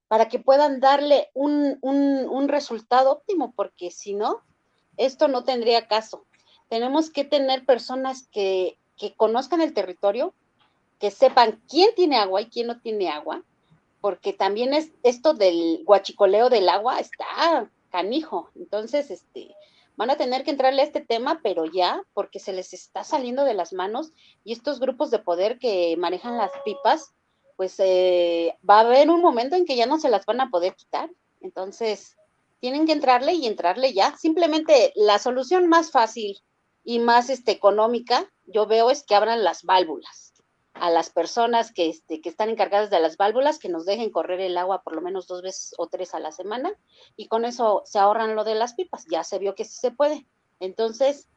para 0.08 0.28
que 0.28 0.38
puedan 0.38 0.78
darle 0.78 1.30
un, 1.34 1.78
un, 1.80 2.28
un 2.28 2.48
resultado 2.48 3.10
óptimo, 3.10 3.52
porque 3.56 3.90
si 3.90 4.14
no, 4.14 4.42
esto 4.96 5.26
no 5.26 5.44
tendría 5.44 5.88
caso 5.88 6.26
tenemos 6.72 7.10
que 7.10 7.24
tener 7.24 7.66
personas 7.66 8.26
que, 8.32 8.78
conozcan 9.18 9.60
el 9.60 9.74
territorio, 9.74 10.32
que 10.98 11.10
sepan 11.10 11.60
quién 11.68 11.94
tiene 11.94 12.16
agua 12.16 12.40
y 12.40 12.46
quién 12.46 12.66
no 12.66 12.80
tiene 12.80 13.10
agua, 13.10 13.42
porque 14.00 14.32
también 14.32 14.72
es 14.72 14.90
esto 15.02 15.34
del 15.34 15.82
guachicoleo 15.84 16.48
del 16.48 16.70
agua 16.70 16.98
está 16.98 17.68
canijo. 17.90 18.48
Entonces, 18.56 19.10
este, 19.10 19.54
van 19.96 20.10
a 20.10 20.16
tener 20.16 20.44
que 20.44 20.50
entrarle 20.50 20.82
a 20.82 20.84
este 20.84 21.00
tema, 21.00 21.40
pero 21.42 21.64
ya, 21.66 22.02
porque 22.14 22.38
se 22.38 22.52
les 22.52 22.72
está 22.72 23.04
saliendo 23.04 23.44
de 23.44 23.54
las 23.54 23.72
manos 23.72 24.12
y 24.44 24.52
estos 24.52 24.80
grupos 24.80 25.10
de 25.10 25.18
poder 25.18 25.58
que 25.58 25.96
manejan 25.98 26.38
las 26.38 26.50
pipas, 26.64 27.12
pues 27.56 27.74
eh, 27.78 28.56
va 28.68 28.78
a 28.78 28.80
haber 28.80 29.10
un 29.10 29.20
momento 29.20 29.56
en 29.56 29.66
que 29.66 29.76
ya 29.76 29.86
no 29.86 29.98
se 29.98 30.08
las 30.08 30.26
van 30.26 30.40
a 30.40 30.50
poder 30.50 30.74
quitar. 30.74 31.10
Entonces, 31.40 32.16
tienen 32.60 32.86
que 32.86 32.92
entrarle 32.92 33.34
y 33.34 33.46
entrarle 33.46 33.92
ya. 33.92 34.16
Simplemente 34.16 34.92
la 34.96 35.18
solución 35.18 35.68
más 35.68 35.90
fácil 35.90 36.38
y 36.84 36.98
más 36.98 37.30
este, 37.30 37.52
económica, 37.52 38.30
yo 38.46 38.66
veo 38.66 38.90
es 38.90 39.04
que 39.04 39.14
abran 39.14 39.44
las 39.44 39.64
válvulas 39.64 40.31
a 40.82 40.90
las 40.90 41.10
personas 41.10 41.70
que, 41.70 41.88
este, 41.88 42.20
que 42.20 42.28
están 42.28 42.50
encargadas 42.50 42.90
de 42.90 42.98
las 42.98 43.16
válvulas, 43.16 43.60
que 43.60 43.68
nos 43.68 43.86
dejen 43.86 44.10
correr 44.10 44.40
el 44.40 44.58
agua 44.58 44.82
por 44.82 44.96
lo 44.96 45.00
menos 45.00 45.28
dos 45.28 45.40
veces 45.40 45.76
o 45.78 45.86
tres 45.86 46.12
a 46.12 46.18
la 46.18 46.32
semana, 46.32 46.72
y 47.14 47.28
con 47.28 47.44
eso 47.44 47.82
se 47.84 48.00
ahorran 48.00 48.34
lo 48.34 48.42
de 48.42 48.56
las 48.56 48.74
pipas. 48.74 49.06
Ya 49.08 49.22
se 49.22 49.38
vio 49.38 49.54
que 49.54 49.64
sí 49.64 49.76
se 49.76 49.92
puede. 49.92 50.26
Entonces, 50.58 51.28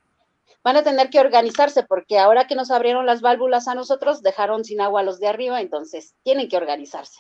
van 0.64 0.78
a 0.78 0.84
tener 0.84 1.12
que 1.12 1.20
organizarse, 1.20 1.84
porque 1.84 2.18
ahora 2.18 2.48
que 2.48 2.56
nos 2.56 2.72
abrieron 2.72 3.06
las 3.06 3.22
válvulas 3.22 3.68
a 3.68 3.76
nosotros, 3.76 4.24
dejaron 4.24 4.66
sin 4.66 4.82
agua 4.82 5.02
a 5.02 5.04
los 5.04 5.20
de 5.20 5.28
arriba, 5.28 5.62
entonces 5.62 6.16
tienen 6.24 6.50
que 6.50 6.58
organizarse. 6.58 7.20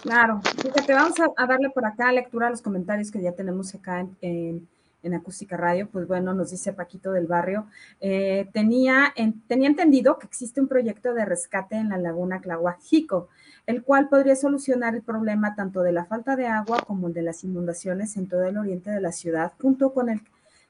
Claro, 0.00 0.40
fíjate, 0.62 0.94
vamos 0.94 1.20
a, 1.20 1.46
darle 1.46 1.68
por 1.68 1.84
acá 1.84 2.10
lectura 2.10 2.46
a 2.46 2.50
los 2.50 2.62
comentarios 2.62 3.10
que 3.10 3.20
ya 3.20 3.32
tenemos 3.32 3.74
acá 3.74 4.00
en 4.00 4.16
en 4.22 4.66
Acústica 5.14 5.56
Radio, 5.56 5.88
pues 5.90 6.06
bueno, 6.06 6.32
nos 6.34 6.50
dice 6.50 6.72
Paquito 6.72 7.12
del 7.12 7.26
Barrio, 7.26 7.66
eh, 8.00 8.48
tenía, 8.52 9.12
tenía 9.48 9.68
entendido 9.68 10.18
que 10.18 10.26
existe 10.26 10.60
un 10.60 10.68
proyecto 10.68 11.12
de 11.14 11.24
rescate 11.24 11.76
en 11.76 11.88
la 11.88 11.98
laguna 11.98 12.40
Clahuajico, 12.40 13.28
el 13.66 13.82
cual 13.82 14.08
podría 14.08 14.36
solucionar 14.36 14.94
el 14.94 15.02
problema 15.02 15.54
tanto 15.54 15.82
de 15.82 15.92
la 15.92 16.04
falta 16.04 16.36
de 16.36 16.46
agua 16.46 16.78
como 16.86 17.08
el 17.08 17.14
de 17.14 17.22
las 17.22 17.44
inundaciones 17.44 18.16
en 18.16 18.28
todo 18.28 18.44
el 18.44 18.56
oriente 18.56 18.90
de 18.90 19.00
la 19.00 19.12
ciudad, 19.12 19.52
junto 19.60 19.92
con 19.92 20.08
el 20.08 20.20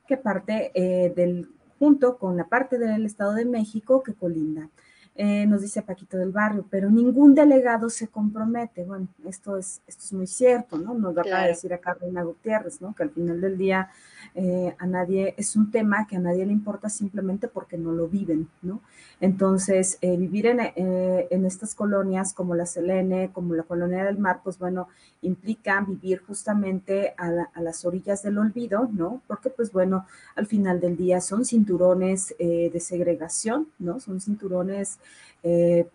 que 0.07 0.17
parte 0.17 0.73
eh, 0.75 1.13
del, 1.15 1.49
junto 1.79 2.17
con 2.17 2.37
la 2.37 2.45
parte 2.45 2.79
del 2.79 3.05
Estado 3.07 3.35
de 3.35 3.45
México 3.45 4.03
que 4.03 4.15
colinda. 4.15 4.69
Eh, 5.15 5.47
nos 5.47 5.61
dice 5.61 5.83
Paquito 5.83 6.17
del 6.17 6.33
Barrio, 6.33 6.65
pero 6.71 6.89
ningún 6.91 7.35
delegado 7.35 7.91
se 7.91 8.09
compromete. 8.09 8.83
Bueno, 8.85 9.09
esto 9.27 9.59
es, 9.59 9.83
esto 9.87 10.05
es 10.05 10.13
muy 10.15 10.27
cierto, 10.27 10.79
¿no? 10.79 10.95
Nos 10.95 11.15
va 11.15 11.23
a 11.23 11.47
decir 11.47 11.75
acá 11.75 11.93
Reina 12.01 12.23
Gutiérrez, 12.23 12.81
¿no? 12.81 12.95
Que 12.95 13.03
al 13.03 13.11
final 13.11 13.39
del 13.39 13.59
día 13.59 13.91
eh, 14.35 14.75
a 14.79 14.87
nadie, 14.87 15.35
es 15.37 15.55
un 15.55 15.71
tema 15.71 16.07
que 16.07 16.17
a 16.17 16.19
nadie 16.19 16.47
le 16.47 16.53
importa 16.53 16.89
simplemente 16.89 17.47
porque 17.47 17.77
no 17.77 17.93
lo 17.93 18.09
viven, 18.09 18.49
¿no? 18.63 18.81
Entonces, 19.21 19.99
eh, 20.01 20.17
vivir 20.17 20.47
en, 20.47 20.61
en, 20.75 21.45
estas 21.45 21.75
colonias 21.75 22.33
como 22.33 22.55
la 22.55 22.65
Selene, 22.65 23.31
como 23.33 23.55
la 23.55 23.65
Colonia 23.65 24.05
del 24.05 24.19
Mar, 24.19 24.41
pues 24.43 24.59
bueno, 24.59 24.89
implica 25.21 25.85
vivir 25.87 26.23
justamente 26.27 27.15
a, 27.19 27.29
a 27.53 27.61
las 27.61 27.85
orillas 27.85 28.23
del 28.23 28.39
olvido, 28.39 28.89
¿no? 28.93 29.21
Porque 29.29 29.51
pues 29.51 29.71
bueno, 29.71 30.07
al 30.35 30.47
final 30.47 30.81
del 30.81 30.97
día 30.97 31.21
son 31.21 31.45
cinturones 31.45 32.35
de 32.39 32.81
segregación, 32.81 33.69
¿no? 33.79 34.01
Son 34.01 34.21
cinturones 34.21 34.99
eh, 35.43 35.87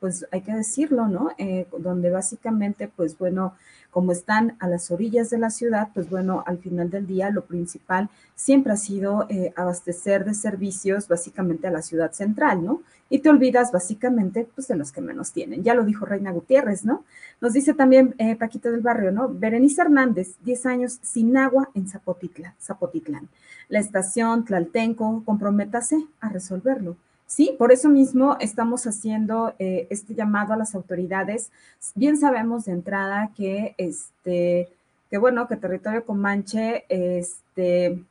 pues 0.00 0.26
hay 0.30 0.42
que 0.42 0.54
decirlo, 0.54 1.08
¿no? 1.08 1.30
Eh, 1.38 1.66
donde 1.76 2.10
básicamente, 2.10 2.88
pues 2.88 3.18
bueno, 3.18 3.54
como 3.90 4.12
están 4.12 4.56
a 4.60 4.68
las 4.68 4.92
orillas 4.92 5.28
de 5.30 5.38
la 5.38 5.50
ciudad, 5.50 5.88
pues 5.92 6.08
bueno, 6.08 6.44
al 6.46 6.58
final 6.58 6.88
del 6.88 7.06
día 7.06 7.30
lo 7.30 7.46
principal 7.46 8.08
siempre 8.36 8.72
ha 8.72 8.76
sido 8.76 9.26
eh, 9.28 9.52
abastecer 9.56 10.24
de 10.24 10.34
servicios 10.34 11.08
básicamente 11.08 11.66
a 11.66 11.72
la 11.72 11.82
ciudad 11.82 12.12
central, 12.12 12.64
¿no? 12.64 12.82
Y 13.10 13.20
te 13.20 13.30
olvidas 13.30 13.72
básicamente 13.72 14.46
pues 14.54 14.68
de 14.68 14.76
los 14.76 14.92
que 14.92 15.00
menos 15.00 15.32
tienen. 15.32 15.64
Ya 15.64 15.74
lo 15.74 15.84
dijo 15.84 16.04
Reina 16.04 16.30
Gutiérrez, 16.30 16.84
¿no? 16.84 17.04
Nos 17.40 17.54
dice 17.54 17.74
también 17.74 18.14
Paquito 18.38 18.70
del 18.70 18.82
Barrio, 18.82 19.10
¿no? 19.10 19.28
Berenice 19.28 19.80
Hernández, 19.80 20.34
10 20.44 20.66
años 20.66 20.98
sin 21.02 21.36
agua 21.36 21.70
en 21.74 21.88
Zapotitlán. 21.88 22.54
Zapotitlán. 22.60 23.28
La 23.68 23.80
estación 23.80 24.44
Tlaltenco, 24.44 25.22
comprométase 25.24 26.06
a 26.20 26.28
resolverlo 26.28 26.96
Sí, 27.28 27.54
por 27.58 27.72
eso 27.72 27.90
mismo 27.90 28.38
estamos 28.40 28.86
haciendo 28.86 29.54
eh, 29.58 29.86
este 29.90 30.14
llamado 30.14 30.54
a 30.54 30.56
las 30.56 30.74
autoridades. 30.74 31.50
Bien 31.94 32.16
sabemos 32.16 32.64
de 32.64 32.72
entrada 32.72 33.30
que, 33.36 33.74
este, 33.76 34.70
que 35.10 35.18
bueno, 35.18 35.46
que 35.46 35.56
territorio 35.56 36.06
Comanche, 36.06 36.86
este, 36.88 38.02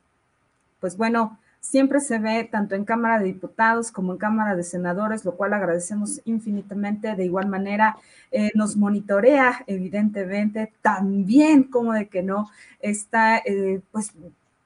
pues 0.78 0.96
bueno, 0.96 1.36
siempre 1.58 1.98
se 1.98 2.20
ve 2.20 2.44
tanto 2.44 2.76
en 2.76 2.84
Cámara 2.84 3.18
de 3.18 3.24
Diputados 3.24 3.90
como 3.90 4.12
en 4.12 4.18
Cámara 4.18 4.54
de 4.54 4.62
Senadores, 4.62 5.24
lo 5.24 5.32
cual 5.32 5.52
agradecemos 5.52 6.20
infinitamente. 6.24 7.16
De 7.16 7.24
igual 7.24 7.48
manera, 7.48 7.96
eh, 8.30 8.52
nos 8.54 8.76
monitorea, 8.76 9.64
evidentemente, 9.66 10.72
también 10.80 11.64
como 11.64 11.92
de 11.92 12.06
que 12.06 12.22
no 12.22 12.48
está, 12.80 13.38
eh, 13.38 13.80
pues 13.90 14.12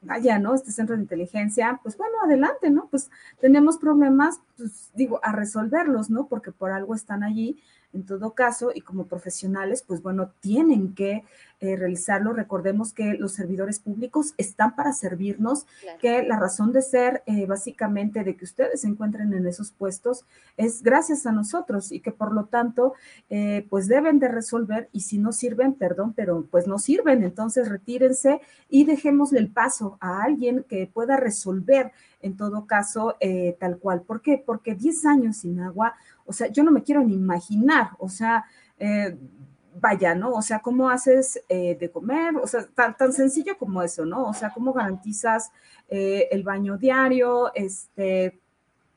vaya, 0.03 0.39
¿no? 0.39 0.55
Este 0.55 0.73
centro 0.73 0.97
de 0.97 1.03
inteligencia, 1.03 1.81
pues 1.83 1.97
bueno, 1.97 2.15
adelante, 2.25 2.71
¿no? 2.71 2.89
Pues 2.91 3.11
tenemos 3.41 3.79
problemas, 3.79 4.41
pues 4.57 4.91
digo, 4.95 5.21
a 5.23 5.33
resolverlos, 5.33 6.11
¿no? 6.11 6.27
Porque 6.27 6.53
por 6.53 6.73
algo 6.73 6.95
están 6.95 7.23
allí 7.23 7.63
en 7.93 8.05
todo 8.05 8.35
caso, 8.35 8.73
y 8.75 8.81
como 8.81 9.07
profesionales, 9.07 9.85
pues 9.87 10.03
bueno, 10.03 10.31
tienen 10.41 10.95
que 10.95 11.25
eh, 11.65 11.77
realizarlo. 11.77 12.33
Recordemos 12.33 12.93
que 12.93 13.15
los 13.15 13.35
servidores 13.35 13.79
públicos 13.79 14.35
están 14.37 14.75
para 14.75 14.93
servirnos, 14.93 15.65
que 16.01 16.25
la 16.25 16.37
razón 16.37 16.73
de 16.73 16.83
ser 16.83 17.23
eh, 17.27 17.47
básicamente 17.47 18.25
de 18.25 18.35
que 18.35 18.45
ustedes 18.45 18.81
se 18.81 18.89
encuentren 18.89 19.33
en 19.33 19.47
esos 19.47 19.71
puestos 19.71 20.25
es 20.57 20.83
gracias 20.83 21.25
a 21.25 21.31
nosotros 21.31 21.93
y 21.93 22.01
que 22.01 22.11
por 22.11 22.33
lo 22.33 22.47
tanto, 22.47 22.95
eh, 23.31 23.65
pues 23.71 23.87
deben 23.87 24.19
de 24.19 24.27
resolver 24.27 24.89
y 24.91 25.03
si 25.03 25.19
no 25.19 25.31
sirven, 25.31 25.75
perdón, 25.75 26.15
pero 26.15 26.45
pues 26.51 26.67
no 26.67 26.81
sirven, 26.81 27.23
entonces 27.23 27.69
retírense 27.69 28.41
y 28.69 28.85
dejémosle 28.85 29.39
el 29.39 29.49
paso 29.49 29.99
a 30.01 30.25
alguien 30.25 30.65
que 30.69 30.91
pueda 30.93 31.17
resolver 31.17 31.93
en 32.23 32.37
todo 32.37 32.67
caso 32.67 33.17
tal 33.59 33.79
cual. 33.79 34.03
¿Por 34.03 34.21
qué? 34.23 34.41
Porque 34.45 34.77
10 34.77 35.07
años 35.07 35.39
sin 35.39 35.61
agua 35.61 35.95
o 36.27 36.33
sea, 36.33 36.49
yo 36.49 36.63
no 36.63 36.71
me 36.71 36.83
quiero 36.83 37.03
ni 37.03 37.15
imaginar, 37.15 37.91
o 37.99 38.09
sea, 38.09 38.45
eh, 38.79 39.17
vaya, 39.81 40.15
¿no? 40.15 40.33
O 40.33 40.43
sea, 40.43 40.61
¿cómo 40.61 40.91
haces 40.91 41.41
eh, 41.49 41.77
de 41.79 41.91
comer? 41.91 42.37
O 42.37 42.47
sea, 42.47 42.67
tan, 42.67 42.97
tan, 42.97 43.13
sencillo 43.13 43.57
como 43.59 43.83
eso, 43.83 44.05
¿no? 44.05 44.25
O 44.25 44.35
sea, 44.35 44.51
¿cómo 44.51 44.73
garantizas 44.73 45.51
eh, 45.89 46.29
el 46.31 46.43
baño 46.43 46.77
diario? 46.77 47.55
Este, 47.55 48.39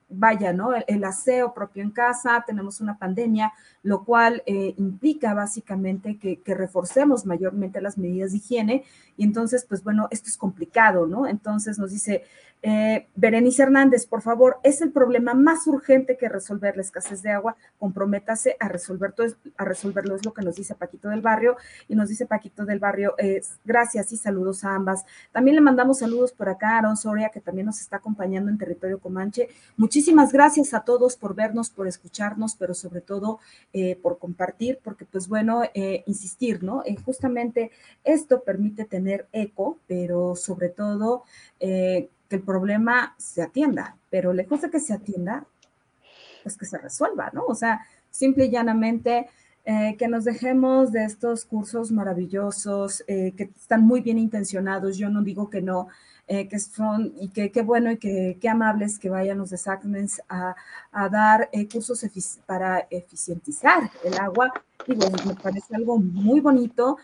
vaya, 0.09 0.53
¿no? 0.53 0.71
El, 0.75 1.03
aseo 1.03 1.53
propio 1.53 1.81
en 1.81 1.91
casa, 1.91 2.43
tenemos 2.45 2.81
una 2.81 2.97
pandemia, 2.97 3.53
lo 3.83 4.03
cual 4.03 4.43
implica 4.45 5.33
básicamente 5.33 6.17
que, 6.17 6.41
que, 6.41 6.53
reforcemos 6.53 7.25
mayormente 7.25 7.81
las 7.81 7.97
medidas 7.97 8.31
de 8.31 8.37
higiene 8.37 8.83
y 9.17 9.23
entonces, 9.23 9.65
pues 9.67 9.83
bueno, 9.83 10.07
esto 10.11 10.29
es 10.29 10.37
complicado, 10.37 11.07
¿no? 11.07 11.27
Entonces 11.27 11.79
nos 11.79 11.91
dice, 11.91 12.23
eh, 12.67 13.05
Berenice 13.13 13.61
Hernández, 13.61 14.07
por 14.07 14.23
favor, 14.23 14.57
es 14.63 14.81
el 14.81 14.91
problema 14.91 15.35
más 15.35 15.67
urgente 15.67 16.17
que 16.17 16.27
resolver 16.27 16.75
la 16.75 16.81
escasez 16.81 17.21
de 17.21 17.29
agua. 17.29 17.55
Comprométase 17.77 18.57
a, 18.59 18.67
resolver 18.67 19.11
todo, 19.11 19.27
a 19.55 19.65
resolverlo, 19.65 20.15
es 20.15 20.25
lo 20.25 20.33
que 20.33 20.41
nos 20.41 20.55
dice 20.55 20.73
Paquito 20.73 21.09
del 21.09 21.21
Barrio. 21.21 21.57
Y 21.87 21.93
nos 21.93 22.09
dice 22.09 22.25
Paquito 22.25 22.65
del 22.65 22.79
Barrio, 22.79 23.13
eh, 23.19 23.39
gracias 23.65 24.11
y 24.13 24.17
saludos 24.17 24.63
a 24.63 24.73
ambas. 24.73 25.05
También 25.31 25.53
le 25.53 25.61
mandamos 25.61 25.99
saludos 25.99 26.33
por 26.33 26.49
acá 26.49 26.69
a 26.69 26.77
Aaron 26.79 26.97
Soria, 26.97 27.29
que 27.29 27.39
también 27.39 27.67
nos 27.67 27.79
está 27.79 27.97
acompañando 27.97 28.49
en 28.49 28.57
territorio 28.57 28.97
Comanche. 28.99 29.47
Muchísimas 29.77 30.33
gracias 30.33 30.73
a 30.73 30.79
todos 30.79 31.17
por 31.17 31.35
vernos, 31.35 31.69
por 31.69 31.87
escucharnos, 31.87 32.55
pero 32.55 32.73
sobre 32.73 33.01
todo 33.01 33.37
eh, 33.73 33.95
por 34.01 34.17
compartir, 34.17 34.79
porque 34.83 35.05
pues 35.05 35.27
bueno, 35.27 35.61
insistir, 36.07 36.63
¿no? 36.63 36.83
justamente 37.05 37.69
esto 38.03 38.41
permite 38.41 38.85
tener 38.85 39.27
eco, 39.31 39.77
pero 39.87 40.35
sobre 40.35 40.69
todo 40.69 41.25
que 42.29 42.37
el 42.37 42.41
problema 42.41 43.15
se 43.17 43.41
atienda, 43.41 43.97
pero 44.09 44.33
lejos 44.33 44.61
de 44.61 44.69
que 44.69 44.79
se 44.79 44.93
atienda, 44.93 45.45
pues 46.43 46.57
que 46.57 46.65
se 46.65 46.77
resuelva, 46.77 47.29
¿no? 47.33 47.45
O 47.45 47.55
sea, 47.55 47.85
simple 48.11 48.45
y 48.45 48.51
llanamente 48.51 49.27
eh, 49.67 49.95
que 49.97 50.07
nos 50.07 50.25
dejemos 50.25 50.91
de 50.91 51.05
estos 51.05 51.43
cursos 51.43 51.91
maravillosos, 51.91 53.03
eh, 53.07 53.33
que 53.35 53.49
están 53.59 53.83
muy 53.83 54.01
bien 54.01 54.19
intencionados, 54.19 54.95
yo 54.95 55.09
no 55.09 55.23
digo 55.23 55.49
que 55.49 55.63
no, 55.63 55.87
eh, 56.27 56.47
que 56.47 56.59
son, 56.59 57.13
y 57.19 57.29
que 57.29 57.51
qué 57.51 57.63
bueno 57.63 57.91
y 57.91 57.97
que 57.97 58.37
qué 58.39 58.47
amables 58.47 58.99
que 58.99 59.09
vayan 59.09 59.39
los 59.39 59.49
de 59.49 59.57
SACMENS 59.57 60.21
a, 60.29 60.55
a 60.91 61.09
dar 61.09 61.49
cursos 61.71 62.05
para 62.45 62.87
eficientizar 62.91 63.89
el 64.03 64.19
agua. 64.19 64.53
Digo, 64.87 65.07
me 65.25 65.33
parece 65.33 65.75
algo 65.75 65.97
muy 65.97 66.41
bonito, 66.41 66.97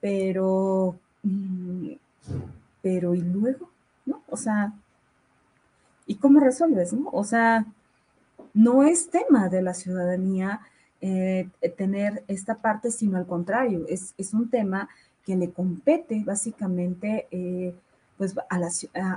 pero, 0.00 0.96
mm, 1.22 1.90
pero 2.80 3.14
¿y 3.14 3.20
luego? 3.20 3.71
¿No? 4.06 4.22
O 4.28 4.36
sea, 4.36 4.72
¿y 6.06 6.16
cómo 6.16 6.40
resuelves, 6.40 6.92
no? 6.92 7.08
O 7.12 7.24
sea, 7.24 7.66
no 8.54 8.82
es 8.82 9.10
tema 9.10 9.48
de 9.48 9.62
la 9.62 9.74
ciudadanía 9.74 10.60
eh, 11.00 11.48
tener 11.76 12.22
esta 12.28 12.56
parte, 12.56 12.90
sino 12.90 13.16
al 13.16 13.26
contrario, 13.26 13.84
es, 13.88 14.14
un 14.32 14.48
tema 14.48 14.88
que 15.24 15.36
le 15.36 15.50
compete 15.50 16.22
básicamente 16.24 17.26
eh, 17.30 17.74
pues 18.18 18.34
a, 18.48 18.58
la, 18.58 18.68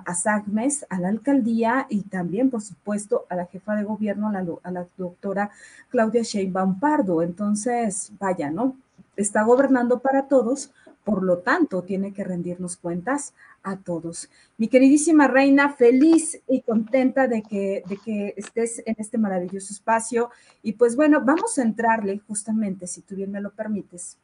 a, 0.05 0.15
SAGMES, 0.15 0.85
a 0.89 0.99
la 0.99 1.09
alcaldía 1.09 1.85
y 1.89 2.01
también, 2.01 2.49
por 2.49 2.61
supuesto, 2.61 3.25
a 3.29 3.35
la 3.35 3.45
jefa 3.45 3.75
de 3.75 3.83
gobierno, 3.83 4.29
a 4.63 4.71
la 4.71 4.87
doctora 4.97 5.51
Claudia 5.89 6.23
Sheinbaum 6.23 6.79
Pardo. 6.79 7.21
Entonces, 7.21 8.11
vaya, 8.19 8.49
¿no? 8.49 8.75
Está 9.15 9.43
gobernando 9.43 9.99
para 9.99 10.27
todos, 10.27 10.71
por 11.05 11.23
lo 11.23 11.37
tanto, 11.37 11.83
tiene 11.83 12.11
que 12.13 12.23
rendirnos 12.23 12.77
cuentas 12.77 13.35
a 13.61 13.77
todos. 13.77 14.27
Mi 14.57 14.67
queridísima 14.67 15.27
reina, 15.27 15.69
feliz 15.69 16.41
y 16.47 16.61
contenta 16.61 17.27
de 17.27 17.43
que, 17.43 17.83
de 17.87 17.97
que 18.03 18.33
estés 18.35 18.81
en 18.87 18.95
este 18.97 19.19
maravilloso 19.19 19.71
espacio. 19.71 20.31
Y 20.63 20.73
pues 20.73 20.95
bueno, 20.95 21.21
vamos 21.23 21.59
a 21.59 21.61
entrarle 21.61 22.19
justamente, 22.27 22.87
si 22.87 23.01
tú 23.01 23.15
bien 23.15 23.31
me 23.31 23.39
lo 23.39 23.51
permites, 23.51 24.17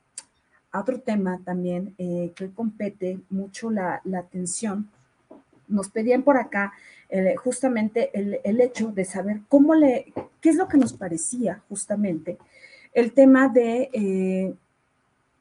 a 0.71 0.79
otro 0.79 0.99
tema 0.99 1.39
también 1.45 1.93
eh, 1.99 2.31
que 2.35 2.49
compete 2.49 3.19
mucho 3.29 3.69
la, 3.69 4.01
atención. 4.17 4.89
Nos 5.67 5.89
pedían 5.89 6.23
por 6.23 6.37
acá 6.37 6.73
eh, 7.09 7.35
justamente 7.35 8.09
el, 8.13 8.59
hecho 8.59 8.91
de 8.91 9.05
saber 9.05 9.41
cómo 9.49 9.75
le, 9.75 10.11
qué 10.41 10.49
es 10.49 10.55
lo 10.55 10.67
que 10.67 10.77
nos 10.77 10.93
parecía 10.93 11.61
justamente 11.69 12.39
el 12.93 13.13
tema 13.13 13.49
de... 13.49 13.89
Eh, 13.93 14.53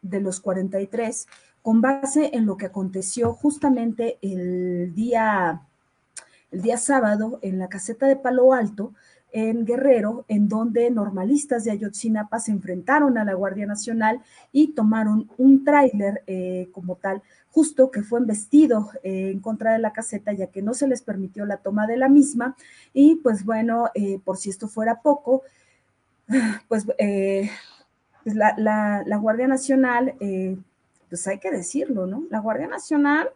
de 0.03 0.21
los 0.21 0.41
43 0.41 1.27
con 1.63 1.81
base 1.81 2.31
en 2.33 2.47
lo 2.47 2.57
que 2.57 2.67
aconteció 2.67 3.35
justamente 3.35 4.19
el 4.23 4.95
día, 4.95 5.63
el 6.51 6.63
día 6.63 6.79
sábado 6.79 7.39
en 7.43 7.59
la 7.59 7.69
caseta 7.69 8.07
de 8.07 8.17
Palo 8.17 8.55
Alto, 8.55 8.93
en 9.33 9.65
Guerrero, 9.65 10.25
en 10.27 10.49
donde 10.49 10.91
normalistas 10.91 11.65
de 11.65 11.71
Ayotzinapa 11.71 12.41
se 12.41 12.51
enfrentaron 12.51 13.17
a 13.17 13.25
la 13.25 13.35
Guardia 13.35 13.67
Nacional 13.67 14.23
y 14.51 14.73
tomaron 14.73 15.31
un 15.39 15.65
tráiler 15.65 16.25
eh, 16.27 16.69
como 16.73 16.97
tal, 16.97 17.23
justo 17.51 17.93
que 17.93 18.03
fue 18.03 18.19
embestido 18.19 18.91
eh, 19.05 19.31
en 19.31 19.39
contra 19.41 19.73
de 19.73 19.79
la 19.79 19.93
caseta, 19.93 20.33
ya 20.33 20.49
que 20.49 20.63
no 20.63 20.75
se 20.75 20.89
les 20.89 21.03
permitió 21.03 21.47
la 21.47 21.59
toma 21.59 21.87
de 21.87 21.97
la 21.97 22.09
misma. 22.09 22.57
Y 22.93 23.17
pues 23.17 23.45
bueno, 23.45 23.91
eh, 23.95 24.19
por 24.25 24.37
si 24.37 24.51
esto 24.51 24.67
fuera 24.67 25.01
poco, 25.01 25.43
pues 26.69 26.87
pues 28.23 28.37
la, 28.37 28.55
la, 28.57 29.17
Guardia 29.17 29.47
Nacional, 29.47 30.15
eh, 30.21 30.57
pues 31.09 31.27
hay 31.27 31.39
que 31.39 31.51
decirlo, 31.51 32.07
¿no? 32.07 32.25
La 32.31 32.41
Guardia 32.41 32.69
Nacional 32.69 33.31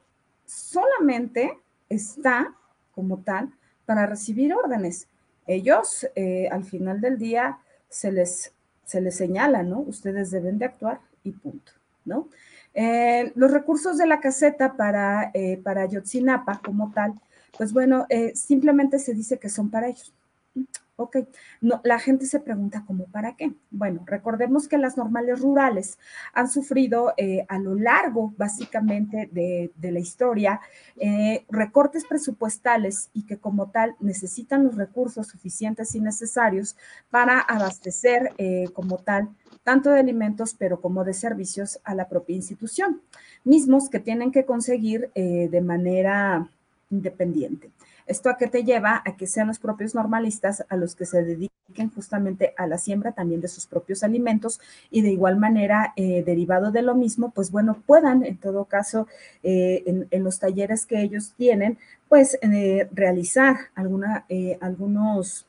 solamente 0.44 1.58
está 1.88 2.54
como 2.94 3.18
tal 3.18 3.52
para 3.86 4.06
recibir 4.06 4.54
órdenes. 4.54 5.08
Ellos 5.46 6.06
eh, 6.14 6.48
al 6.50 6.64
final 6.64 7.00
del 7.00 7.18
día 7.18 7.58
se 7.88 8.12
les, 8.12 8.52
se 8.84 9.00
les 9.00 9.16
señala, 9.16 9.62
¿no? 9.62 9.80
Ustedes 9.80 10.30
deben 10.30 10.58
de 10.58 10.66
actuar 10.66 11.00
y 11.22 11.32
punto, 11.32 11.72
¿no? 12.04 12.28
Eh, 12.74 13.32
los 13.36 13.50
recursos 13.50 13.96
de 13.98 14.06
la 14.06 14.20
caseta 14.20 14.76
para, 14.76 15.32
para 15.62 15.86
Yotzinapa 15.86 16.60
como 16.64 16.92
tal, 16.92 17.14
pues 17.56 17.72
bueno, 17.72 18.06
simplemente 18.34 18.98
se 18.98 19.14
dice 19.14 19.38
que 19.38 19.48
son 19.48 19.70
para 19.70 19.88
ellos. 19.88 20.12
Ok, 20.96 21.16
no, 21.60 21.80
la 21.82 21.98
gente 21.98 22.24
se 22.24 22.38
pregunta 22.38 22.84
cómo 22.86 23.06
para 23.06 23.34
qué. 23.34 23.52
Bueno, 23.72 24.04
recordemos 24.06 24.68
que 24.68 24.78
las 24.78 24.96
normales 24.96 25.40
rurales 25.40 25.98
han 26.32 26.48
sufrido 26.48 27.14
eh, 27.16 27.44
a 27.48 27.58
lo 27.58 27.74
largo 27.74 28.32
básicamente 28.36 29.28
de, 29.32 29.72
la 29.90 29.98
historia 29.98 30.60
eh, 30.96 31.44
recortes 31.48 32.04
presupuestales 32.04 33.10
y 33.12 33.26
que 33.26 33.38
como 33.38 33.70
tal 33.70 33.96
necesitan 33.98 34.62
los 34.62 34.76
recursos 34.76 35.26
suficientes 35.26 35.96
y 35.96 36.00
necesarios 36.00 36.76
para 37.10 37.40
abastecer 37.40 38.32
eh, 38.38 38.66
como 38.72 38.98
tal 38.98 39.30
tanto 39.64 39.90
de 39.90 39.98
alimentos 39.98 40.54
pero 40.56 40.80
como 40.80 41.02
de 41.02 41.14
servicios 41.14 41.80
a 41.82 41.96
la 41.96 42.08
propia 42.08 42.36
institución, 42.36 43.00
mismos 43.42 43.88
que 43.88 43.98
tienen 43.98 44.30
que 44.30 44.44
conseguir 44.44 45.10
de 45.14 45.60
manera 45.60 46.48
independiente. 46.90 47.70
¿Esto 48.06 48.28
a 48.28 48.36
qué 48.36 48.48
te 48.48 48.64
lleva? 48.64 49.02
A 49.04 49.16
que 49.16 49.26
sean 49.26 49.48
los 49.48 49.58
propios 49.58 49.94
normalistas 49.94 50.64
a 50.68 50.76
los 50.76 50.94
que 50.94 51.06
se 51.06 51.22
dediquen 51.22 51.90
justamente 51.94 52.52
a 52.56 52.66
la 52.66 52.78
siembra 52.78 53.12
también 53.12 53.40
de 53.40 53.48
sus 53.48 53.66
propios 53.66 54.02
alimentos 54.04 54.60
y 54.90 55.00
de 55.00 55.10
igual 55.10 55.38
manera, 55.38 55.92
eh, 55.96 56.22
derivado 56.24 56.70
de 56.70 56.82
lo 56.82 56.94
mismo, 56.94 57.30
pues 57.30 57.50
bueno, 57.50 57.82
puedan 57.86 58.24
en 58.24 58.36
todo 58.36 58.66
caso 58.66 59.08
eh, 59.42 60.06
en, 60.10 60.24
los 60.24 60.38
talleres 60.38 60.86
que 60.86 61.00
ellos 61.00 61.32
tienen, 61.36 61.78
pues 62.08 62.38
eh, 62.42 62.88
realizar 62.92 63.56
alguna, 63.74 64.26
algunos 64.60 65.46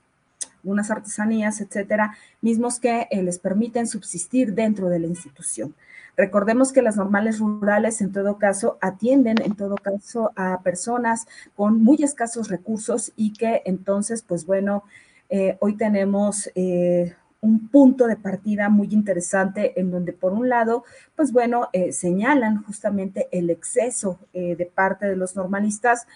algunas 0.64 0.90
artesanías, 0.90 1.62
etcétera, 1.62 2.18
mismos 2.42 2.80
que 2.80 3.08
les 3.12 3.38
permiten 3.38 3.86
subsistir 3.86 4.56
dentro 4.56 4.90
de 4.90 4.98
la 4.98 5.06
institución. 5.06 5.76
Recordemos 6.18 6.72
que 6.72 6.82
las 6.82 6.98
normales 6.98 7.40
rurales 7.40 8.02
en 8.02 8.12
todo 8.12 8.38
caso 8.38 8.78
atienden 8.82 9.42
en 9.42 9.56
todo 9.56 9.76
caso 9.76 10.32
a 10.36 10.62
personas 10.62 11.28
con 11.56 11.84
muy 11.84 11.98
escasos 12.04 12.50
recursos 12.50 13.12
y 13.16 13.34
que 13.34 13.62
entonces, 13.66 14.22
pues 14.22 14.46
bueno, 14.46 14.84
eh, 15.30 15.58
hoy 15.60 15.76
tenemos 15.76 16.50
eh, 16.56 17.16
un 17.46 17.70
punto 17.70 18.08
de 18.08 18.16
partida 18.16 18.70
muy 18.70 18.88
interesante 18.92 19.80
en 19.80 19.92
donde 19.92 20.14
por 20.14 20.34
un 20.34 20.50
lado, 20.50 20.84
pues 21.16 21.32
bueno, 21.32 21.70
eh, 21.74 21.92
señalan 21.92 22.64
justamente 22.64 23.28
el 23.32 23.52
exceso 23.52 24.20
eh, 24.34 24.56
de 24.56 24.66
parte 24.66 25.06
de 25.06 25.16
los 25.16 25.36
normalistas. 25.36 26.08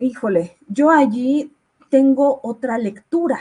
Híjole, 0.00 0.56
yo 0.66 0.90
allí 0.90 1.52
tengo 1.88 2.40
otra 2.42 2.78
lectura. 2.78 3.38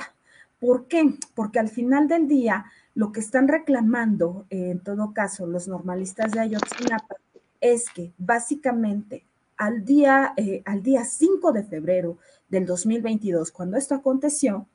¿Por 0.59 0.87
qué? 0.87 1.15
Porque 1.33 1.57
al 1.57 1.69
final 1.69 2.07
del 2.07 2.27
día, 2.27 2.65
lo 2.93 3.11
que 3.11 3.19
están 3.19 3.47
reclamando, 3.47 4.45
en 4.49 4.79
todo 4.79 5.13
caso, 5.13 5.47
los 5.47 5.67
normalistas 5.67 6.31
de 6.31 6.41
Ayotzinapa, 6.41 7.15
es 7.61 7.89
que 7.89 8.11
básicamente 8.17 9.23
al 9.57 9.85
día, 9.85 10.33
eh, 10.37 10.63
al 10.65 10.81
día 10.81 11.05
5 11.05 11.51
de 11.51 11.63
febrero 11.63 12.17
del 12.49 12.65
2022, 12.65 13.51
cuando 13.51 13.77
esto 13.77 13.95
aconteció, 13.95 14.67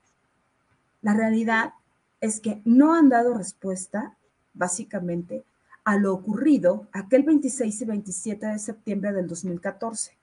la 1.02 1.12
realidad 1.12 1.74
es 2.20 2.40
que 2.40 2.62
no 2.64 2.94
han 2.94 3.08
dado 3.08 3.34
respuesta, 3.34 4.16
básicamente, 4.54 5.44
a 5.84 5.96
lo 5.96 6.14
ocurrido 6.14 6.88
aquel 6.92 7.22
26 7.22 7.80
y 7.80 7.84
27 7.84 8.46
de 8.46 8.58
septiembre 8.58 9.12
del 9.12 9.26
2014. 9.26 10.16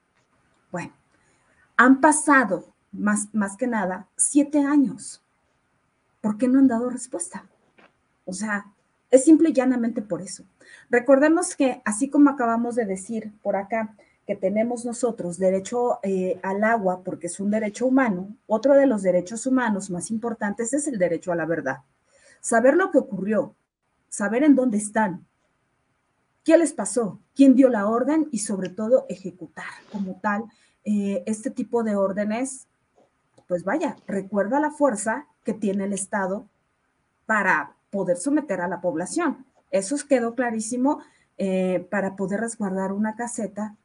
Bueno, 0.72 0.94
han 1.78 2.02
pasado 2.02 2.74
más, 2.92 3.28
más 3.34 3.56
que 3.58 3.68
nada 3.68 4.08
siete 4.16 4.60
años. 4.60 5.22
¿Por 6.22 6.38
qué 6.38 6.48
no 6.48 6.60
han 6.60 6.68
dado 6.68 6.90
respuesta? 6.90 7.46
O 8.26 8.34
sea, 8.34 8.66
es 9.12 9.26
simple 9.26 9.50
y 9.50 9.54
llanamente 9.54 10.02
por 10.02 10.22
eso. 10.22 10.44
Recordemos 10.90 11.56
que, 11.56 11.82
así 11.86 12.10
como 12.10 12.30
acabamos 12.30 12.76
de 12.76 12.86
decir 12.86 13.32
por 13.42 13.56
acá, 13.56 13.96
que 14.26 14.36
tenemos 14.36 14.86
nosotros 14.86 15.38
derecho 15.38 16.00
eh, 16.02 16.40
al 16.44 16.64
agua 16.64 17.02
porque 17.04 17.28
es 17.28 17.40
un 17.40 17.52
derecho 17.52 17.86
humano, 17.86 18.36
otro 18.48 18.74
de 18.74 18.86
los 18.86 19.04
derechos 19.04 19.46
humanos 19.46 19.90
más 19.90 20.12
importantes 20.12 20.74
es 20.74 20.88
el 20.88 20.98
derecho 20.98 21.32
a 21.32 21.36
la 21.36 21.46
verdad. 21.46 21.80
Saber 22.40 22.76
lo 22.76 22.92
que 22.92 22.98
ocurrió, 22.98 23.54
saber 24.10 24.44
en 24.44 24.56
dónde 24.56 24.78
están, 24.78 25.26
qué 26.44 26.58
les 26.58 26.74
pasó, 26.74 27.20
quién 27.36 27.56
dio 27.56 27.70
la 27.70 27.88
orden 27.88 28.28
y 28.32 28.40
sobre 28.40 28.70
todo 28.70 29.06
ejecutar 29.10 29.66
como 29.92 30.20
tal 30.22 30.46
eh, 30.86 31.24
este 31.26 31.52
tipo 31.52 31.84
de 31.84 31.96
órdenes, 31.96 32.68
pues 33.48 33.64
vaya, 33.64 33.98
recuerda 34.08 34.60
la 34.60 34.72
fuerza 34.72 35.28
que 35.44 35.54
tiene 35.54 35.86
el 35.86 35.94
Estado 35.94 36.48
para 37.26 37.76
poder 37.94 38.18
someter 38.18 38.60
a 38.60 38.68
la 38.68 38.82
población. 38.82 39.46
Eso 39.70 39.96
quedó 40.10 40.34
clarísimo 40.34 41.00
eh, 41.38 41.86
para 41.92 42.16
poder 42.16 42.42
resguardar 42.42 42.92
una 42.92 43.16
caseta 43.16 43.78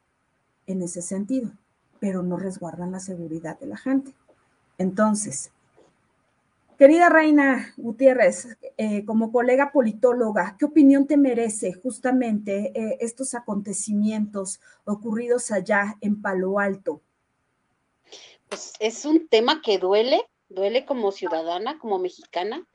en 0.65 0.81
ese 0.81 1.03
sentido, 1.03 1.51
pero 1.99 2.23
no 2.23 2.35
resguardan 2.35 2.91
la 2.91 2.99
seguridad 2.99 3.59
de 3.59 3.67
la 3.67 3.77
gente. 3.77 4.13
Entonces, 4.79 5.51
querida 6.79 7.09
Reina 7.09 7.71
Gutiérrez, 7.77 8.57
eh, 8.77 9.05
como 9.05 9.31
colega 9.31 9.71
politóloga, 9.71 10.55
¿qué 10.57 10.65
opinión 10.65 11.05
te 11.05 11.15
merece 11.15 11.73
justamente 11.73 12.71
eh, 12.73 12.97
estos 13.01 13.35
acontecimientos 13.35 14.59
ocurridos 14.85 15.51
allá 15.51 15.97
en 16.01 16.19
Palo 16.19 16.57
Alto? 16.57 17.01
Pues 18.47 18.73
es 18.79 19.05
un 19.05 19.27
tema 19.27 19.61
que 19.61 19.77
duele, 19.77 20.21
duele 20.49 20.85
como 20.85 21.11
ciudadana, 21.11 21.77
como 21.77 21.99
mexicana. 21.99 22.65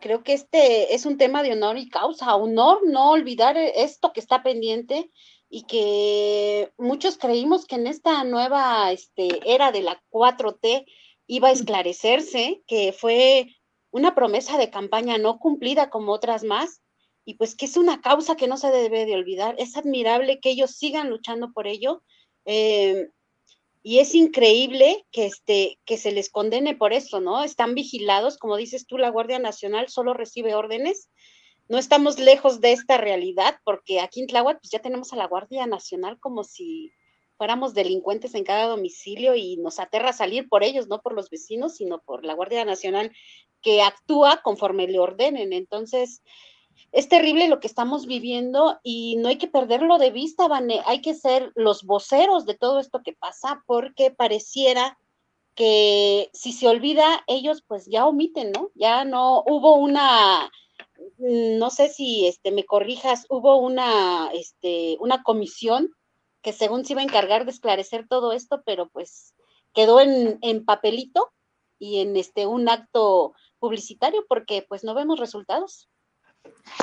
Creo 0.00 0.22
que 0.22 0.32
este 0.32 0.94
es 0.94 1.06
un 1.06 1.18
tema 1.18 1.42
de 1.42 1.52
honor 1.52 1.76
y 1.76 1.88
causa. 1.88 2.36
Honor, 2.36 2.80
no 2.86 3.10
olvidar 3.10 3.56
esto 3.56 4.12
que 4.12 4.20
está 4.20 4.42
pendiente 4.42 5.10
y 5.50 5.64
que 5.64 6.72
muchos 6.78 7.18
creímos 7.18 7.66
que 7.66 7.76
en 7.76 7.86
esta 7.86 8.22
nueva 8.24 8.92
este, 8.92 9.40
era 9.44 9.72
de 9.72 9.82
la 9.82 10.00
4T 10.10 10.84
iba 11.26 11.48
a 11.48 11.52
esclarecerse, 11.52 12.62
que 12.66 12.92
fue 12.92 13.56
una 13.90 14.14
promesa 14.14 14.56
de 14.56 14.70
campaña 14.70 15.18
no 15.18 15.38
cumplida 15.38 15.90
como 15.90 16.12
otras 16.12 16.44
más, 16.44 16.82
y 17.24 17.34
pues 17.34 17.54
que 17.54 17.66
es 17.66 17.76
una 17.76 18.00
causa 18.00 18.36
que 18.36 18.46
no 18.46 18.56
se 18.56 18.70
debe 18.70 19.04
de 19.04 19.14
olvidar. 19.14 19.54
Es 19.58 19.76
admirable 19.76 20.40
que 20.40 20.50
ellos 20.50 20.72
sigan 20.72 21.10
luchando 21.10 21.52
por 21.52 21.66
ello. 21.66 22.02
Eh, 22.44 23.08
y 23.82 23.98
es 23.98 24.14
increíble 24.14 25.06
que, 25.10 25.26
este, 25.26 25.78
que 25.84 25.96
se 25.96 26.12
les 26.12 26.30
condene 26.30 26.74
por 26.74 26.92
eso, 26.92 27.20
¿no? 27.20 27.44
Están 27.44 27.74
vigilados, 27.74 28.38
como 28.38 28.56
dices 28.56 28.86
tú, 28.86 28.98
la 28.98 29.10
Guardia 29.10 29.38
Nacional 29.38 29.88
solo 29.88 30.14
recibe 30.14 30.54
órdenes 30.54 31.08
no 31.68 31.76
estamos 31.76 32.18
lejos 32.18 32.60
de 32.60 32.72
esta 32.72 32.96
realidad, 32.96 33.56
porque 33.62 34.00
aquí 34.00 34.20
en 34.20 34.26
Tláhuac 34.26 34.58
pues 34.60 34.70
ya 34.70 34.78
tenemos 34.78 35.12
a 35.12 35.16
la 35.16 35.26
Guardia 35.26 35.66
Nacional 35.66 36.18
como 36.18 36.42
si 36.42 36.92
fuéramos 37.36 37.74
delincuentes 37.74 38.34
en 38.34 38.44
cada 38.44 38.66
domicilio 38.66 39.34
y 39.34 39.58
nos 39.58 39.78
aterra 39.78 40.12
salir 40.12 40.48
por 40.48 40.64
ellos, 40.64 40.88
no 40.88 41.02
por 41.02 41.12
los 41.12 41.28
vecinos, 41.28 41.76
sino 41.76 42.00
por 42.00 42.24
la 42.24 42.34
Guardia 42.34 42.64
Nacional 42.64 43.12
que 43.60 43.82
actúa 43.82 44.40
conforme 44.42 44.88
le 44.88 44.98
ordenen. 44.98 45.52
Entonces, 45.52 46.22
es 46.92 47.08
terrible 47.08 47.48
lo 47.48 47.60
que 47.60 47.66
estamos 47.66 48.06
viviendo 48.06 48.78
y 48.82 49.16
no 49.16 49.28
hay 49.28 49.36
que 49.36 49.48
perderlo 49.48 49.98
de 49.98 50.10
vista, 50.10 50.48
Vane. 50.48 50.82
Hay 50.86 51.00
que 51.00 51.14
ser 51.14 51.52
los 51.54 51.84
voceros 51.84 52.46
de 52.46 52.54
todo 52.54 52.80
esto 52.80 53.02
que 53.02 53.12
pasa 53.12 53.62
porque 53.66 54.10
pareciera 54.10 54.98
que 55.54 56.30
si 56.32 56.52
se 56.52 56.68
olvida, 56.68 57.24
ellos 57.26 57.62
pues 57.66 57.86
ya 57.86 58.06
omiten, 58.06 58.52
¿no? 58.52 58.70
Ya 58.74 59.04
no 59.04 59.42
hubo 59.46 59.74
una 59.74 60.50
no 61.18 61.70
sé 61.70 61.88
si 61.88 62.26
este, 62.26 62.50
me 62.50 62.64
corrijas, 62.64 63.26
hubo 63.28 63.56
una, 63.56 64.30
este, 64.32 64.96
una 65.00 65.22
comisión 65.22 65.90
que 66.42 66.52
según 66.52 66.84
se 66.84 66.92
iba 66.92 67.02
a 67.02 67.04
encargar 67.04 67.44
de 67.44 67.50
esclarecer 67.50 68.06
todo 68.08 68.32
esto, 68.32 68.62
pero 68.64 68.88
pues 68.88 69.34
quedó 69.74 70.00
en, 70.00 70.38
en 70.42 70.64
papelito 70.64 71.32
y 71.78 72.00
en 72.00 72.16
este 72.16 72.46
un 72.46 72.68
acto 72.68 73.32
publicitario 73.58 74.24
porque 74.28 74.64
pues 74.68 74.84
no 74.84 74.94
vemos 74.94 75.18
resultados. 75.18 75.88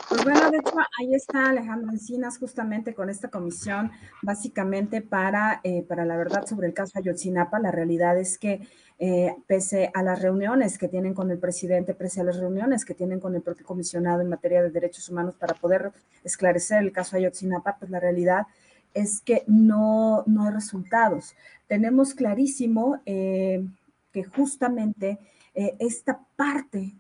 Pues 0.10 0.24
bueno, 0.24 0.52
de 0.52 0.58
hecho, 0.58 0.76
ahí 1.00 1.14
está 1.14 1.50
Alejandro 1.50 1.92
Encinas 1.92 2.38
justamente 2.38 2.94
con 2.94 3.10
esta 3.10 3.30
comisión, 3.30 3.92
básicamente 4.22 5.02
para, 5.02 5.62
eh, 5.64 5.84
para 5.84 6.06
la 6.06 6.16
verdad 6.18 6.46
sobre 6.46 6.68
el 6.68 6.74
caso 6.74 7.00
Ayotzinapa. 7.00 7.60
La 7.60 7.72
realidad 7.72 8.18
es 8.18 8.38
que 8.38 8.68
eh, 9.00 9.36
pese 9.48 9.92
a 9.94 10.04
las 10.04 10.22
reuniones 10.22 10.78
que 10.78 10.88
tienen 10.88 11.14
con 11.14 11.32
el 11.32 11.40
presidente, 11.40 11.94
pese 11.94 12.22
a 12.22 12.24
las 12.24 12.38
reuniones 12.38 12.86
que 12.86 12.94
tienen 12.94 13.20
con 13.20 13.36
el 13.36 13.42
propio 13.42 13.66
comisionado 13.66 14.22
en 14.22 14.30
materia 14.30 14.62
de 14.62 14.70
derechos 14.70 15.10
humanos 15.10 15.36
para 15.36 15.54
poder 15.56 15.92
esclarecer 16.24 16.84
el 16.84 16.92
caso 16.92 17.18
Ayotzinapa, 17.18 17.78
pues 17.78 17.92
la 17.92 18.00
realidad 18.00 18.48
es 18.94 19.22
que 19.22 19.44
no, 19.48 20.24
no 20.28 20.46
hay 20.46 20.54
resultados. 20.54 21.36
Tenemos 21.68 22.14
clarísimo 22.14 23.02
eh, 23.06 23.66
que 24.12 24.24
justamente 24.24 25.20
esta 25.80 26.20
parte 26.36 26.96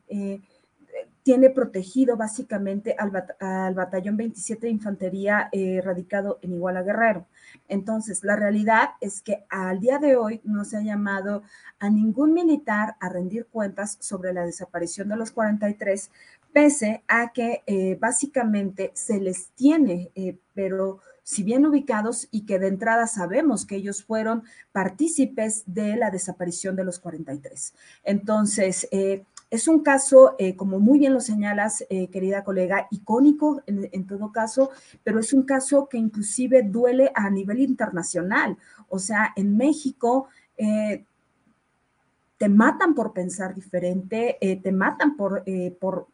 tiene 1.25 1.49
protegido 1.49 2.17
básicamente 2.17 2.95
al, 2.99 3.73
batallón 3.73 4.15
27 4.15 4.67
de 4.67 4.71
infantería 4.71 5.49
eh, 5.51 5.81
radicado 5.83 6.37
en 6.43 6.53
Iguala 6.53 6.83
Guerrero. 6.83 7.25
Entonces, 7.67 8.23
la 8.23 8.35
realidad 8.35 8.91
es 9.01 9.23
que 9.23 9.43
al 9.49 9.79
día 9.79 9.97
de 9.97 10.17
hoy 10.17 10.39
no 10.43 10.65
se 10.65 10.77
ha 10.77 10.81
llamado 10.81 11.41
a 11.79 11.89
ningún 11.89 12.31
militar 12.31 12.95
a 12.99 13.09
rendir 13.09 13.47
cuentas 13.47 13.97
sobre 14.01 14.33
la 14.33 14.45
desaparición 14.45 15.09
de 15.09 15.15
los 15.15 15.31
43, 15.31 16.11
pese 16.53 17.03
a 17.07 17.33
que 17.33 17.63
eh, 17.65 17.97
básicamente 17.99 18.91
se 18.93 19.19
les 19.19 19.47
tiene, 19.55 20.11
eh, 20.13 20.37
pero 20.53 20.99
si 21.23 21.41
bien 21.41 21.65
ubicados 21.65 22.27
y 22.29 22.45
que 22.45 22.59
de 22.59 22.67
entrada 22.67 23.07
sabemos 23.07 23.65
que 23.65 23.77
ellos 23.77 24.03
fueron 24.03 24.43
partícipes 24.71 25.63
de 25.65 25.95
la 25.95 26.11
desaparición 26.11 26.75
de 26.75 26.83
los 26.83 26.99
43. 26.99 27.73
Entonces, 28.03 28.87
es 29.55 29.67
un 29.67 29.79
caso, 29.79 30.35
eh, 30.37 30.55
como 30.55 30.79
muy 30.79 30.99
bien 30.99 31.13
lo 31.13 31.21
señalas, 31.21 31.85
eh, 31.89 32.09
querida 32.09 32.43
colega, 32.43 32.87
icónico 32.91 33.61
en, 33.65 34.05
todo 34.05 34.31
caso, 34.31 34.69
pero 35.03 35.19
es 35.19 35.33
un 35.33 35.43
caso 35.43 35.87
que 35.87 35.97
inclusive 35.97 36.63
duele 36.63 37.11
a 37.15 37.29
nivel 37.29 37.59
internacional. 37.59 38.57
O 38.89 38.99
sea, 38.99 39.33
en 39.35 39.55
México 39.55 40.27
eh, 40.57 41.05
te 42.37 42.49
matan 42.49 42.93
por 42.93 43.13
pensar 43.13 43.55
diferente, 43.55 44.37
te 44.41 44.71
matan 44.71 45.15
por, 45.15 45.43
por, 45.79 46.07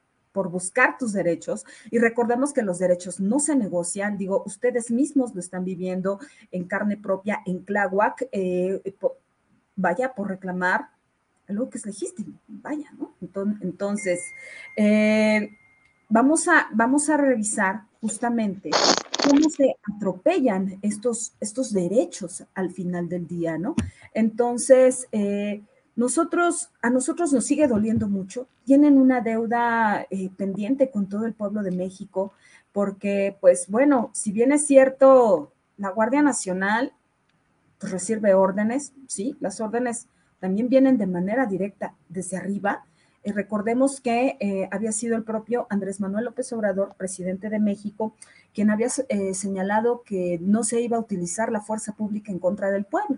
buscar 0.50 0.98
tus 1.00 1.14
derechos. 1.14 1.66
Y 1.90 1.98
recordemos 1.98 2.54
que 2.54 2.62
los 2.62 2.78
derechos 2.78 3.20
no 3.20 3.40
se 3.40 3.56
negocian, 3.56 4.18
digo, 4.18 4.44
ustedes 4.46 4.92
mismos 4.92 5.34
lo 5.34 5.40
están 5.40 5.66
viviendo 5.66 6.20
en 6.52 6.66
carne 6.66 6.96
propia 6.96 7.42
en 7.46 7.66
Tláhuac, 7.66 8.30
vaya 9.76 10.14
por 10.14 10.28
reclamar 10.28 10.90
algo 11.52 11.70
que 11.70 11.78
es 11.78 11.86
legítimo, 11.86 12.34
vaya, 12.48 12.92
¿no? 12.98 13.14
Entonces, 13.62 14.24
eh, 14.76 15.52
vamos, 16.10 16.48
a, 16.48 16.68
vamos 16.74 17.10
a 17.10 17.18
revisar 17.18 17.84
justamente 18.02 18.72
cómo 19.28 19.50
se 19.50 19.76
atropellan 19.96 20.80
estos, 20.82 21.34
estos 21.40 21.72
derechos 21.72 22.44
al 22.54 22.72
final 22.72 23.08
del 23.08 23.28
día, 23.28 23.58
¿no? 23.58 23.76
Entonces, 24.14 25.08
eh, 25.12 25.62
nosotros, 25.96 26.70
a 26.82 26.90
nosotros 26.90 27.32
nos 27.34 27.46
sigue 27.46 27.68
doliendo 27.68 28.08
mucho, 28.08 28.48
tienen 28.66 28.98
una 28.98 29.22
deuda 29.22 30.08
eh, 30.10 30.30
pendiente 30.36 30.90
con 30.90 31.08
todo 31.08 31.26
el 31.26 31.34
pueblo 31.34 31.64
de 31.64 31.72
México, 31.72 32.34
porque, 32.72 33.38
pues 33.42 33.68
bueno, 33.68 34.10
si 34.14 34.32
bien 34.32 34.52
es 34.52 34.66
cierto, 34.66 35.52
la 35.78 35.90
Guardia 35.90 36.22
Nacional 36.22 36.94
pues, 37.80 37.92
recibe 37.92 38.34
órdenes, 38.34 38.94
sí, 39.08 39.36
las 39.40 39.60
órdenes 39.60 40.08
también 40.42 40.68
vienen 40.68 40.98
de 40.98 41.08
manera 41.08 41.46
directa 41.46 41.96
desde 42.10 42.36
arriba, 42.36 42.84
Eh, 43.24 43.34
recordemos 43.34 44.02
que 44.02 44.36
eh, 44.40 44.68
había 44.72 44.92
sido 44.92 45.16
el 45.16 45.24
propio 45.24 45.68
Andrés 45.70 46.00
Manuel 46.00 46.26
López 46.26 46.52
Obrador, 46.54 46.96
presidente 46.96 47.50
de 47.50 47.60
México, 47.60 48.16
quien 48.54 48.70
había 48.70 48.88
eh, 49.10 49.34
señalado 49.34 50.02
que 50.04 50.40
no 50.42 50.64
se 50.64 50.82
iba 50.82 50.98
a 50.98 51.02
utilizar 51.02 51.52
la 51.52 51.62
fuerza 51.62 51.94
pública 51.94 52.32
en 52.32 52.40
contra 52.40 52.72
del 52.72 52.86
pueblo. 52.86 53.18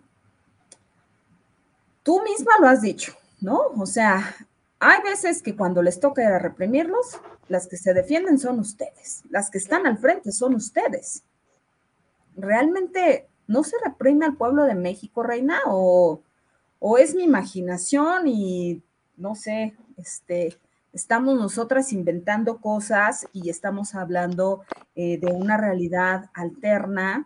Tú 2.04 2.22
misma 2.22 2.52
lo 2.60 2.68
has 2.68 2.82
dicho, 2.82 3.14
¿no? 3.40 3.60
O 3.78 3.86
sea, 3.86 4.36
hay 4.80 5.02
veces 5.04 5.42
que 5.42 5.56
cuando 5.56 5.82
les 5.82 6.00
toca 6.00 6.38
reprimirlos, 6.38 7.22
las 7.48 7.68
que 7.68 7.78
se 7.78 7.94
defienden 7.94 8.38
son 8.40 8.60
ustedes, 8.60 9.24
las 9.30 9.50
que 9.50 9.58
están 9.58 9.88
al 9.88 9.98
frente 9.98 10.34
son 10.34 10.54
ustedes. 10.56 11.24
¿Realmente 12.36 13.30
no 13.48 13.64
se 13.64 13.78
reprime 13.84 14.26
al 14.26 14.36
pueblo 14.36 14.64
de 14.64 14.76
México, 14.76 15.24
Reina? 15.24 15.60
¿O, 15.68 16.20
o 16.86 16.98
es 16.98 17.16
mi 17.16 17.24
imaginación 17.24 18.28
y 18.28 18.84
no 19.16 19.36
sé, 19.36 19.74
este, 19.96 20.58
estamos 20.92 21.40
nosotras 21.40 21.94
inventando 21.94 22.58
cosas 22.58 23.26
y 23.32 23.50
estamos 23.50 23.96
hablando 23.96 24.66
eh, 24.94 25.18
de 25.18 25.28
una 25.28 25.56
realidad 25.56 26.30
alterna 26.34 27.26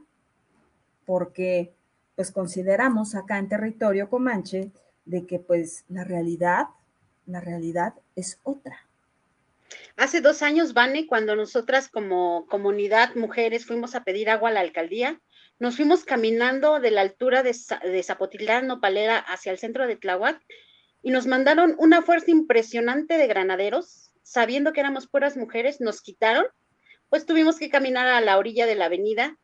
porque 1.08 1.74
pues 2.16 2.30
consideramos 2.30 3.16
acá 3.16 3.40
en 3.40 3.50
territorio 3.50 4.12
comanche 4.12 4.70
de 5.06 5.26
que 5.26 5.40
pues 5.40 5.86
la 5.90 6.04
realidad, 6.04 6.68
la 7.26 7.42
realidad 7.42 7.96
es 8.16 8.40
otra. 8.44 8.78
Hace 9.96 10.22
dos 10.22 10.44
años, 10.44 10.76
Vane, 10.76 11.08
cuando 11.08 11.36
nosotras 11.36 11.90
como 11.90 12.46
comunidad 12.46 13.16
mujeres 13.16 13.66
fuimos 13.66 13.96
a 13.96 14.04
pedir 14.04 14.30
agua 14.30 14.50
a 14.50 14.54
la 14.54 14.60
alcaldía, 14.60 15.20
nos 15.60 15.76
fuimos 15.76 16.06
caminando 16.06 16.80
de 16.80 16.92
la 16.92 17.02
altura 17.02 17.44
de, 17.44 17.56
de 17.84 18.04
Zapotitlán, 18.04 18.68
Nopalera, 18.68 19.18
hacia 19.18 19.52
el 19.52 19.58
centro 19.58 19.88
de 19.88 19.96
Tláhuac 19.96 20.40
y 21.02 21.12
nos 21.12 21.26
mandaron 21.26 21.76
una 21.80 22.02
fuerza 22.02 22.32
impresionante 22.32 23.18
de 23.18 23.28
granaderos, 23.28 24.12
sabiendo 24.24 24.74
que 24.74 24.82
éramos 24.82 25.08
puras 25.08 25.38
mujeres, 25.38 25.80
nos 25.80 26.02
quitaron, 26.02 26.46
pues 27.10 27.26
tuvimos 27.26 27.58
que 27.58 27.70
caminar 27.70 28.08
a 28.08 28.22
la 28.22 28.38
orilla 28.38 28.66
de 28.66 28.76
la 28.76 28.86
avenida 28.86 29.38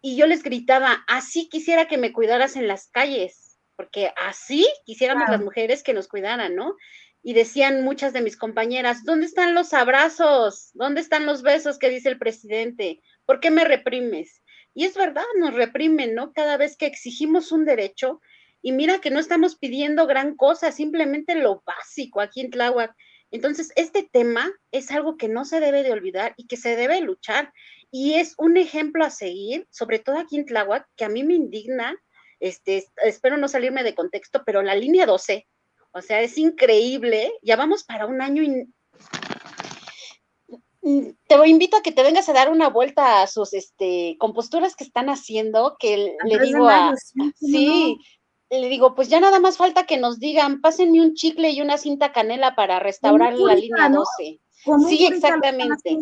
y 0.00 0.16
yo 0.16 0.26
les 0.26 0.42
gritaba, 0.42 1.04
así 1.06 1.48
quisiera 1.48 1.86
que 1.86 1.98
me 1.98 2.12
cuidaras 2.12 2.56
en 2.56 2.66
las 2.66 2.88
calles, 2.88 3.58
porque 3.76 4.12
así 4.16 4.66
quisiéramos 4.84 5.28
las 5.28 5.40
mujeres 5.40 5.82
que 5.82 5.94
nos 5.94 6.08
cuidaran, 6.08 6.56
¿no? 6.56 6.76
Y 7.22 7.34
decían 7.34 7.84
muchas 7.84 8.12
de 8.12 8.20
mis 8.20 8.36
compañeras, 8.36 9.04
¿dónde 9.04 9.26
están 9.26 9.54
los 9.54 9.72
abrazos? 9.72 10.70
¿Dónde 10.74 11.00
están 11.00 11.24
los 11.24 11.42
besos 11.42 11.78
que 11.78 11.88
dice 11.88 12.08
el 12.08 12.18
presidente? 12.18 13.00
¿Por 13.24 13.38
qué 13.38 13.52
me 13.52 13.64
reprimes? 13.64 14.41
Y 14.74 14.84
es 14.84 14.94
verdad, 14.94 15.24
nos 15.38 15.54
reprimen, 15.54 16.14
¿no? 16.14 16.32
Cada 16.32 16.56
vez 16.56 16.76
que 16.76 16.86
exigimos 16.86 17.52
un 17.52 17.64
derecho, 17.64 18.20
y 18.62 18.72
mira 18.72 19.00
que 19.00 19.10
no 19.10 19.18
estamos 19.18 19.56
pidiendo 19.56 20.06
gran 20.06 20.36
cosa, 20.36 20.70
simplemente 20.70 21.34
lo 21.34 21.62
básico 21.66 22.20
aquí 22.20 22.40
en 22.40 22.50
Tláhuac. 22.50 22.94
Entonces, 23.32 23.72
este 23.76 24.08
tema 24.10 24.52
es 24.70 24.90
algo 24.90 25.16
que 25.16 25.28
no 25.28 25.44
se 25.44 25.58
debe 25.58 25.82
de 25.82 25.90
olvidar 25.90 26.34
y 26.36 26.46
que 26.46 26.56
se 26.56 26.76
debe 26.76 27.00
luchar. 27.00 27.52
Y 27.90 28.14
es 28.14 28.34
un 28.38 28.56
ejemplo 28.56 29.04
a 29.04 29.10
seguir, 29.10 29.66
sobre 29.70 29.98
todo 29.98 30.18
aquí 30.18 30.36
en 30.36 30.46
Tláhuac, 30.46 30.86
que 30.96 31.04
a 31.04 31.08
mí 31.08 31.24
me 31.24 31.34
indigna, 31.34 31.96
este, 32.40 32.86
espero 33.04 33.36
no 33.36 33.48
salirme 33.48 33.82
de 33.82 33.94
contexto, 33.94 34.42
pero 34.46 34.62
la 34.62 34.74
línea 34.74 35.06
12, 35.06 35.46
o 35.92 36.00
sea, 36.00 36.22
es 36.22 36.38
increíble, 36.38 37.32
ya 37.42 37.56
vamos 37.56 37.84
para 37.84 38.06
un 38.06 38.22
año 38.22 38.42
y 38.42 38.66
te 40.82 41.48
invito 41.48 41.76
a 41.76 41.82
que 41.82 41.92
te 41.92 42.02
vengas 42.02 42.28
a 42.28 42.32
dar 42.32 42.50
una 42.50 42.68
vuelta 42.68 43.22
a 43.22 43.26
sus 43.26 43.52
este, 43.52 44.16
composturas 44.18 44.74
que 44.74 44.84
están 44.84 45.08
haciendo, 45.08 45.76
que 45.78 46.16
le 46.24 46.38
digo 46.40 46.68
a... 46.68 46.94
sí, 47.36 47.98
le 48.50 48.68
digo, 48.68 48.94
pues 48.94 49.08
ya 49.08 49.20
nada 49.20 49.40
más 49.40 49.56
falta 49.56 49.86
que 49.86 49.96
nos 49.96 50.18
digan, 50.18 50.60
pásenme 50.60 51.00
un 51.00 51.14
chicle 51.14 51.50
y 51.50 51.60
una 51.60 51.78
cinta 51.78 52.12
canela 52.12 52.54
para 52.54 52.80
restaurar 52.80 53.34
la 53.38 53.54
línea 53.54 53.88
12. 53.88 54.40
Sí, 54.88 55.06
exactamente. 55.06 55.98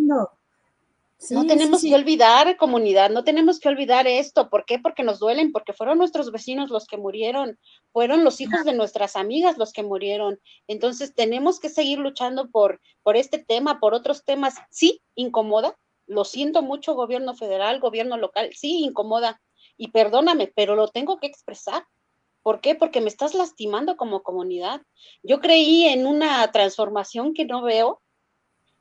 No 1.28 1.46
tenemos 1.46 1.82
que 1.82 1.94
olvidar, 1.94 2.56
comunidad, 2.56 3.10
no 3.10 3.24
tenemos 3.24 3.60
que 3.60 3.68
olvidar 3.68 4.06
esto. 4.06 4.48
¿Por 4.48 4.64
qué? 4.64 4.78
Porque 4.78 5.02
nos 5.02 5.18
duelen, 5.18 5.52
porque 5.52 5.72
fueron 5.72 5.98
nuestros 5.98 6.32
vecinos 6.32 6.70
los 6.70 6.86
que 6.86 6.96
murieron, 6.96 7.58
fueron 7.92 8.24
los 8.24 8.40
hijos 8.40 8.64
de 8.64 8.72
nuestras 8.72 9.16
amigas 9.16 9.58
los 9.58 9.72
que 9.72 9.82
murieron. 9.82 10.40
Entonces 10.66 11.14
tenemos 11.14 11.60
que 11.60 11.68
seguir 11.68 11.98
luchando 11.98 12.48
por, 12.50 12.80
por 13.02 13.16
este 13.16 13.38
tema, 13.38 13.80
por 13.80 13.94
otros 13.94 14.24
temas. 14.24 14.54
Sí, 14.70 15.02
incomoda, 15.14 15.76
lo 16.06 16.24
siento 16.24 16.62
mucho, 16.62 16.94
gobierno 16.94 17.34
federal, 17.34 17.80
gobierno 17.80 18.16
local, 18.16 18.50
sí, 18.54 18.84
incomoda. 18.84 19.40
Y 19.76 19.88
perdóname, 19.88 20.52
pero 20.54 20.74
lo 20.74 20.88
tengo 20.88 21.18
que 21.18 21.26
expresar 21.26 21.84
¿Por 22.42 22.60
qué? 22.60 22.74
Porque 22.74 23.00
me 23.00 23.08
estás 23.08 23.34
lastimando 23.34 23.96
como 23.96 24.22
comunidad. 24.22 24.80
Yo 25.22 25.40
creí 25.40 25.84
en 25.84 26.06
una 26.06 26.50
transformación 26.52 27.34
que 27.34 27.44
no 27.44 27.62
veo 27.62 28.00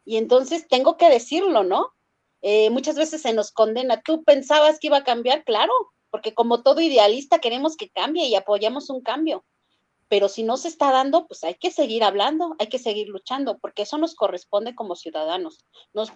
y 0.05 0.17
entonces 0.17 0.67
tengo 0.67 0.97
que 0.97 1.09
decirlo, 1.09 1.63
¿no? 1.63 1.93
Eh, 2.41 2.69
muchas 2.69 2.95
veces 2.95 3.21
se 3.21 3.33
nos 3.33 3.51
condena. 3.51 4.01
¿Tú 4.01 4.23
pensabas 4.23 4.79
que 4.79 4.87
iba 4.87 4.97
a 4.97 5.03
cambiar? 5.03 5.43
Claro, 5.43 5.73
porque 6.09 6.33
como 6.33 6.63
todo 6.63 6.81
idealista 6.81 7.39
queremos 7.39 7.75
que 7.75 7.89
cambie 7.89 8.27
y 8.27 8.35
apoyamos 8.35 8.89
un 8.89 9.01
cambio. 9.01 9.45
Pero 10.07 10.27
si 10.27 10.43
no 10.43 10.57
se 10.57 10.69
está 10.69 10.91
dando, 10.91 11.27
pues 11.27 11.43
hay 11.43 11.55
que 11.55 11.71
seguir 11.71 12.03
hablando, 12.03 12.55
hay 12.57 12.67
que 12.67 12.79
seguir 12.79 13.09
luchando, 13.09 13.59
porque 13.59 13.83
eso 13.83 13.97
nos 13.97 14.15
corresponde 14.15 14.73
como 14.73 14.95
ciudadanos. 14.95 15.65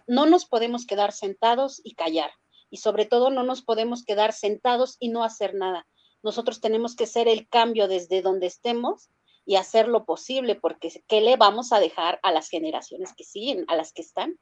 no 0.07 0.25
nos 0.25 0.45
podemos 0.45 0.85
quedar 0.85 1.11
sentados 1.11 1.81
y 1.83 1.93
callar. 1.93 2.31
Y 2.69 2.77
sobre 2.77 3.05
todo 3.05 3.29
no 3.29 3.43
nos 3.43 3.61
podemos 3.61 4.03
quedar 4.03 4.33
sentados 4.33 4.97
y 4.99 5.09
no 5.09 5.23
hacer 5.23 5.53
nada 5.53 5.85
nosotros 6.23 6.61
tenemos 6.61 6.95
que 6.95 7.05
ser 7.05 7.27
el 7.27 7.47
cambio 7.47 7.87
desde 7.87 8.21
donde 8.21 8.47
estemos 8.47 9.09
y 9.45 9.57
hacer 9.57 9.89
lo 9.89 10.05
posible, 10.05 10.55
porque 10.55 11.03
¿qué 11.07 11.19
le 11.19 11.35
vamos 11.35 11.73
a 11.73 11.79
dejar 11.79 12.19
a 12.23 12.31
las 12.31 12.49
generaciones 12.49 13.13
que 13.13 13.25
siguen, 13.25 13.65
a 13.67 13.75
las 13.75 13.91
que 13.91 14.01
están? 14.01 14.39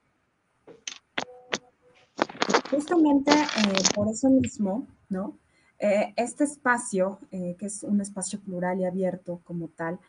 Justamente 2.72 3.32
eh, 3.32 3.84
por 3.94 4.08
eso 4.08 4.30
mismo, 4.30 4.88
¿no? 5.10 5.38
Eh, 5.78 6.14
este 6.16 6.46
espacio, 6.46 7.20
eh, 7.32 7.56
que 7.60 7.66
es 7.66 7.84
un 7.84 8.00
espacio 8.00 8.40
plural 8.40 8.80
y 8.80 8.86
abierto 8.86 9.42
como 9.44 9.68
tal, 9.68 10.00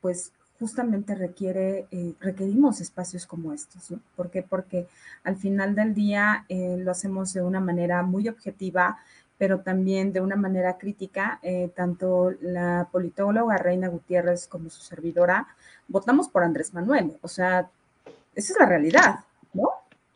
pues 0.00 0.32
justamente 0.58 1.14
requiere, 1.14 1.86
requerimos 2.18 2.80
espacios 2.80 3.26
como 3.26 3.52
estos, 3.52 3.90
¿no? 3.90 4.00
¿Por 4.16 4.30
qué? 4.30 4.42
Porque 4.42 4.86
al 5.22 5.36
final 5.36 5.74
del 5.74 5.94
día 5.94 6.46
lo 6.48 6.90
hacemos 6.90 7.34
de 7.34 7.42
una 7.42 7.60
manera 7.60 8.02
muy 8.02 8.26
objetiva, 8.26 8.96
pero 9.36 9.60
también 9.60 10.14
de 10.14 10.22
una 10.22 10.36
manera 10.36 10.78
crítica, 10.78 11.42
tanto 11.74 12.30
la 12.40 12.88
politóloga 12.90 13.58
Reina 13.58 13.88
Gutiérrez 13.88 14.46
como 14.46 14.70
su 14.70 14.80
servidora, 14.80 15.46
votamos 15.88 16.30
por 16.30 16.42
Andrés 16.42 16.72
Manuel. 16.72 17.18
O 17.20 17.28
sea, 17.28 17.68
esa 18.34 18.52
es 18.54 18.58
la 18.58 18.64
realidad. 18.64 19.24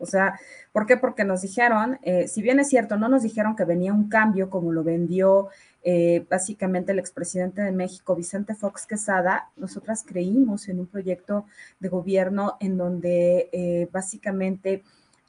O 0.03 0.07
sea, 0.07 0.38
¿por 0.72 0.84
qué? 0.84 0.96
Porque 0.96 1.24
nos 1.24 1.42
dijeron, 1.42 1.98
eh, 2.03 2.26
si 2.26 2.42
bien 2.42 2.59
es 2.59 2.68
cierto, 2.68 2.96
no 2.96 3.09
nos 3.09 3.22
dijeron 3.22 3.55
que 3.55 3.64
venía 3.64 3.92
un 3.94 4.09
cambio 4.09 4.50
como 4.50 4.72
lo 4.72 4.82
vendió 4.82 5.48
eh, 5.84 6.26
básicamente 6.28 6.92
el 6.92 6.98
expresidente 6.98 7.62
de 7.62 7.70
México, 7.70 8.16
Vicente 8.16 8.55
Fox 8.55 8.86
Quesada, 8.86 9.50
nosotras 9.57 10.05
creímos 10.07 10.68
en 10.68 10.80
un 10.80 10.86
proyecto 10.86 11.46
de 11.78 11.88
gobierno 11.88 12.57
en 12.61 12.76
donde 12.76 13.88
básicamente 13.92 14.82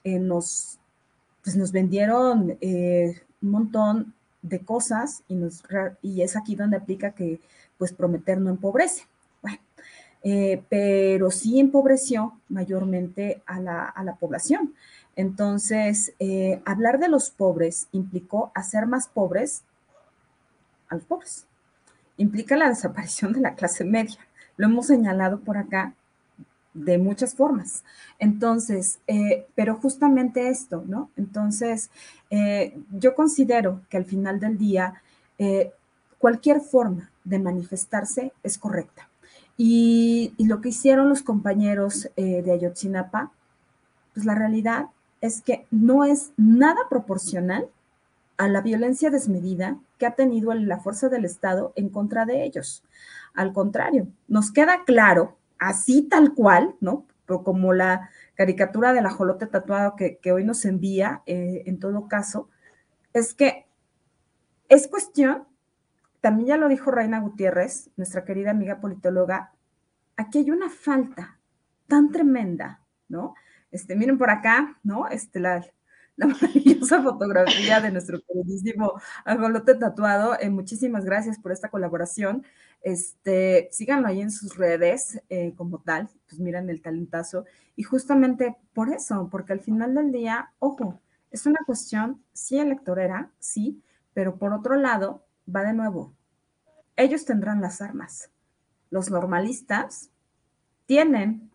nos, 0.03 0.80
pues 1.43 1.55
nos 1.55 1.71
vendieron 1.71 2.57
un 2.61 3.49
montón 3.49 4.13
de 4.41 4.59
cosas 4.59 5.24
y, 5.28 5.39
y 6.01 6.21
es 6.21 6.36
aquí 6.36 6.55
donde 6.55 6.78
aplica 6.78 7.11
que 7.11 7.39
pues 7.78 7.93
prometer 7.93 8.39
no 8.39 8.49
empobrece. 8.49 9.07
Eh, 10.26 10.63
pero 10.69 11.32
sí 11.32 11.59
empobreció 11.59 12.39
mayormente 12.47 13.43
a 13.45 13.59
la, 13.59 14.17
población. 14.19 14.74
Entonces, 15.15 16.13
eh, 16.19 16.61
hablar 16.65 16.99
de 16.99 17.09
los 17.09 17.30
pobres 17.30 17.88
implicó 17.91 18.51
hacer 18.55 18.88
más 18.88 19.09
pobres 19.09 19.63
a 20.88 20.95
los 20.95 21.03
pobres. 21.03 21.45
Implica 22.17 22.55
la 22.55 22.69
desaparición 22.76 23.34
de 23.34 23.41
la 23.41 23.55
clase 23.55 23.84
media. 23.84 24.17
Lo 24.55 24.67
hemos 24.67 24.88
señalado 24.88 25.41
por 25.41 25.57
acá 25.57 25.93
de 26.74 26.97
muchas 26.97 27.36
formas. 27.36 27.84
Entonces, 28.17 28.99
eh, 29.07 29.45
pero 29.55 29.76
justamente 29.76 30.47
esto, 30.49 30.84
¿no? 30.88 31.11
Entonces, 31.17 31.91
yo 32.89 33.13
considero 33.13 33.82
que 33.89 33.97
al 33.97 34.05
final 34.05 34.39
del 34.39 34.57
día, 34.57 35.03
cualquier 36.17 36.61
forma 36.61 37.11
de 37.24 37.38
manifestarse 37.38 38.34
es 38.41 38.57
correcta. 38.57 39.07
Y, 39.57 40.33
lo 40.39 40.61
que 40.61 40.69
hicieron 40.69 41.09
los 41.09 41.21
compañeros 41.21 42.09
de 42.15 42.51
Ayotzinapa, 42.51 43.31
pues 44.13 44.25
la 44.25 44.35
realidad 44.35 44.87
es 45.21 45.41
que 45.41 45.65
no 45.71 46.03
es 46.03 46.31
nada 46.37 46.81
proporcional 46.89 47.69
a 48.37 48.47
la 48.47 48.61
violencia 48.61 49.09
desmedida 49.09 49.77
que 49.97 50.05
ha 50.05 50.15
tenido 50.15 50.53
la 50.53 50.79
fuerza 50.79 51.09
del 51.09 51.25
Estado 51.25 51.71
en 51.75 51.89
contra 51.89 52.25
de 52.25 52.43
ellos. 52.43 52.83
Al 53.33 53.53
contrario, 53.53 54.07
nos 54.27 54.51
queda 54.51 54.83
claro 54.85 55.37
así 55.59 56.03
tal 56.03 56.33
cual, 56.33 56.75
¿no? 56.81 57.05
Pero 57.25 57.43
como 57.43 57.73
la 57.73 58.09
caricatura 58.35 58.91
del 58.91 59.05
ajolote 59.05 59.47
tatuado 59.47 59.95
que, 59.95 60.19
hoy 60.31 60.43
nos 60.43 60.65
envía, 60.65 61.21
eh, 61.25 61.63
en 61.65 61.79
todo 61.79 62.07
caso, 62.07 62.49
es 63.13 63.33
que 63.33 63.65
es 64.67 64.87
cuestión, 64.87 65.45
también 66.24 66.47
ya 66.47 66.57
lo 66.57 66.69
dijo 66.69 66.89
Reina 66.89 67.19
Gutiérrez, 67.19 67.89
nuestra 67.97 68.24
querida 68.24 68.51
amiga 68.51 68.80
politóloga, 68.80 69.51
aquí 70.15 70.38
hay 70.38 70.51
una 70.51 70.69
falta 70.69 71.38
tan 71.88 72.13
tremenda, 72.13 72.80
¿no? 73.09 73.36
Este, 73.71 73.97
miren 73.97 74.17
por 74.17 74.30
acá, 74.30 74.80
¿no? 74.84 75.09
Este, 75.09 75.41
la, 75.41 75.65
maravillosa 76.15 77.01
fotografía 77.01 77.82
de 77.82 77.91
nuestro 77.91 78.21
queridísimo 78.21 78.93
Agolote 79.26 79.76
Tatuado. 79.76 80.39
Eh, 80.39 80.49
muchísimas 80.49 81.03
gracias 81.03 81.38
por 81.39 81.51
esta 81.51 81.67
colaboración. 81.67 82.45
Este, 82.82 83.67
síganlo 83.74 84.07
ahí 84.07 84.21
en 84.21 84.32
sus 84.32 84.55
redes 84.55 85.21
eh, 85.28 85.53
como 85.57 85.80
tal, 85.80 86.07
pues 86.30 86.39
miren 86.39 86.69
el 86.69 86.82
talentazo. 86.82 87.43
Y 87.76 87.84
justamente 87.84 88.55
por 88.74 88.93
eso, 88.93 89.28
porque 89.30 89.51
al 89.51 89.59
final 89.59 89.93
del 89.93 90.13
día, 90.13 90.53
ojo, 90.59 91.01
es 91.32 91.45
una 91.45 91.59
cuestión, 91.65 92.24
sí, 92.32 92.59
electorera, 92.59 93.30
sí, 93.39 93.84
pero 94.13 94.38
por 94.38 94.53
otro 94.53 94.78
lado, 94.78 95.26
va 95.47 95.63
de 95.63 95.73
nuevo. 95.73 96.13
Ellos 96.95 97.25
tendrán 97.25 97.61
las 97.61 97.81
armas. 97.81 98.31
Los 98.89 99.09
normalistas 99.09 100.11
tienen 100.85 101.51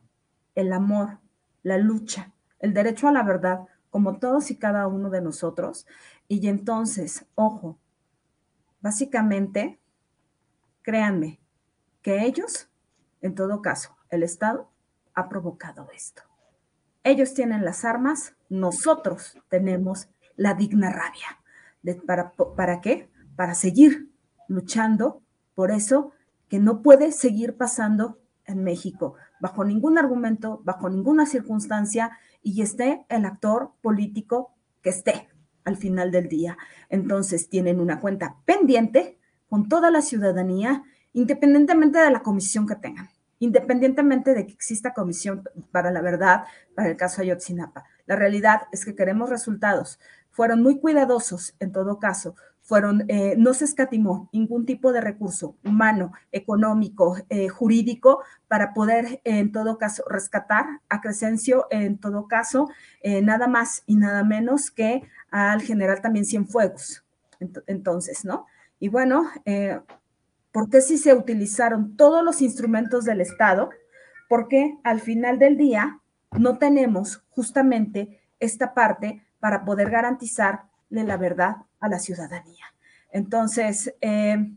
el 0.54 0.72
amor, 0.72 1.18
la 1.62 1.78
lucha, 1.78 2.32
el 2.58 2.74
derecho 2.74 3.08
a 3.08 3.12
la 3.12 3.22
verdad, 3.22 3.60
como 3.90 4.18
todos 4.18 4.50
y 4.50 4.56
cada 4.56 4.86
uno 4.86 5.10
de 5.10 5.20
nosotros. 5.20 5.86
Y 6.26 6.46
entonces, 6.48 7.26
ojo, 7.34 7.78
básicamente, 8.80 9.78
créanme, 10.82 11.40
que 12.02 12.24
ellos, 12.24 12.68
en 13.20 13.34
todo 13.34 13.62
caso, 13.62 13.96
el 14.10 14.22
Estado, 14.22 14.70
ha 15.14 15.28
provocado 15.28 15.88
esto. 15.94 16.22
Ellos 17.04 17.34
tienen 17.34 17.64
las 17.64 17.84
armas, 17.84 18.34
nosotros 18.48 19.38
tenemos 19.48 20.08
la 20.36 20.54
digna 20.54 20.90
rabia. 20.90 21.98
para, 22.06 22.32
¿Para 22.32 22.80
qué? 22.80 23.08
Para 23.38 23.54
seguir 23.54 24.10
luchando 24.48 25.22
por 25.54 25.70
eso 25.70 26.10
que 26.48 26.58
no 26.58 26.82
puede 26.82 27.12
seguir 27.12 27.56
pasando 27.56 28.18
en 28.46 28.64
México, 28.64 29.14
bajo 29.38 29.64
ningún 29.64 29.96
argumento, 29.96 30.60
bajo 30.64 30.90
ninguna 30.90 31.24
circunstancia, 31.24 32.18
y 32.42 32.62
esté 32.62 33.06
el 33.08 33.24
actor 33.24 33.74
político 33.80 34.56
que 34.82 34.90
esté 34.90 35.28
al 35.62 35.76
final 35.76 36.10
del 36.10 36.28
día. 36.28 36.58
Entonces 36.88 37.48
tienen 37.48 37.78
una 37.78 38.00
cuenta 38.00 38.38
pendiente 38.44 39.20
con 39.48 39.68
toda 39.68 39.92
la 39.92 40.02
ciudadanía, 40.02 40.82
independientemente 41.12 42.00
de 42.00 42.10
la 42.10 42.24
comisión 42.24 42.66
que 42.66 42.74
tengan, 42.74 43.08
independientemente 43.38 44.34
de 44.34 44.48
que 44.48 44.52
exista 44.52 44.94
comisión 44.94 45.44
para 45.70 45.92
la 45.92 46.00
verdad, 46.00 46.42
para 46.74 46.88
el 46.88 46.96
caso 46.96 47.22
Ayotzinapa. 47.22 47.84
La 48.04 48.16
realidad 48.16 48.62
es 48.72 48.84
que 48.84 48.96
queremos 48.96 49.30
resultados. 49.30 50.00
Fueron 50.32 50.60
muy 50.60 50.80
cuidadosos 50.80 51.54
en 51.60 51.70
todo 51.70 52.00
caso 52.00 52.34
fueron, 52.68 53.06
eh, 53.08 53.34
no 53.38 53.54
se 53.54 53.64
escatimó 53.64 54.28
ningún 54.30 54.66
tipo 54.66 54.92
de 54.92 55.00
recurso 55.00 55.56
humano, 55.64 56.12
económico, 56.32 57.16
eh, 57.30 57.48
jurídico 57.48 58.22
para 58.46 58.74
poder 58.74 59.22
en 59.24 59.52
todo 59.52 59.78
caso 59.78 60.04
rescatar 60.06 60.66
a 60.90 61.00
Crescencio, 61.00 61.66
en 61.70 61.96
todo 61.96 62.28
caso, 62.28 62.68
eh, 63.00 63.22
nada 63.22 63.46
más 63.46 63.84
y 63.86 63.96
nada 63.96 64.22
menos 64.22 64.70
que 64.70 65.02
al 65.30 65.62
general 65.62 66.02
también 66.02 66.26
Cienfuegos. 66.26 67.06
Entonces, 67.66 68.26
¿no? 68.26 68.44
Y 68.78 68.88
bueno, 68.88 69.30
¿por 70.52 70.68
qué 70.68 70.82
si 70.82 70.98
se 70.98 71.14
utilizaron 71.14 71.96
todos 71.96 72.22
los 72.22 72.42
instrumentos 72.42 73.06
del 73.06 73.22
Estado? 73.22 73.70
Porque 74.28 74.76
al 74.84 75.00
final 75.00 75.38
del 75.38 75.56
día 75.56 76.00
no 76.38 76.58
tenemos 76.58 77.24
justamente 77.30 78.20
esta 78.40 78.74
parte 78.74 79.22
para 79.40 79.64
poder 79.64 79.88
garantizar 79.88 80.64
la 80.90 81.16
verdad 81.16 81.56
a 81.80 81.88
la 81.88 81.98
ciudadanía. 81.98 82.66
Entonces, 83.10 83.94
eh, 84.00 84.50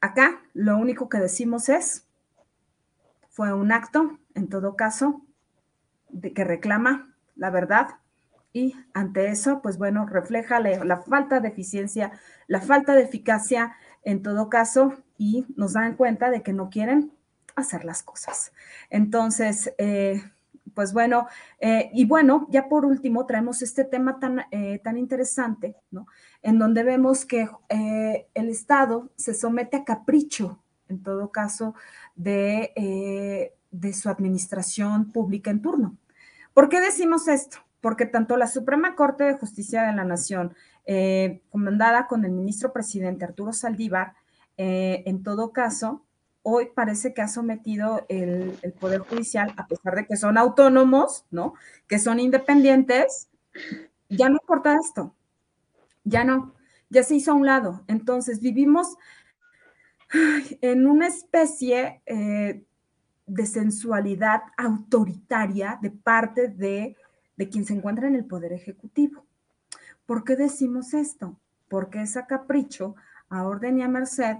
acá 0.00 0.42
lo 0.54 0.76
único 0.76 1.08
que 1.08 1.18
decimos 1.18 1.68
es, 1.68 2.06
fue 3.28 3.52
un 3.52 3.72
acto, 3.72 4.18
en 4.34 4.48
todo 4.48 4.76
caso, 4.76 5.22
de 6.08 6.32
que 6.32 6.44
reclama 6.44 7.14
la 7.34 7.50
verdad 7.50 7.88
y 8.52 8.74
ante 8.94 9.28
eso, 9.28 9.60
pues 9.60 9.76
bueno, 9.76 10.06
refleja 10.06 10.60
la, 10.60 10.96
falta 11.02 11.40
de 11.40 11.48
eficiencia, 11.48 12.12
la 12.46 12.62
falta 12.62 12.94
de 12.94 13.02
eficacia 13.02 13.76
en 14.02 14.22
todo 14.22 14.48
caso 14.48 14.94
y 15.18 15.44
nos 15.56 15.74
dan 15.74 15.96
cuenta 15.96 16.30
de 16.30 16.42
que 16.42 16.54
no 16.54 16.70
quieren 16.70 17.12
hacer 17.54 17.84
las 17.84 18.02
cosas. 18.02 18.52
Entonces, 18.88 19.74
eh, 19.76 20.22
pues 20.74 20.92
bueno, 20.92 21.26
eh, 21.60 21.90
y 21.92 22.04
bueno, 22.04 22.46
ya 22.50 22.68
por 22.68 22.84
último 22.84 23.26
traemos 23.26 23.62
este 23.62 23.84
tema 23.84 24.18
tan, 24.18 24.42
eh, 24.50 24.80
tan 24.82 24.98
interesante, 24.98 25.76
¿no? 25.90 26.06
En 26.42 26.58
donde 26.58 26.82
vemos 26.82 27.24
que 27.24 27.48
eh, 27.68 28.26
el 28.34 28.48
Estado 28.48 29.10
se 29.16 29.34
somete 29.34 29.78
a 29.78 29.84
capricho, 29.84 30.62
en 30.88 31.02
todo 31.02 31.30
caso, 31.30 31.74
de, 32.14 33.52
de 33.70 33.92
su 33.92 34.08
administración 34.08 35.10
pública 35.12 35.50
en 35.50 35.60
turno. 35.60 35.96
¿Por 36.54 36.68
qué 36.68 36.80
decimos 36.80 37.26
esto? 37.28 37.58
Porque 37.80 38.06
tanto 38.06 38.36
la 38.36 38.46
Suprema 38.46 38.94
Corte 38.94 39.24
de 39.24 39.34
Justicia 39.34 39.82
de 39.82 39.92
la 39.92 40.04
Nación, 40.04 40.54
comandada 41.50 42.06
con 42.06 42.24
el 42.24 42.30
ministro 42.30 42.72
presidente 42.72 43.24
Arturo 43.24 43.52
Saldívar, 43.52 44.14
en 44.56 45.22
todo 45.24 45.52
caso, 45.52 46.05
hoy 46.48 46.68
parece 46.72 47.12
que 47.12 47.22
ha 47.22 47.28
sometido 47.28 48.06
el, 48.08 48.56
Poder 48.78 49.00
Judicial, 49.00 49.52
a 49.56 49.66
pesar 49.66 49.96
de 49.96 50.06
que 50.06 50.16
son 50.16 50.38
autónomos, 50.38 51.26
¿no? 51.32 51.54
Que 51.88 51.98
son 51.98 52.20
independientes, 52.20 53.28
ya 54.08 54.28
no 54.28 54.38
importa 54.40 54.76
esto, 54.80 55.12
ya 56.04 56.22
no, 56.22 56.54
ya 56.88 57.02
se 57.02 57.16
hizo 57.16 57.32
a 57.32 57.34
un 57.34 57.46
lado. 57.46 57.82
Entonces 57.88 58.38
vivimos 58.38 58.96
en 60.60 60.86
una 60.86 61.08
especie 61.08 62.00
eh, 62.06 62.62
de 63.26 63.46
sensualidad 63.46 64.42
autoritaria 64.56 65.80
de 65.82 65.90
parte 65.90 66.46
de, 66.46 66.96
de 67.36 67.48
quien 67.48 67.64
se 67.64 67.74
encuentra 67.74 68.06
en 68.06 68.14
el 68.14 68.24
Poder 68.24 68.52
Ejecutivo. 68.52 69.26
¿Por 70.06 70.22
qué 70.22 70.36
decimos 70.36 70.94
esto? 70.94 71.40
Porque 71.68 72.02
es 72.02 72.16
a 72.16 72.28
capricho, 72.28 72.94
a 73.28 73.42
orden 73.42 73.80
y 73.80 73.82
a 73.82 73.88
merced 73.88 74.36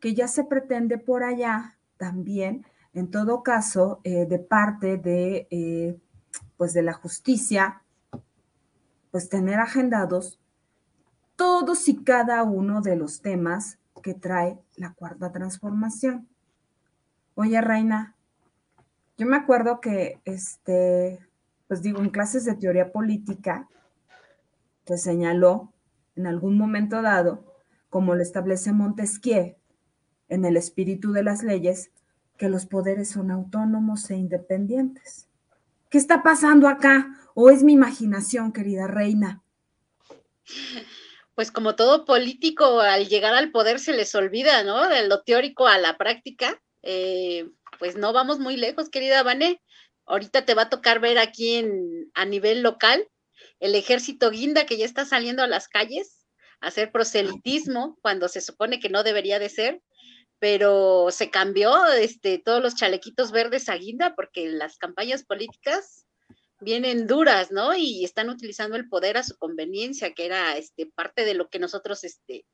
que 0.00 0.14
ya 0.14 0.28
se 0.28 0.44
pretende 0.44 0.98
por 0.98 1.22
allá 1.22 1.76
también, 1.96 2.66
en 2.92 3.10
todo 3.10 3.42
caso, 3.42 4.00
eh, 4.04 4.26
de 4.26 4.38
parte 4.38 4.96
de, 4.96 5.46
eh, 5.50 5.98
pues 6.56 6.72
de 6.72 6.82
la 6.82 6.92
justicia, 6.92 7.82
pues 9.10 9.28
tener 9.28 9.60
agendados 9.60 10.38
todos 11.36 11.88
y 11.88 12.02
cada 12.02 12.42
uno 12.42 12.80
de 12.80 12.96
los 12.96 13.20
temas 13.20 13.78
que 14.02 14.14
trae 14.14 14.58
la 14.76 14.94
cuarta 14.94 15.32
transformación. 15.32 16.28
Oye, 17.34 17.60
Reina, 17.60 18.14
yo 19.18 19.26
me 19.26 19.36
acuerdo 19.36 19.80
que, 19.80 20.20
este, 20.24 21.18
pues 21.68 21.82
digo, 21.82 22.00
en 22.00 22.10
clases 22.10 22.44
de 22.44 22.54
teoría 22.54 22.92
política, 22.92 23.68
se 24.86 24.96
señaló 24.96 25.72
en 26.14 26.26
algún 26.26 26.56
momento 26.56 27.02
dado, 27.02 27.44
como 27.90 28.14
lo 28.14 28.22
establece 28.22 28.72
Montesquieu, 28.72 29.55
en 30.28 30.44
el 30.44 30.56
espíritu 30.56 31.12
de 31.12 31.22
las 31.22 31.42
leyes 31.42 31.90
que 32.36 32.48
los 32.48 32.66
poderes 32.66 33.10
son 33.10 33.30
autónomos 33.30 34.10
e 34.10 34.16
independientes. 34.16 35.28
¿Qué 35.90 35.98
está 35.98 36.22
pasando 36.22 36.68
acá? 36.68 37.06
¿O 37.34 37.50
es 37.50 37.62
mi 37.62 37.72
imaginación, 37.72 38.52
querida 38.52 38.86
reina? 38.86 39.42
Pues 41.34 41.50
como 41.50 41.76
todo 41.76 42.04
político, 42.04 42.80
al 42.80 43.08
llegar 43.08 43.34
al 43.34 43.50
poder 43.50 43.78
se 43.78 43.92
les 43.92 44.14
olvida, 44.14 44.64
¿no? 44.64 44.88
De 44.88 45.06
lo 45.06 45.22
teórico 45.22 45.66
a 45.66 45.78
la 45.78 45.96
práctica. 45.96 46.60
Eh, 46.82 47.48
pues 47.78 47.96
no 47.96 48.12
vamos 48.12 48.38
muy 48.38 48.56
lejos, 48.56 48.90
querida 48.90 49.22
Vané. 49.22 49.62
Ahorita 50.06 50.44
te 50.44 50.54
va 50.54 50.62
a 50.62 50.70
tocar 50.70 51.00
ver 51.00 51.18
aquí 51.18 51.64
a 52.14 52.24
nivel 52.24 52.62
local 52.62 53.06
el 53.60 53.74
ejército 53.74 54.30
guinda 54.30 54.66
que 54.66 54.76
ya 54.76 54.84
está 54.84 55.04
saliendo 55.04 55.42
a 55.42 55.46
las 55.46 55.68
calles 55.68 56.26
a 56.60 56.68
hacer 56.68 56.90
proselitismo 56.90 57.98
cuando 58.02 58.28
se 58.28 58.40
supone 58.40 58.80
que 58.80 58.88
no 58.88 59.02
debería 59.02 59.38
de 59.38 59.48
ser 59.48 59.82
pero 60.38 61.08
se 61.10 61.30
cambió 61.30 61.86
este, 61.86 62.38
todos 62.38 62.62
los 62.62 62.74
chalequitos 62.74 63.32
verdes 63.32 63.68
a 63.68 63.76
guinda 63.76 64.14
porque 64.14 64.48
las 64.48 64.76
campañas 64.78 65.24
políticas 65.24 66.06
vienen 66.60 67.06
duras, 67.06 67.50
¿no? 67.50 67.74
Y 67.74 68.04
están 68.04 68.30
utilizando 68.30 68.76
el 68.76 68.88
poder 68.88 69.16
a 69.16 69.22
su 69.22 69.36
conveniencia, 69.36 70.14
que 70.14 70.26
era 70.26 70.56
este, 70.56 70.86
parte 70.86 71.24
de 71.24 71.34
lo 71.34 71.48
que 71.48 71.58
nosotros 71.58 72.04
este, 72.04 72.46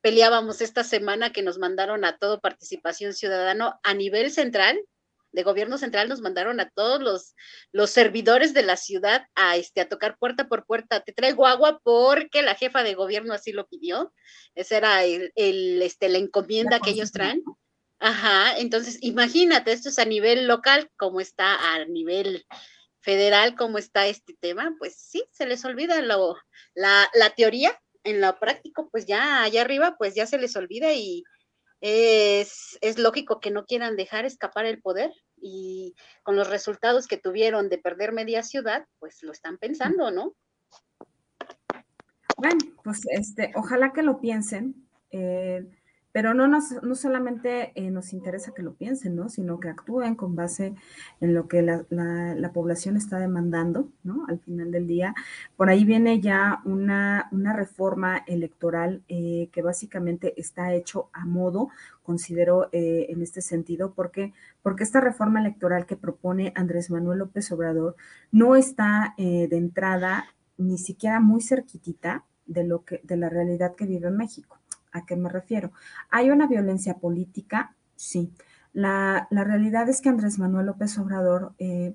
peleábamos 0.00 0.60
esta 0.60 0.84
semana 0.84 1.32
que 1.32 1.42
nos 1.42 1.58
mandaron 1.58 2.04
a 2.04 2.18
todo 2.18 2.40
participación 2.40 3.14
ciudadano 3.14 3.78
a 3.82 3.94
nivel 3.94 4.30
central 4.30 4.78
de 5.32 5.42
gobierno 5.42 5.78
central 5.78 6.08
nos 6.08 6.20
mandaron 6.20 6.60
a 6.60 6.70
todos 6.70 7.00
los, 7.00 7.34
los 7.72 7.90
servidores 7.90 8.54
de 8.54 8.62
la 8.62 8.76
ciudad 8.76 9.26
a, 9.34 9.56
este, 9.56 9.80
a 9.80 9.88
tocar 9.88 10.16
puerta 10.18 10.48
por 10.48 10.66
puerta. 10.66 11.00
Te 11.00 11.12
traigo 11.12 11.46
agua 11.46 11.80
porque 11.82 12.42
la 12.42 12.54
jefa 12.54 12.82
de 12.82 12.94
gobierno 12.94 13.34
así 13.34 13.52
lo 13.52 13.66
pidió. 13.66 14.12
Esa 14.54 14.76
era 14.76 15.04
el, 15.04 15.32
este, 15.82 16.08
la 16.08 16.18
encomienda 16.18 16.80
que 16.80 16.90
ellos 16.90 17.12
traen. 17.12 17.42
Ajá, 17.98 18.58
entonces 18.58 18.98
imagínate, 19.00 19.72
esto 19.72 19.88
es 19.88 19.98
a 19.98 20.04
nivel 20.04 20.48
local, 20.48 20.90
como 20.96 21.20
está 21.20 21.74
a 21.74 21.84
nivel 21.84 22.44
federal, 23.00 23.54
como 23.54 23.78
está 23.78 24.06
este 24.06 24.34
tema, 24.40 24.74
pues 24.78 24.96
sí, 24.96 25.24
se 25.30 25.46
les 25.46 25.64
olvida 25.64 26.00
lo, 26.02 26.36
la, 26.74 27.08
la 27.14 27.30
teoría, 27.30 27.80
en 28.04 28.20
lo 28.20 28.36
práctico, 28.38 28.88
pues 28.90 29.06
ya 29.06 29.42
allá 29.42 29.62
arriba, 29.62 29.96
pues 29.96 30.14
ya 30.14 30.26
se 30.26 30.38
les 30.38 30.56
olvida 30.56 30.92
y, 30.92 31.22
es, 31.82 32.78
es 32.80 32.98
lógico 32.98 33.40
que 33.40 33.50
no 33.50 33.66
quieran 33.66 33.96
dejar 33.96 34.24
escapar 34.24 34.66
el 34.66 34.80
poder 34.80 35.12
y 35.36 35.96
con 36.22 36.36
los 36.36 36.48
resultados 36.48 37.08
que 37.08 37.18
tuvieron 37.18 37.68
de 37.68 37.78
perder 37.78 38.12
media 38.12 38.44
ciudad, 38.44 38.86
pues 39.00 39.22
lo 39.22 39.32
están 39.32 39.58
pensando, 39.58 40.12
¿no? 40.12 40.34
Bueno, 42.36 42.58
pues 42.84 43.00
este, 43.10 43.52
ojalá 43.56 43.92
que 43.92 44.02
lo 44.02 44.20
piensen. 44.20 44.88
Eh, 45.10 45.68
pero 46.12 46.34
no, 46.34 46.46
nos, 46.46 46.82
no 46.82 46.94
solamente 46.94 47.72
eh, 47.74 47.90
nos 47.90 48.12
interesa 48.12 48.52
que 48.54 48.62
lo 48.62 48.74
piensen, 48.74 49.16
¿no? 49.16 49.30
Sino 49.30 49.58
que 49.58 49.68
actúen 49.68 50.14
con 50.14 50.36
base 50.36 50.74
en 51.20 51.34
lo 51.34 51.48
que 51.48 51.62
la, 51.62 51.84
la, 51.88 52.52
población 52.52 52.96
está 52.98 53.18
demandando, 53.18 53.88
¿no? 54.04 54.26
Al 54.28 54.38
final 54.38 54.70
del 54.70 54.86
día. 54.86 55.14
Por 55.56 55.70
ahí 55.70 55.84
viene 55.84 56.20
ya 56.20 56.60
una, 56.66 57.28
una 57.32 57.54
reforma 57.54 58.18
electoral 58.26 59.02
eh, 59.08 59.48
que 59.52 59.62
básicamente 59.62 60.38
está 60.38 60.74
hecho 60.74 61.08
a 61.14 61.24
modo, 61.24 61.70
considero 62.02 62.68
eh, 62.72 63.06
en 63.08 63.22
este 63.22 63.40
sentido, 63.40 63.94
porque, 63.94 64.34
porque 64.62 64.84
esta 64.84 65.00
reforma 65.00 65.40
electoral 65.40 65.86
que 65.86 65.96
propone 65.96 66.52
Andrés 66.54 66.90
Manuel 66.90 67.20
López 67.20 67.50
Obrador 67.52 67.96
no 68.30 68.54
está 68.54 69.14
de 69.16 69.56
entrada 69.56 70.26
ni 70.58 70.78
siquiera 70.78 71.20
muy 71.20 71.40
cerquitita 71.42 72.24
de 72.46 72.64
lo 72.64 72.84
que, 72.84 73.00
de 73.02 73.16
la 73.16 73.28
realidad 73.28 73.74
que 73.74 73.86
vive 73.86 74.10
México. 74.10 74.61
¿A 74.92 75.04
qué 75.06 75.16
me 75.16 75.28
refiero? 75.28 75.72
¿Hay 76.10 76.30
una 76.30 76.46
violencia 76.46 76.98
política? 76.98 77.74
Sí. 77.96 78.32
La, 78.72 79.28
realidad 79.30 79.88
es 79.88 80.00
que 80.00 80.08
Andrés 80.08 80.38
Manuel 80.38 80.66
López 80.66 80.98
Obrador, 80.98 81.54
eh, 81.58 81.94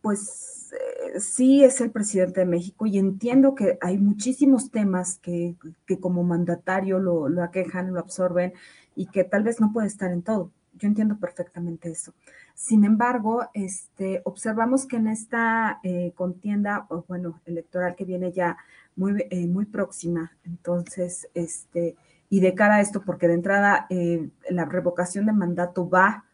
pues 0.00 0.72
eh, 0.72 1.20
sí 1.20 1.64
es 1.64 1.80
el 1.80 1.90
presidente 1.90 2.40
de 2.40 2.46
México 2.46 2.86
y 2.86 2.98
entiendo 2.98 3.54
que 3.54 3.78
hay 3.80 3.98
muchísimos 3.98 4.70
temas 4.70 5.18
que, 5.18 5.56
como 6.00 6.22
mandatario 6.24 6.98
lo, 6.98 7.28
lo, 7.28 7.42
aquejan, 7.42 7.92
lo 7.92 8.00
absorben 8.00 8.54
y 8.96 9.06
que 9.06 9.24
tal 9.24 9.42
vez 9.42 9.60
no 9.60 9.72
puede 9.72 9.88
estar 9.88 10.12
en 10.12 10.22
todo. 10.22 10.50
Yo 10.76 10.88
entiendo 10.88 11.16
perfectamente 11.18 11.90
eso. 11.90 12.12
Sin 12.54 12.84
embargo, 12.84 13.48
este, 13.54 14.22
observamos 14.24 14.86
que 14.86 14.96
en 14.96 15.08
esta 15.08 15.80
eh, 15.82 16.12
contienda, 16.14 16.86
o 16.88 17.04
bueno, 17.06 17.40
electoral 17.46 17.94
que 17.94 18.04
viene 18.04 18.32
ya 18.32 18.56
muy, 18.96 19.26
eh, 19.30 19.46
muy 19.46 19.66
próxima. 19.66 20.32
Entonces, 20.44 21.28
este, 21.34 21.96
y 22.28 22.40
de 22.40 22.54
cara 22.54 22.76
a 22.76 22.80
esto, 22.80 23.02
porque 23.04 23.28
de 23.28 23.34
entrada 23.34 23.86
eh, 23.90 24.28
la 24.50 24.64
revocación 24.64 25.26
de 25.26 25.32
mandato 25.32 25.88
va, 25.88 26.24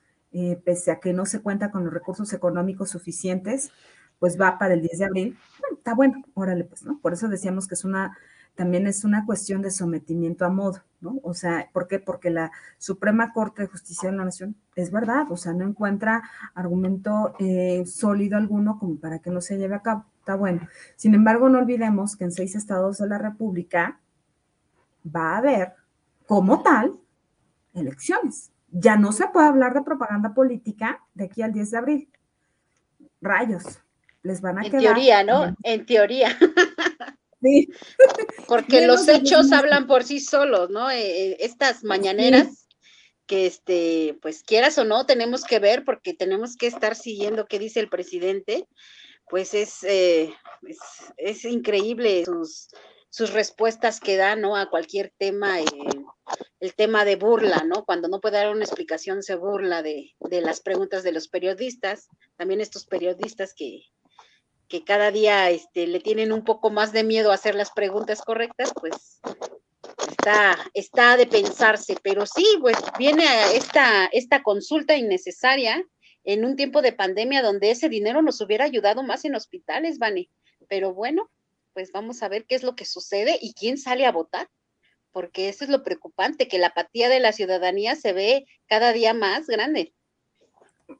pese 0.65 0.93
a 0.93 1.01
que 1.01 1.13
no 1.13 1.27
se 1.27 1.41
cuenta 1.43 1.73
con 1.73 1.85
los 1.85 1.93
recursos 1.93 2.33
económicos 2.33 2.91
suficientes, 2.91 3.73
pues 4.21 4.41
va 4.41 4.59
para 4.59 4.75
el 4.75 4.83
10 4.83 4.99
de 4.99 5.05
abril. 5.05 5.39
Está 5.73 5.95
bueno, 5.95 6.23
órale, 6.35 6.63
pues, 6.63 6.85
¿no? 6.85 7.01
Por 7.01 7.15
eso 7.15 7.27
decíamos 7.29 7.67
que 7.67 7.75
es 7.75 7.85
una, 7.85 8.17
también 8.61 8.87
es 8.87 9.05
una 9.05 9.25
cuestión 9.25 9.63
de 9.63 9.71
sometimiento 9.71 10.45
a 10.45 10.51
modo, 10.51 10.83
¿no? 11.01 11.19
O 11.23 11.33
sea, 11.33 11.71
¿por 11.73 11.89
qué? 11.89 11.99
Porque 11.99 12.29
la 12.29 12.53
Suprema 12.77 13.33
Corte 13.33 13.63
de 13.63 13.69
Justicia 13.69 14.11
de 14.11 14.19
la 14.19 14.27
Nación 14.27 14.55
es 14.77 14.91
verdad, 14.91 15.33
o 15.33 15.39
sea, 15.39 15.55
no 15.55 15.65
encuentra 15.65 16.25
argumento 16.55 17.35
sólido 17.87 18.37
alguno 18.37 18.79
como 18.79 18.97
para 18.97 19.21
que 19.21 19.31
no 19.31 19.41
se 19.41 19.57
lleve 19.57 19.77
a 19.77 19.81
cabo 19.81 20.05
está 20.19 20.35
bueno. 20.35 20.69
Sin 20.97 21.15
embargo, 21.15 21.49
no 21.49 21.57
olvidemos 21.57 22.17
que 22.17 22.25
en 22.25 22.33
seis 22.33 22.55
estados 22.55 22.99
de 22.99 23.09
la 23.09 23.17
República 23.17 23.99
va 25.07 25.37
a 25.37 25.39
haber, 25.39 25.73
como 26.27 26.63
tal, 26.63 27.01
elecciones. 27.73 28.53
Ya 28.71 28.97
no 28.97 29.13
se 29.13 29.27
puede 29.29 29.47
hablar 29.47 29.73
de 29.73 29.81
propaganda 29.81 30.35
política 30.35 31.01
de 31.15 31.25
aquí 31.25 31.41
al 31.41 31.55
10 31.55 31.71
de 31.71 31.79
abril. 31.79 32.09
Rayos, 33.23 33.81
les 34.23 34.43
van 34.43 34.59
a 34.59 34.65
en 34.65 34.71
quedar. 34.71 34.83
En 34.83 34.89
teoría, 34.93 35.25
¿no? 35.25 35.57
En 35.63 35.87
teoría. 35.87 36.37
Sí. 37.43 37.69
Porque 38.47 38.87
los 38.87 39.09
hechos 39.09 39.53
hablan 39.53 39.87
por 39.87 40.05
sí 40.05 40.21
solos, 40.21 40.71
¿no? 40.71 40.91
Eh, 40.91 41.01
eh, 41.01 41.37
estas 41.41 41.85
mañaneras 41.85 42.67
que 43.27 43.47
este, 43.47 44.19
pues 44.21 44.43
quieras 44.43 44.77
o 44.79 44.85
no, 44.85 45.07
tenemos 45.07 45.45
que 45.45 45.59
ver 45.59 45.85
porque 45.85 46.15
tenemos 46.15 46.57
que 46.57 46.67
estar 46.67 46.97
siguiendo 46.97 47.47
qué 47.47 47.59
dice 47.59 47.81
el 47.81 47.89
presidente 47.89 48.67
pues 49.31 49.55
eh, 49.55 50.35
es, 50.63 50.79
es, 51.17 51.45
increíble 51.45 52.25
sus, 52.25 52.69
sus, 53.09 53.33
respuestas 53.33 54.01
que 54.01 54.17
da, 54.17 54.35
¿no? 54.35 54.57
A 54.57 54.69
cualquier 54.69 55.13
tema, 55.17 55.61
eh, 55.61 55.67
el 56.59 56.75
tema 56.75 57.05
de 57.05 57.15
burla, 57.15 57.63
¿no? 57.65 57.85
Cuando 57.85 58.09
no 58.09 58.21
puede 58.21 58.39
dar 58.39 58.51
una 58.51 58.65
explicación, 58.65 59.23
se 59.23 59.37
burla 59.37 59.83
de, 59.83 60.17
de 60.19 60.41
las 60.41 60.61
preguntas 60.61 61.05
de 61.05 61.13
los 61.13 61.29
periodistas, 61.29 62.09
también 62.37 62.61
estos 62.61 62.87
periodistas 62.87 63.55
que, 63.55 63.85
que 64.71 64.85
cada 64.85 65.11
día 65.11 65.51
este, 65.51 65.89
le 65.89 65.99
tienen 65.99 66.33
un 66.33 66.45
poco 66.45 66.71
más 66.71 66.93
de 66.93 67.03
miedo 67.03 67.33
a 67.33 67.35
hacer 67.35 67.57
las 67.57 67.73
preguntas 67.73 68.23
correctas, 68.23 68.73
pues 68.81 69.21
está, 70.09 70.57
está 70.75 71.17
de 71.17 71.27
pensarse, 71.27 71.97
pero 72.03 72.25
sí, 72.25 72.47
pues 72.61 72.77
viene 72.97 73.25
esta, 73.55 74.07
esta 74.13 74.45
consulta 74.45 74.97
innecesaria 74.97 75.85
en 76.23 76.45
un 76.45 76.55
tiempo 76.55 76.83
de 76.83 76.93
pandemia 76.93 77.43
donde 77.43 77.73
ese 77.73 77.89
dinero 77.89 78.23
nos 78.23 78.41
hubiera 78.41 78.65
ayudado 78.65 79.03
más 79.03 79.25
en 79.25 79.35
hospitales, 79.35 79.99
Vane. 79.99 80.31
Pero 80.69 80.95
bueno, 80.95 81.29
pues 81.73 81.91
vamos 81.91 82.23
a 82.23 82.29
ver 82.29 82.47
qué 82.47 82.55
es 82.55 82.63
lo 82.63 82.77
que 82.77 82.85
sucede 82.85 83.39
y 83.43 83.55
quién 83.55 83.77
sale 83.77 84.07
a 84.07 84.13
votar, 84.13 84.49
porque 85.11 85.49
eso 85.49 85.65
es 85.65 85.71
lo 85.71 85.83
preocupante, 85.83 86.47
que 86.47 86.61
la 86.61 86.69
apatía 86.69 87.09
de 87.09 87.19
la 87.19 87.33
ciudadanía 87.33 87.97
se 87.97 88.13
ve 88.13 88.47
cada 88.69 88.93
día 88.93 89.15
más 89.15 89.49
grande. 89.49 89.95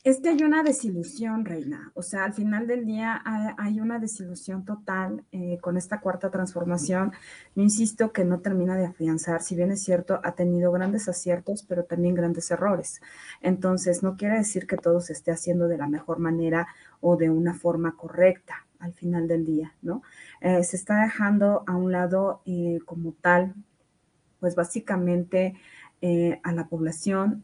Es 0.05 0.21
que 0.21 0.31
hay 0.31 0.43
una 0.43 0.63
desilusión, 0.63 1.45
Reina. 1.45 1.93
O 1.95 2.03
sea, 2.03 2.25
al 2.25 2.33
final 2.33 2.67
del 2.67 2.87
día 2.87 3.23
hay, 3.59 3.81
una 3.81 3.99
desilusión 3.99 4.65
total 4.65 5.25
eh, 5.33 5.59
con 5.61 5.77
esta 5.77 6.01
cuarta 6.01 6.31
transformación. 6.31 7.13
Yo 7.55 7.63
insisto 7.63 8.13
que 8.13 8.25
no 8.25 8.41
termina 8.41 8.77
de 8.77 8.87
afianzar, 8.87 9.43
si 9.43 9.57
bien 9.57 9.73
es 9.73 9.83
cierto, 9.83 10.21
ha 10.23 10.33
tenido 10.33 10.73
grandes 10.73 11.09
aciertos, 11.09 11.63
pero 11.63 11.85
también 11.85 12.15
grandes 12.15 12.51
errores. 12.51 13.01
Entonces, 13.41 14.03
no 14.03 14.17
quiere 14.17 14.37
decir 14.37 14.67
que 14.67 14.77
todo 14.77 15.01
se 15.01 15.13
esté 15.13 15.33
haciendo 15.33 15.69
de 15.69 15.79
la 15.79 15.89
mejor 15.89 16.19
manera 16.19 16.69
o 17.01 17.17
de 17.17 17.31
una 17.31 17.55
forma 17.55 17.97
correcta 17.97 18.67
al 18.79 18.95
final 18.95 19.29
del 19.29 19.45
día, 19.45 19.75
¿no? 19.83 20.03
Eh, 20.41 20.65
se 20.65 20.77
está 20.77 21.03
dejando 21.03 21.65
a 21.67 21.77
un 21.77 21.93
lado 21.93 22.43
eh, 22.47 22.79
como 22.87 23.13
tal, 23.13 23.55
pues 24.41 24.55
básicamente 24.55 25.55
a 26.03 26.53
la 26.53 26.69
población 26.69 27.43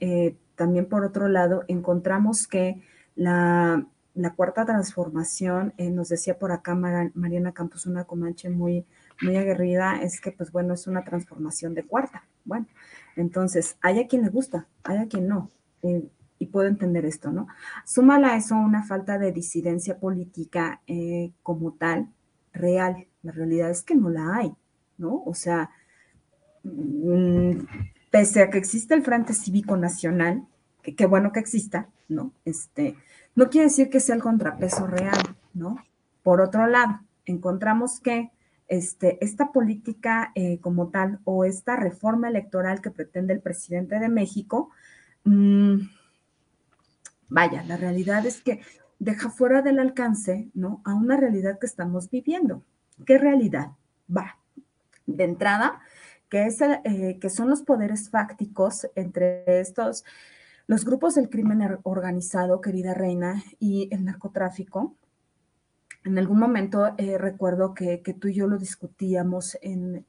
también 0.56 0.86
por 0.86 1.04
otro 1.04 1.28
lado, 1.28 1.64
encontramos 1.68 2.48
que 2.48 2.82
la, 3.14 3.86
cuarta 4.34 4.64
transformación, 4.64 5.74
eh, 5.76 5.90
nos 5.90 6.08
decía 6.08 6.38
por 6.38 6.50
acá 6.50 6.74
Mariana 6.74 7.52
Campos, 7.52 7.86
una 7.86 8.04
comanche 8.04 8.48
muy, 8.48 8.84
muy 9.22 9.36
aguerrida, 9.36 10.00
es 10.02 10.20
que 10.20 10.32
pues 10.32 10.50
bueno, 10.50 10.74
es 10.74 10.86
una 10.86 11.04
transformación 11.04 11.74
de 11.74 11.84
cuarta. 11.84 12.26
Bueno, 12.44 12.66
entonces, 13.14 13.76
hay 13.82 14.00
a 14.00 14.08
quien 14.08 14.22
le 14.22 14.30
gusta, 14.30 14.66
hay 14.82 14.98
a 14.98 15.06
quien 15.06 15.28
no. 15.28 15.50
Eh, 15.82 16.08
y 16.38 16.46
puedo 16.46 16.68
entender 16.68 17.06
esto, 17.06 17.30
¿no? 17.32 17.46
Súmala 17.86 18.32
a 18.32 18.36
eso 18.36 18.56
una 18.56 18.82
falta 18.82 19.18
de 19.18 19.32
disidencia 19.32 19.98
política 19.98 20.82
eh, 20.86 21.32
como 21.42 21.72
tal, 21.72 22.08
real. 22.52 23.06
La 23.22 23.32
realidad 23.32 23.70
es 23.70 23.82
que 23.82 23.94
no 23.94 24.10
la 24.10 24.36
hay, 24.36 24.54
¿no? 24.98 25.22
O 25.24 25.34
sea, 25.34 25.70
mm, 26.62 27.52
pese 28.10 28.42
a 28.42 28.50
que 28.50 28.58
existe 28.58 28.94
el 28.94 29.02
Frente 29.02 29.34
Cívico 29.34 29.76
Nacional, 29.76 30.46
que 30.82 30.94
qué 30.94 31.06
bueno 31.06 31.32
que 31.32 31.40
exista, 31.40 31.88
¿no? 32.08 32.32
Este, 32.44 32.96
no 33.34 33.50
quiere 33.50 33.66
decir 33.66 33.90
que 33.90 34.00
sea 34.00 34.14
el 34.14 34.22
contrapeso 34.22 34.86
real, 34.86 35.18
¿no? 35.52 35.76
Por 36.22 36.40
otro 36.40 36.66
lado, 36.66 37.00
encontramos 37.24 38.00
que 38.00 38.30
este, 38.68 39.22
esta 39.24 39.52
política 39.52 40.32
eh, 40.34 40.58
como 40.60 40.88
tal 40.88 41.20
o 41.24 41.44
esta 41.44 41.76
reforma 41.76 42.28
electoral 42.28 42.80
que 42.80 42.90
pretende 42.90 43.34
el 43.34 43.40
presidente 43.40 43.98
de 43.98 44.08
México, 44.08 44.70
mm, 45.24 45.76
vaya, 47.28 47.62
la 47.64 47.76
realidad 47.76 48.26
es 48.26 48.40
que 48.40 48.60
deja 48.98 49.30
fuera 49.30 49.62
del 49.62 49.78
alcance, 49.78 50.48
¿no? 50.54 50.80
A 50.84 50.94
una 50.94 51.16
realidad 51.16 51.58
que 51.58 51.66
estamos 51.66 52.10
viviendo. 52.10 52.62
¿Qué 53.04 53.18
realidad? 53.18 53.72
Va. 54.14 54.38
De 55.06 55.24
entrada, 55.24 55.80
que, 56.28 56.46
es, 56.46 56.60
eh, 56.60 57.18
que 57.20 57.30
son 57.30 57.48
los 57.48 57.62
poderes 57.62 58.10
fácticos 58.10 58.88
entre 58.94 59.60
estos, 59.60 60.04
los 60.66 60.84
grupos 60.84 61.14
del 61.14 61.30
crimen 61.30 61.78
organizado, 61.84 62.60
querida 62.60 62.94
reina, 62.94 63.42
y 63.58 63.88
el 63.92 64.04
narcotráfico. 64.04 64.96
En 66.04 66.18
algún 66.18 66.38
momento 66.38 66.94
eh, 66.98 67.18
recuerdo 67.18 67.74
que, 67.74 67.98
tú 68.20 68.28
y 68.28 68.34
yo 68.34 68.46
lo 68.46 68.58
discutíamos 68.58 69.58
en, 69.60 70.04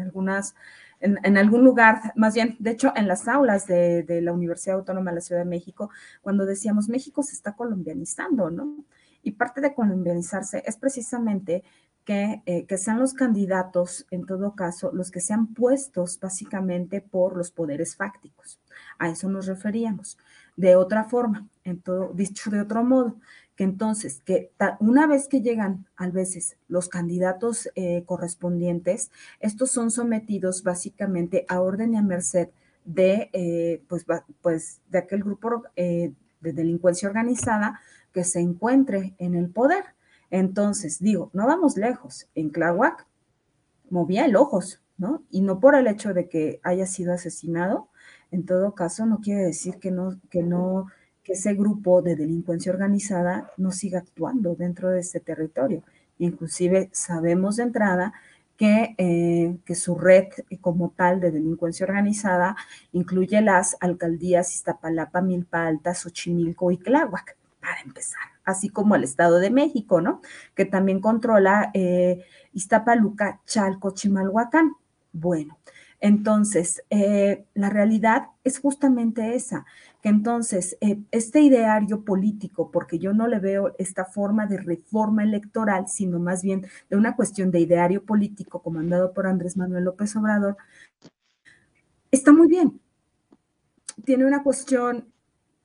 algunas, 0.00 0.54
en, 1.00 1.36
algún 1.36 1.64
lugar, 1.64 2.12
más 2.16 2.34
bien, 2.34 2.56
de 2.58 2.70
hecho, 2.70 2.92
en 2.96 3.08
las 3.08 3.28
aulas 3.28 3.66
de, 3.66 4.02
de 4.04 4.22
la 4.22 4.32
Universidad 4.32 4.76
Autónoma 4.76 5.10
de 5.10 5.16
la 5.16 5.20
Ciudad 5.20 5.42
de 5.42 5.50
México, 5.50 5.90
cuando 6.22 6.46
decíamos 6.46 6.88
México 6.88 7.22
se 7.22 7.34
está 7.34 7.54
colombianizando, 7.54 8.50
¿no? 8.50 8.84
Y 9.22 9.32
parte 9.32 9.60
de 9.60 9.74
colombianizarse 9.74 10.62
es 10.64 10.76
precisamente 10.78 11.62
eh, 12.10 12.64
que, 12.66 12.78
sean 12.78 12.98
los 12.98 13.12
candidatos, 13.12 14.06
en 14.10 14.24
todo 14.24 14.54
caso, 14.54 14.90
los 14.94 15.10
que 15.10 15.20
sean 15.20 15.48
puestos 15.48 16.18
básicamente 16.18 17.02
por 17.02 17.36
los 17.36 17.50
poderes 17.50 17.96
fácticos. 17.96 18.58
A 18.98 19.10
eso 19.10 19.28
nos 19.28 19.46
referíamos. 19.46 20.16
De 20.56 20.74
otra 20.74 21.04
forma, 21.04 21.48
en 21.64 21.80
todo, 21.80 22.10
dicho 22.14 22.50
de 22.50 22.62
otro 22.62 22.82
modo, 22.82 23.16
que 23.56 23.64
entonces, 23.64 24.22
que 24.24 24.50
una 24.80 25.06
vez 25.06 25.28
que 25.28 25.42
llegan 25.42 25.86
a 25.96 26.08
veces 26.08 26.56
los 26.66 26.88
candidatos 26.88 27.68
eh, 27.74 28.04
correspondientes, 28.06 29.10
estos 29.40 29.70
son 29.70 29.90
sometidos 29.90 30.62
básicamente 30.62 31.44
a 31.48 31.60
orden 31.60 31.92
y 31.92 31.98
a 31.98 32.02
merced 32.02 32.48
de, 32.86 33.28
eh, 33.34 33.82
pues, 33.86 34.06
pues, 34.40 34.80
de 34.88 34.98
aquel 34.98 35.24
grupo 35.24 35.64
de 35.76 36.14
delincuencia 36.40 37.08
organizada 37.08 37.80
que 38.12 38.24
se 38.24 38.40
encuentre 38.40 39.14
en 39.18 39.34
el 39.34 39.50
poder. 39.50 39.97
Entonces, 40.30 40.98
digo, 40.98 41.30
no 41.32 41.46
vamos 41.46 41.76
lejos. 41.76 42.28
En 42.34 42.52
Tláhuac 42.52 43.06
movía 43.90 44.26
el 44.26 44.36
ojos, 44.36 44.82
¿no? 44.96 45.22
Y 45.30 45.42
no 45.42 45.60
por 45.60 45.74
el 45.74 45.86
hecho 45.86 46.12
de 46.12 46.28
que 46.28 46.60
haya 46.62 46.86
sido 46.86 47.12
asesinado, 47.12 47.88
en 48.30 48.44
todo 48.44 48.74
caso, 48.74 49.06
no 49.06 49.20
quiere 49.20 49.42
decir 49.42 49.78
que 49.78 49.90
no, 49.90 50.20
que 50.30 50.42
no, 50.42 50.86
que 51.24 51.32
ese 51.32 51.54
grupo 51.54 52.02
de 52.02 52.16
delincuencia 52.16 52.72
organizada 52.72 53.50
no 53.56 53.72
siga 53.72 54.00
actuando 54.00 54.54
dentro 54.54 54.90
de 54.90 55.00
este 55.00 55.20
territorio. 55.20 55.82
Inclusive 56.18 56.90
sabemos 56.92 57.56
de 57.56 57.62
entrada 57.62 58.12
que, 58.56 58.94
eh, 58.98 59.56
que, 59.64 59.74
su 59.76 59.94
red 59.94 60.26
como 60.60 60.90
tal 60.90 61.20
de 61.20 61.30
delincuencia 61.30 61.86
organizada 61.86 62.56
incluye 62.92 63.40
las 63.40 63.76
alcaldías 63.80 64.52
Iztapalapa, 64.52 65.20
Milpa 65.20 65.66
Alta, 65.66 65.94
Xochimilco 65.94 66.70
y 66.72 66.76
Tláhuac, 66.76 67.36
para 67.60 67.80
empezar, 67.82 68.22
así 68.48 68.70
como 68.70 68.94
el 68.96 69.04
Estado 69.04 69.38
de 69.38 69.50
México, 69.50 70.00
¿no? 70.00 70.22
Que 70.54 70.64
también 70.64 71.00
controla 71.00 71.70
eh, 71.74 72.24
Iztapaluca, 72.54 73.40
Chalco, 73.46 73.90
Chimalhuacán. 73.90 74.72
Bueno, 75.12 75.58
entonces, 76.00 76.82
eh, 76.88 77.44
la 77.54 77.68
realidad 77.70 78.28
es 78.44 78.58
justamente 78.58 79.34
esa, 79.34 79.66
que 80.02 80.08
entonces 80.08 80.78
eh, 80.80 80.98
este 81.10 81.40
ideario 81.42 82.04
político, 82.04 82.70
porque 82.70 82.98
yo 82.98 83.12
no 83.12 83.26
le 83.26 83.38
veo 83.38 83.74
esta 83.78 84.06
forma 84.06 84.46
de 84.46 84.58
reforma 84.58 85.24
electoral, 85.24 85.88
sino 85.88 86.18
más 86.18 86.42
bien 86.42 86.66
de 86.88 86.96
una 86.96 87.16
cuestión 87.16 87.50
de 87.50 87.60
ideario 87.60 88.04
político 88.04 88.62
comandado 88.62 89.12
por 89.12 89.26
Andrés 89.26 89.56
Manuel 89.58 89.84
López 89.84 90.16
Obrador, 90.16 90.56
está 92.10 92.32
muy 92.32 92.48
bien. 92.48 92.80
Tiene 94.04 94.24
una 94.24 94.42
cuestión 94.42 95.12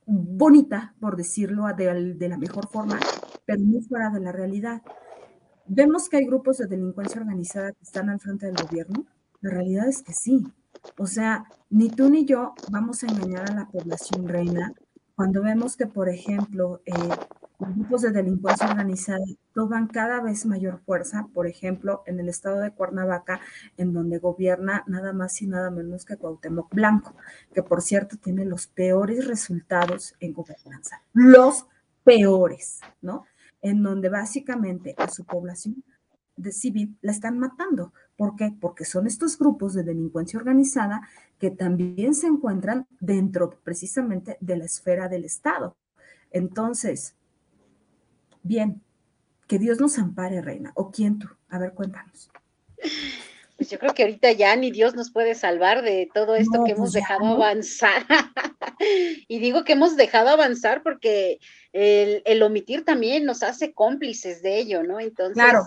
bonita, 0.06 0.94
por 1.00 1.16
decirlo 1.16 1.64
de, 1.76 2.28
la 2.28 2.38
mejor 2.38 2.68
forma, 2.68 2.98
pero 3.44 3.60
muy 3.62 3.82
fuera 3.82 4.10
de 4.10 4.20
la 4.20 4.32
realidad. 4.32 4.82
Vemos 5.66 6.08
que 6.08 6.18
hay 6.18 6.26
grupos 6.26 6.58
de 6.58 6.66
delincuencia 6.66 7.20
organizada 7.20 7.72
que 7.72 7.82
están 7.82 8.10
al 8.10 8.20
frente 8.20 8.46
del 8.46 8.56
gobierno, 8.56 9.06
la 9.40 9.50
realidad 9.50 9.88
es 9.88 10.02
que 10.02 10.12
sí. 10.12 10.44
O 10.98 11.06
sea, 11.06 11.46
ni 11.70 11.88
tú 11.88 12.10
ni 12.10 12.24
yo 12.24 12.54
vamos 12.70 13.02
a 13.02 13.06
engañar 13.06 13.50
a 13.50 13.54
la 13.54 13.68
población 13.68 14.28
reina 14.28 14.74
cuando 15.14 15.42
vemos 15.42 15.76
que, 15.76 15.86
por 15.86 16.08
ejemplo, 16.08 16.80
eh, 16.84 16.92
los 17.58 17.74
grupos 17.74 18.02
de 18.02 18.10
delincuencia 18.10 18.68
organizada 18.68 19.24
toman 19.52 19.86
cada 19.86 20.20
vez 20.20 20.44
mayor 20.44 20.80
fuerza, 20.84 21.28
por 21.32 21.46
ejemplo, 21.46 22.02
en 22.06 22.18
el 22.18 22.28
estado 22.28 22.60
de 22.60 22.72
Cuernavaca, 22.72 23.40
en 23.76 23.92
donde 23.92 24.18
gobierna 24.18 24.84
nada 24.86 25.12
más 25.12 25.40
y 25.40 25.46
nada 25.46 25.70
menos 25.70 26.04
que 26.04 26.16
Cuauhtémoc 26.16 26.74
Blanco, 26.74 27.14
que 27.54 27.62
por 27.62 27.80
cierto 27.82 28.16
tiene 28.16 28.44
los 28.44 28.66
peores 28.66 29.26
resultados 29.26 30.14
en 30.20 30.32
gobernanza, 30.32 31.02
los 31.12 31.66
peores, 32.02 32.80
¿no? 33.00 33.24
En 33.62 33.82
donde 33.82 34.08
básicamente 34.08 34.94
a 34.98 35.08
su 35.08 35.24
población 35.24 35.84
de 36.36 36.52
civil 36.52 36.98
la 37.00 37.12
están 37.12 37.38
matando. 37.38 37.92
¿Por 38.16 38.36
qué? 38.36 38.54
Porque 38.60 38.84
son 38.84 39.06
estos 39.06 39.38
grupos 39.38 39.74
de 39.74 39.84
delincuencia 39.84 40.38
organizada 40.38 41.08
que 41.38 41.50
también 41.50 42.14
se 42.14 42.26
encuentran 42.26 42.86
dentro 43.00 43.58
precisamente 43.62 44.36
de 44.40 44.56
la 44.56 44.64
esfera 44.64 45.08
del 45.08 45.24
Estado. 45.24 45.76
Entonces, 46.30 47.14
bien, 48.44 48.80
que 49.48 49.58
Dios 49.58 49.80
nos 49.80 49.98
ampare, 49.98 50.40
reina. 50.40 50.70
¿O 50.76 50.92
quién 50.92 51.18
tú? 51.18 51.28
A 51.48 51.58
ver, 51.58 51.72
cuéntanos. 51.72 52.30
Pues 53.56 53.70
yo 53.70 53.78
creo 53.78 53.94
que 53.94 54.02
ahorita 54.02 54.32
ya 54.32 54.54
ni 54.56 54.70
Dios 54.70 54.94
nos 54.94 55.10
puede 55.10 55.34
salvar 55.34 55.82
de 55.82 56.08
todo 56.12 56.34
esto 56.36 56.64
que 56.64 56.72
hemos 56.72 56.92
pues 56.92 56.92
dejado 56.92 57.26
avanzar. 57.26 58.04
y 59.28 59.38
digo 59.38 59.64
que 59.64 59.72
hemos 59.72 59.96
dejado 59.96 60.30
avanzar 60.30 60.82
porque 60.82 61.38
el, 61.72 62.22
el, 62.24 62.42
omitir 62.42 62.84
también 62.84 63.24
nos 63.24 63.42
hace 63.42 63.72
cómplices 63.72 64.42
de 64.42 64.58
ello, 64.58 64.82
¿no? 64.82 65.00
Entonces, 65.00 65.42
claro 65.42 65.66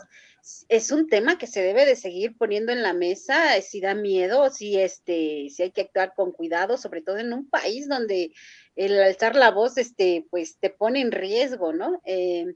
es 0.70 0.92
un 0.92 1.08
tema 1.10 1.38
que 1.38 1.48
se 1.48 1.62
debe 1.62 1.86
de 1.86 1.96
seguir 1.96 2.38
poniendo 2.38 2.72
en 2.72 2.82
la 2.82 2.94
mesa, 2.94 3.60
si 3.62 3.82
da 3.82 3.94
miedo, 3.94 4.50
si 4.50 4.80
este, 4.80 5.50
si 5.50 5.64
hay 5.64 5.72
que 5.72 5.82
actuar 5.82 6.14
con 6.16 6.32
cuidado, 6.32 6.78
sobre 6.78 7.02
todo 7.02 7.18
en 7.18 7.34
un 7.34 7.50
país 7.50 7.88
donde 7.88 8.34
el 8.76 9.00
alzar 9.00 9.36
la 9.36 9.52
voz, 9.52 9.78
este, 9.78 10.26
pues 10.30 10.58
te 10.58 10.70
pone 10.70 11.02
en 11.02 11.12
riesgo, 11.12 11.74
¿no? 11.74 12.02
Eh, 12.06 12.54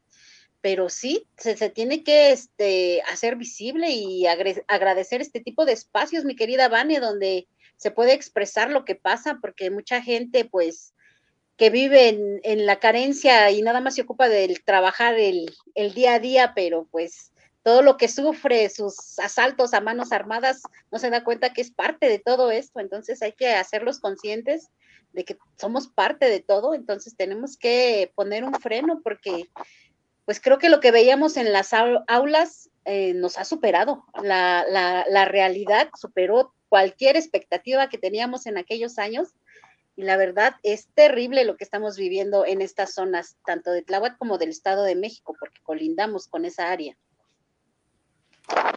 pero 0.62 0.90
sí, 0.90 1.28
se, 1.38 1.56
tiene 1.70 2.04
que 2.04 2.32
este, 2.32 3.02
hacer 3.12 3.36
visible 3.36 3.90
y 3.90 4.26
agradecer 4.28 5.22
este 5.22 5.40
tipo 5.40 5.66
de 5.66 5.74
espacios, 5.74 6.24
mi 6.24 6.36
querida 6.36 6.70
Vane, 6.70 7.00
donde 7.00 7.48
se 7.78 7.92
puede 7.92 8.14
expresar 8.14 8.70
lo 8.70 8.86
que 8.86 8.96
pasa, 8.96 9.40
porque 9.42 9.72
mucha 9.72 10.02
gente, 10.02 10.46
pues, 10.46 10.94
que 11.58 11.70
vive 11.70 12.40
en, 12.44 12.66
la 12.66 12.80
carencia 12.80 13.52
y 13.52 13.62
nada 13.62 13.82
más 13.82 13.96
se 13.96 14.02
ocupa 14.02 14.30
del 14.30 14.64
trabajar 14.64 15.20
el, 15.20 15.52
el 15.76 15.94
día 15.94 16.16
a 16.16 16.20
día, 16.20 16.54
pero 16.56 16.88
pues 16.90 17.32
todo 17.64 17.82
lo 17.82 17.98
que 17.98 18.08
sufre, 18.08 18.70
sus 18.70 19.20
asaltos 19.20 19.74
a 19.74 19.82
manos 19.82 20.12
armadas, 20.12 20.64
no 20.92 20.98
se 20.98 21.10
da 21.10 21.24
cuenta 21.24 21.54
que 21.54 21.62
es 21.62 21.72
parte 21.72 22.10
de 22.10 22.20
todo 22.20 22.52
esto. 22.52 22.80
Entonces 22.80 23.22
hay 23.22 23.34
que 23.34 23.54
hacerlos 23.54 24.00
conscientes 24.00 24.70
de 25.14 25.26
que 25.26 25.38
somos 25.60 25.88
parte 25.88 26.28
de 26.28 26.40
todo. 26.40 26.74
Entonces 26.74 27.16
tenemos 27.16 27.58
que 27.58 28.12
poner 28.16 28.44
un 28.44 28.54
freno 28.56 29.02
porque, 29.04 29.50
pues 30.32 30.40
creo 30.40 30.60
que 30.60 30.70
lo 30.70 30.80
que 30.80 30.92
veíamos 30.92 31.36
en 31.36 31.52
las 31.52 31.74
aulas 31.74 32.70
eh, 32.86 33.14
nos 33.14 33.38
ha 33.38 33.44
superado. 33.44 34.06
La, 34.24 34.64
la, 34.66 35.26
realidad 35.26 35.90
superó 36.00 36.54
cualquier 36.70 37.18
expectativa 37.18 37.90
que 37.90 37.98
teníamos 37.98 38.46
en 38.46 38.58
aquellos 38.58 38.98
años. 38.98 39.34
Y 39.98 40.04
la 40.04 40.16
verdad 40.16 40.54
es 40.64 40.88
terrible 40.94 41.44
lo 41.44 41.58
que 41.58 41.66
estamos 41.66 41.98
viviendo 41.98 42.46
en 42.46 42.62
estas 42.62 42.94
zonas, 42.94 43.36
tanto 43.46 43.72
de 43.72 43.82
Tláhuac 43.82 44.18
como 44.18 44.38
del 44.38 44.52
Estado 44.52 44.86
de 44.86 44.96
México, 44.96 45.36
porque 45.38 45.60
colindamos 45.64 46.30
con 46.30 46.46
esa 46.46 46.72
área. 46.72 46.96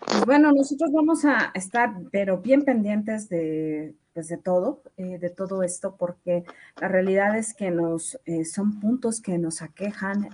Pues 0.08 0.26
bueno, 0.26 0.50
nosotros 0.50 0.90
vamos 0.90 1.24
a 1.24 1.52
estar, 1.54 1.94
pero 2.10 2.38
bien 2.38 2.62
pendientes 2.62 3.28
de, 3.28 3.94
pues 4.12 4.26
de 4.26 4.38
todo, 4.38 4.82
eh, 4.96 5.18
de 5.18 5.30
todo 5.30 5.62
esto, 5.62 5.94
porque 5.96 6.42
la 6.80 6.88
realidad 6.88 7.38
es 7.38 7.54
que 7.54 7.70
nos 7.70 8.18
eh, 8.24 8.44
son 8.44 8.80
puntos 8.80 9.20
que 9.20 9.38
nos 9.38 9.62
aquejan 9.62 10.30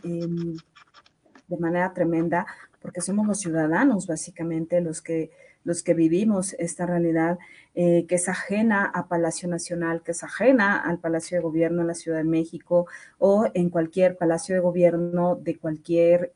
de 1.51 1.59
manera 1.59 1.92
tremenda, 1.92 2.46
porque 2.80 3.03
somos 3.03 3.26
los 3.26 3.40
ciudadanos, 3.40 4.07
básicamente, 4.07 4.80
los 4.80 5.03
que 5.03 5.30
los 5.62 5.82
que 5.82 5.92
vivimos 5.92 6.55
esta 6.55 6.86
realidad 6.86 7.38
eh, 7.74 8.07
que 8.09 8.14
es 8.14 8.30
ajena 8.30 8.86
a 8.86 9.09
Palacio 9.09 9.46
Nacional, 9.46 10.03
que 10.03 10.12
es 10.12 10.24
ajena 10.24 10.80
al 10.80 10.98
Palacio 10.98 11.36
de 11.36 11.42
Gobierno 11.42 11.82
en 11.82 11.88
la 11.88 11.94
Ciudad 11.94 12.16
de 12.16 12.24
México 12.24 12.86
o 13.18 13.46
en 13.53 13.68
cualquier 13.68 14.16
Palacio 14.16 14.55
de 14.55 14.62
Gobierno 14.62 15.36
de 15.36 15.59
cualquier 15.59 16.32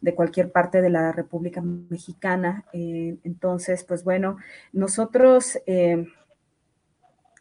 de 0.00 0.14
cualquier 0.14 0.52
parte 0.52 0.80
de 0.80 0.90
la 0.90 1.12
República 1.12 1.60
Mexicana. 1.60 2.64
Eh, 2.72 3.18
entonces, 3.24 3.84
pues 3.84 4.04
bueno, 4.04 4.36
nosotros, 4.72 5.58
eh, 5.66 6.06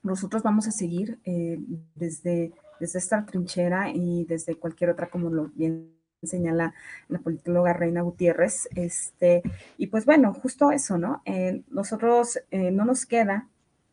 nosotros 0.04 0.43
vamos 0.43 0.68
a 0.68 0.72
seguir 0.72 1.20
eh, 1.24 1.60
desde, 1.95 2.54
desde 2.80 3.00
esta 3.00 3.26
trinchera 3.26 3.91
y 3.93 4.26
desde 4.26 4.56
cualquier 4.56 4.91
otra, 4.91 5.10
como 5.10 5.30
lo 5.30 5.50
bien 5.50 5.97
señala 6.24 6.74
la 7.09 7.20
politóloga 7.20 7.74
Reina 7.74 8.01
Gutiérrez. 8.01 8.68
Este, 8.76 9.43
y 9.78 9.88
pues 9.88 10.05
bueno, 10.05 10.34
justo 10.34 10.72
eso, 10.72 10.97
¿no? 10.97 11.22
nosotros 11.70 12.39
no 12.51 12.86
nos 12.86 13.05
queda 13.05 13.47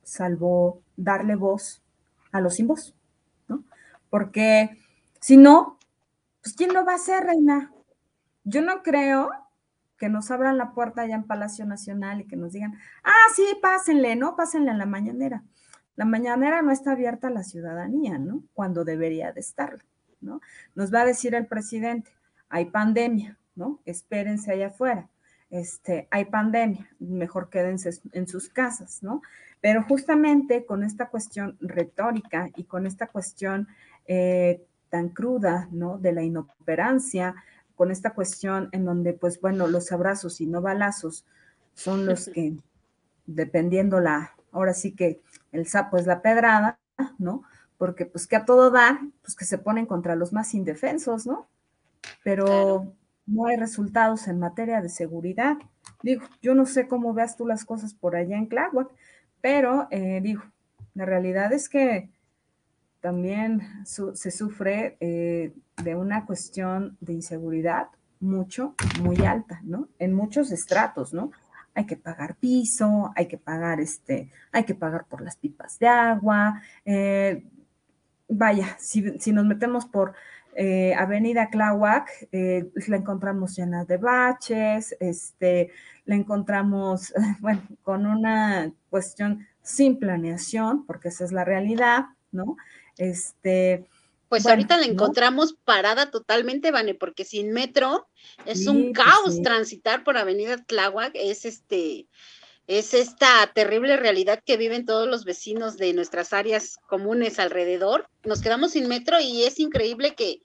salvo 0.04 0.82
darle 0.96 1.34
voz 1.34 1.82
a 2.32 2.40
los 2.40 2.54
sin 2.54 2.66
voz, 2.66 2.94
¿no? 3.48 3.64
Porque 4.10 4.78
si 5.20 5.36
no, 5.36 5.78
pues 6.42 6.54
¿quién 6.54 6.72
lo 6.74 6.84
va 6.84 6.92
a 6.92 6.96
hacer, 6.96 7.24
Reina? 7.24 7.72
Yo 8.44 8.60
no 8.60 8.82
creo 8.82 9.30
que 9.96 10.08
nos 10.08 10.30
abran 10.30 10.58
la 10.58 10.72
puerta 10.72 11.02
allá 11.02 11.14
en 11.14 11.24
Palacio 11.24 11.64
Nacional 11.64 12.20
y 12.20 12.26
que 12.26 12.36
nos 12.36 12.52
digan, 12.52 12.74
ah, 13.02 13.12
sí, 13.34 13.44
pásenle, 13.62 14.16
¿no? 14.16 14.36
Pásenle 14.36 14.70
a 14.70 14.74
la 14.74 14.86
mañanera. 14.86 15.42
La 15.96 16.04
mañanera 16.04 16.60
no 16.62 16.72
está 16.72 16.92
abierta 16.92 17.28
a 17.28 17.30
la 17.30 17.44
ciudadanía, 17.44 18.18
¿no? 18.18 18.42
Cuando 18.52 18.84
debería 18.84 19.32
de 19.32 19.40
estarlo, 19.40 19.84
¿no? 20.24 20.40
Nos 20.74 20.92
va 20.92 21.02
a 21.02 21.06
decir 21.06 21.34
el 21.34 21.46
presidente, 21.46 22.10
hay 22.48 22.66
pandemia, 22.66 23.38
¿no? 23.54 23.80
Espérense 23.84 24.52
allá 24.52 24.68
afuera. 24.68 25.08
Este, 25.50 26.08
hay 26.10 26.24
pandemia, 26.24 26.88
mejor 26.98 27.48
quédense 27.48 27.90
en 28.12 28.26
sus 28.26 28.48
casas, 28.48 29.02
¿no? 29.02 29.22
Pero 29.60 29.82
justamente 29.84 30.66
con 30.66 30.82
esta 30.82 31.08
cuestión 31.08 31.56
retórica 31.60 32.50
y 32.56 32.64
con 32.64 32.86
esta 32.86 33.06
cuestión 33.06 33.68
eh, 34.06 34.64
tan 34.90 35.10
cruda, 35.10 35.68
¿no? 35.70 35.98
De 35.98 36.12
la 36.12 36.22
inoperancia, 36.22 37.36
con 37.76 37.90
esta 37.90 38.10
cuestión 38.10 38.68
en 38.72 38.84
donde, 38.84 39.12
pues 39.12 39.40
bueno, 39.40 39.66
los 39.66 39.92
abrazos 39.92 40.40
y 40.40 40.46
no 40.46 40.60
balazos 40.60 41.24
son 41.74 42.06
los 42.06 42.28
que, 42.28 42.56
dependiendo 43.26 44.00
la, 44.00 44.34
ahora 44.52 44.74
sí 44.74 44.92
que 44.92 45.20
el 45.52 45.66
sapo 45.66 45.96
es 45.98 46.06
la 46.06 46.22
pedrada, 46.22 46.78
¿no? 47.18 47.42
Porque 47.84 48.06
pues 48.06 48.26
que 48.26 48.36
a 48.36 48.46
todo 48.46 48.70
da, 48.70 48.98
pues 49.20 49.36
que 49.36 49.44
se 49.44 49.58
ponen 49.58 49.84
contra 49.84 50.16
los 50.16 50.32
más 50.32 50.54
indefensos, 50.54 51.26
¿no? 51.26 51.48
Pero 52.22 52.94
no 53.26 53.46
hay 53.46 53.56
resultados 53.56 54.26
en 54.26 54.38
materia 54.38 54.80
de 54.80 54.88
seguridad. 54.88 55.58
Digo, 56.02 56.24
yo 56.40 56.54
no 56.54 56.64
sé 56.64 56.88
cómo 56.88 57.12
veas 57.12 57.36
tú 57.36 57.46
las 57.46 57.66
cosas 57.66 57.92
por 57.92 58.16
allá 58.16 58.38
en 58.38 58.48
Tláhuac, 58.48 58.88
pero 59.42 59.86
eh, 59.90 60.20
digo, 60.22 60.42
La 60.94 61.04
realidad 61.04 61.52
es 61.52 61.68
que 61.68 62.08
también 63.00 63.60
se 63.84 64.30
sufre 64.30 64.96
eh, 65.00 65.52
de 65.82 65.94
una 65.94 66.24
cuestión 66.24 66.96
de 67.00 67.12
inseguridad 67.12 67.88
mucho, 68.20 68.74
muy 69.02 69.26
alta, 69.26 69.60
¿no? 69.62 69.88
En 69.98 70.14
muchos 70.14 70.52
estratos, 70.52 71.12
¿no? 71.12 71.30
Hay 71.74 71.84
que 71.84 71.96
pagar 71.96 72.36
piso, 72.36 73.12
hay 73.14 73.28
que 73.28 73.36
pagar 73.36 73.80
este, 73.80 74.30
hay 74.52 74.64
que 74.64 74.74
pagar 74.74 75.04
por 75.04 75.20
las 75.20 75.36
pipas 75.36 75.78
de 75.78 75.88
agua. 75.88 76.62
Eh, 76.86 77.44
vaya, 78.36 78.76
si, 78.78 79.02
nos 79.32 79.44
metemos 79.44 79.86
por 79.86 80.14
eh, 80.56 80.94
Avenida 80.94 81.50
Tláhuac, 81.50 82.28
la 82.30 82.96
encontramos 82.96 83.56
llena 83.56 83.84
de 83.84 83.96
baches, 83.96 84.96
este, 85.00 85.70
la 86.04 86.14
encontramos, 86.14 87.12
bueno, 87.40 87.62
con 87.82 88.06
una 88.06 88.72
cuestión 88.90 89.46
sin 89.62 89.98
planeación, 89.98 90.86
porque 90.86 91.08
esa 91.08 91.24
es 91.24 91.32
la 91.32 91.44
realidad, 91.44 92.06
¿no? 92.30 92.56
Este, 92.98 93.86
pues 94.28 94.46
ahorita 94.46 94.76
la 94.78 94.86
encontramos 94.86 95.54
parada 95.64 96.10
totalmente, 96.10 96.72
Vane, 96.72 96.94
porque 96.94 97.24
sin 97.24 97.52
metro 97.52 98.08
es 98.46 98.66
un 98.66 98.92
pues 98.92 99.04
caos 99.06 99.42
transitar 99.42 100.02
por 100.02 100.16
Avenida 100.16 100.56
Tláhuac, 100.56 101.12
es 101.14 101.44
este, 101.44 102.08
es 102.66 102.94
esta 102.94 103.50
terrible 103.54 103.96
realidad 103.96 104.42
que 104.44 104.56
viven 104.56 104.86
todos 104.86 105.08
los 105.08 105.24
vecinos 105.24 105.76
de 105.76 105.92
nuestras 105.92 106.32
áreas 106.32 106.78
comunes 106.88 107.38
alrededor. 107.38 108.08
Nos 108.24 108.40
quedamos 108.40 108.72
sin 108.72 108.88
metro 108.88 109.20
y 109.20 109.44
es 109.44 109.60
increíble 109.60 110.14
que 110.14 110.40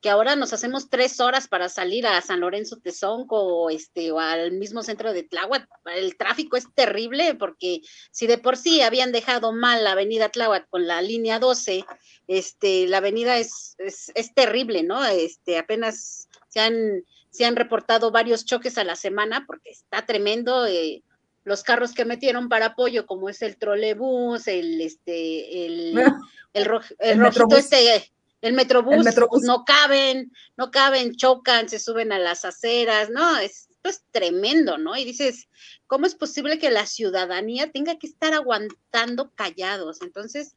que 0.00 0.08
ahora 0.08 0.34
nos 0.34 0.52
hacemos 0.52 0.88
tres 0.88 1.20
horas 1.20 1.46
para 1.46 1.68
salir 1.68 2.06
a 2.06 2.20
San 2.22 2.40
Lorenzo 2.40 2.78
Tezonco 2.78 3.36
o, 3.36 3.70
este, 3.70 4.10
o 4.12 4.18
al 4.18 4.52
mismo 4.52 4.82
centro 4.82 5.12
de 5.12 5.24
Tláhuac. 5.24 5.68
El 5.94 6.16
tráfico 6.16 6.56
es 6.56 6.72
terrible 6.74 7.34
porque 7.34 7.82
si 8.10 8.26
de 8.26 8.38
por 8.38 8.56
sí 8.56 8.80
habían 8.80 9.12
dejado 9.12 9.52
mal 9.52 9.84
la 9.84 9.92
avenida 9.92 10.30
Tláhuac 10.30 10.68
con 10.70 10.86
la 10.86 11.02
línea 11.02 11.38
12, 11.38 11.84
este, 12.28 12.88
la 12.88 12.98
avenida 12.98 13.36
es, 13.36 13.76
es, 13.78 14.34
terrible, 14.34 14.82
¿no? 14.82 15.04
Este, 15.04 15.58
apenas 15.58 16.28
se 16.48 16.60
han, 16.60 17.04
se 17.28 17.44
han 17.44 17.56
reportado 17.56 18.10
varios 18.10 18.46
choques 18.46 18.78
a 18.78 18.84
la 18.84 18.96
semana 18.96 19.44
porque 19.46 19.70
está 19.70 20.06
tremendo. 20.06 20.66
Eh, 20.66 21.02
los 21.44 21.62
carros 21.62 21.92
que 21.92 22.04
metieron 22.04 22.48
para 22.48 22.66
apoyo, 22.66 23.06
como 23.06 23.28
es 23.28 23.42
el 23.42 23.56
trolebús, 23.56 24.46
el 24.46 24.80
este, 24.80 25.66
el, 25.66 25.98
el, 26.54 26.62
el, 26.98 27.18
rojito 27.18 27.56
este, 27.56 28.10
el 28.42 28.54
metrobús, 28.54 29.42
no 29.42 29.64
caben, 29.64 30.32
no 30.56 30.70
caben, 30.70 31.14
chocan, 31.14 31.68
se 31.68 31.78
suben 31.78 32.12
a 32.12 32.18
las 32.18 32.44
aceras, 32.44 33.10
¿no? 33.10 33.38
Esto 33.38 33.68
es 33.84 34.02
tremendo, 34.10 34.78
¿no? 34.78 34.96
Y 34.96 35.04
dices, 35.04 35.48
¿cómo 35.86 36.06
es 36.06 36.14
posible 36.14 36.58
que 36.58 36.70
la 36.70 36.86
ciudadanía 36.86 37.70
tenga 37.70 37.98
que 37.98 38.06
estar 38.06 38.32
aguantando 38.32 39.30
callados? 39.34 40.00
Entonces, 40.02 40.56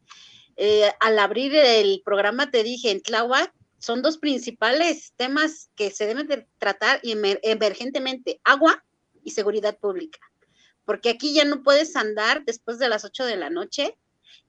eh, 0.56 0.92
al 1.00 1.20
abrir 1.20 1.56
el 1.56 2.02
programa 2.06 2.52
te 2.52 2.64
dije, 2.64 2.92
en 2.92 3.02
Tláhuac 3.02 3.54
son 3.80 4.02
dos 4.02 4.18
principales 4.18 5.14
temas 5.18 5.70
que 5.76 5.92
se 5.92 6.06
deben 6.06 6.28
de 6.28 6.48
tratar 6.58 7.02
emergentemente, 7.04 8.40
agua 8.46 8.84
y 9.26 9.32
seguridad 9.32 9.78
pública. 9.78 10.20
Porque 10.86 11.10
aquí 11.10 11.34
ya 11.34 11.46
no 11.46 11.64
puedes 11.64 11.96
andar 11.96 12.44
después 12.46 12.80
de 12.80 12.90
las 12.90 13.06
8 13.06 13.26
de 13.26 13.38
la 13.38 13.50
noche 13.50 13.98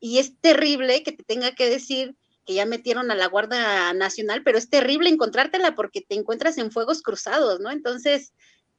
y 0.00 0.18
es 0.18 0.38
terrible 0.40 1.02
que 1.02 1.12
te 1.12 1.22
tenga 1.22 1.52
que 1.52 1.68
decir 1.68 2.16
que 2.44 2.54
ya 2.54 2.66
metieron 2.66 3.10
a 3.10 3.14
la 3.14 3.26
Guardia 3.26 3.92
Nacional, 3.94 4.42
pero 4.42 4.58
es 4.58 4.68
terrible 4.68 5.08
encontrártela 5.08 5.74
porque 5.74 6.02
te 6.02 6.14
encuentras 6.14 6.58
en 6.58 6.70
fuegos 6.70 7.02
cruzados, 7.02 7.60
¿no? 7.60 7.70
Entonces, 7.70 8.32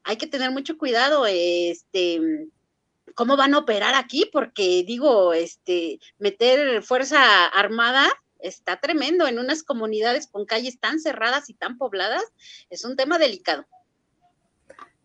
hay 0.03 0.17
que 0.17 0.27
tener 0.27 0.51
mucho 0.51 0.77
cuidado, 0.77 1.25
este, 1.25 2.21
cómo 3.15 3.37
van 3.37 3.55
a 3.55 3.59
operar 3.59 3.95
aquí, 3.95 4.29
porque 4.31 4.83
digo, 4.85 5.33
este, 5.33 5.99
meter 6.19 6.83
fuerza 6.83 7.47
armada 7.47 8.07
está 8.39 8.79
tremendo 8.79 9.27
en 9.27 9.39
unas 9.39 9.63
comunidades 9.63 10.27
con 10.27 10.45
calles 10.45 10.79
tan 10.79 10.99
cerradas 10.99 11.49
y 11.49 11.55
tan 11.55 11.77
pobladas, 11.77 12.23
es 12.69 12.85
un 12.85 12.95
tema 12.95 13.17
delicado. 13.17 13.65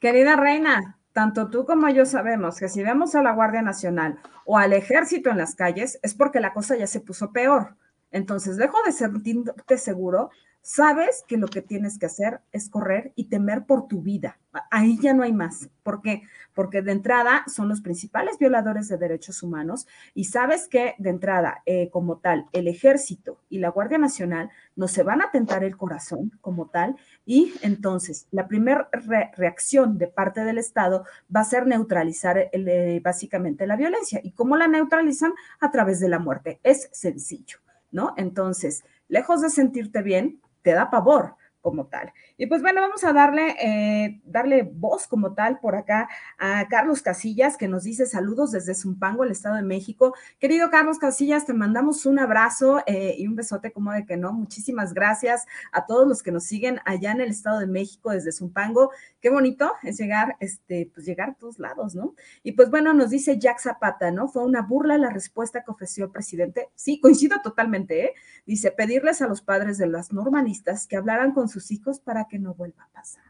Querida 0.01 0.37
reina, 0.37 1.00
tanto 1.13 1.51
tú 1.51 1.65
como 1.65 1.89
yo 1.89 2.07
sabemos 2.07 2.59
que 2.59 2.69
si 2.69 2.83
vemos 2.83 3.15
a 3.15 3.23
la 3.23 3.33
Guardia 3.33 3.63
Nacional 3.63 4.19
o 4.45 4.59
al 4.59 4.73
ejército 4.73 5.31
en 5.31 5.39
las 5.39 5.55
calles 5.55 5.99
es 6.03 6.15
porque 6.15 6.41
la 6.41 6.53
cosa 6.53 6.77
ya 6.77 6.87
se 6.87 7.01
puso 7.01 7.33
peor. 7.33 7.77
Entonces, 8.13 8.57
dejo 8.57 8.77
de 8.85 8.93
sentirte 8.93 9.79
seguro, 9.79 10.31
sabes 10.63 11.25
que 11.27 11.37
lo 11.37 11.49
que 11.49 11.63
tienes 11.63 11.99
que 11.99 12.07
hacer 12.07 12.41
es 12.53 12.69
correr 12.69 13.13
y 13.17 13.25
temer 13.25 13.65
por 13.65 13.89
tu 13.89 14.03
vida. 14.03 14.39
Ahí 14.71 14.99
ya 15.01 15.15
no 15.15 15.23
hay 15.23 15.33
más. 15.33 15.69
¿Por 15.83 16.03
qué? 16.03 16.23
Porque 16.55 16.83
de 16.83 16.93
entrada 16.93 17.45
son 17.47 17.69
los 17.69 17.81
principales 17.81 18.39
violadores 18.39 18.89
de 18.89 18.99
derechos 18.99 19.43
humanos 19.43 19.87
y 20.13 20.25
sabes 20.25 20.67
que 20.67 20.95
de 20.99 21.11
entrada, 21.11 21.63
eh, 21.67 21.89
como 21.91 22.19
tal, 22.19 22.47
el 22.53 22.67
ejército 22.67 23.39
y 23.49 23.59
la 23.59 23.71
Guardia 23.71 23.99
Nacional 23.99 24.51
no 24.75 24.89
se 24.89 25.03
van 25.03 25.23
a 25.23 25.31
tentar 25.31 25.63
el 25.63 25.77
corazón 25.77 26.33
como 26.41 26.67
tal 26.67 26.97
y 27.25 27.55
entonces 27.63 28.27
la 28.31 28.49
primera 28.49 28.89
reacción 29.37 29.99
de 29.99 30.09
parte 30.09 30.43
del 30.43 30.59
Estado 30.59 31.05
va 31.35 31.41
a 31.41 31.45
ser 31.45 31.67
neutralizar 31.67 32.51
eh, 32.53 33.01
básicamente 33.03 33.67
la 33.67 33.77
violencia. 33.77 34.21
¿Y 34.23 34.33
cómo 34.33 34.57
la 34.57 34.67
neutralizan? 34.67 35.33
A 35.61 35.71
través 35.71 36.01
de 36.01 36.09
la 36.09 36.19
muerte. 36.19 36.61
Es 36.63 36.89
sencillo. 36.93 37.59
¿no? 37.93 38.15
Entonces, 38.17 38.85
lejos 39.09 39.43
de 39.43 39.51
sentirte 39.51 40.03
bien, 40.03 40.41
te 40.63 40.73
da 40.73 40.89
pavor 40.91 41.35
como 41.61 41.87
tal. 41.87 42.13
Y 42.37 42.47
pues 42.47 42.63
bueno, 42.63 42.81
vamos 42.81 43.05
a 43.05 43.13
darle, 43.13 43.57
eh, 43.61 44.21
darle 44.25 44.63
voz 44.63 45.07
como 45.07 45.35
tal 45.35 45.59
por 45.61 45.77
acá 45.77 46.09
a 46.39 46.67
Carlos 46.69 47.03
Casillas, 47.03 47.57
que 47.57 47.69
nos 47.69 47.85
dice 47.85 48.07
saludos 48.07 48.53
desde 48.53 48.75
Zumpango, 48.75 49.25
el 49.25 49.31
Estado 49.31 49.57
de 49.57 49.63
México. 49.63 50.15
Querido 50.39 50.71
Carlos 50.71 50.99
Casillas, 50.99 51.47
te 51.47 51.53
mandamos 51.53 52.07
un 52.07 52.19
abrazo 52.19 52.83
eh, 52.87 53.15
y 53.19 53.27
un 53.27 53.37
besote 53.37 53.73
como 53.73 53.93
de 53.93 54.07
que 54.07 54.17
no. 54.17 54.33
Muchísimas 54.33 54.95
gracias 54.95 55.47
a 55.73 55.87
todos 55.87 56.09
los 56.09 56.23
que 56.23 56.33
nos 56.33 56.45
siguen 56.45 56.81
allá 56.85 57.13
en 57.13 57.21
el 57.21 57.31
Estado 57.31 57.61
de 57.61 57.67
México 57.67 58.11
desde 58.11 58.33
Zumpango. 58.33 58.91
Qué 59.21 59.29
bonito 59.29 59.73
es 59.83 59.99
llegar, 59.99 60.37
este, 60.41 60.91
pues 60.95 61.05
llegar 61.07 61.31
a 61.31 61.35
todos 61.35 61.59
lados, 61.59 61.95
¿no? 61.95 62.15
Y 62.43 62.53
pues 62.53 62.71
bueno, 62.71 62.95
nos 62.95 63.11
dice 63.11 63.39
Jack 63.39 63.61
Zapata, 63.61 64.11
¿no? 64.11 64.29
Fue 64.29 64.45
una 64.45 64.63
burla 64.63 64.97
la 64.97 65.11
respuesta 65.11 65.63
que 65.63 65.71
ofreció 65.71 66.07
el 66.07 66.11
presidente. 66.11 66.71
Sí, 66.75 67.01
coincido 67.01 67.41
totalmente, 67.43 68.05
¿eh? 68.05 68.15
Dice, 68.47 68.71
pedirles 68.71 69.21
a 69.21 69.29
los 69.29 69.43
padres 69.43 69.77
de 69.77 69.87
las 69.87 70.13
normalistas 70.13 70.87
que 70.87 70.97
hablaran 70.97 71.33
con 71.33 71.50
sus 71.51 71.71
hijos 71.71 72.01
para 72.01 72.27
que 72.27 72.39
no 72.39 72.55
vuelva 72.55 72.85
a 72.85 72.89
pasar. 72.89 73.25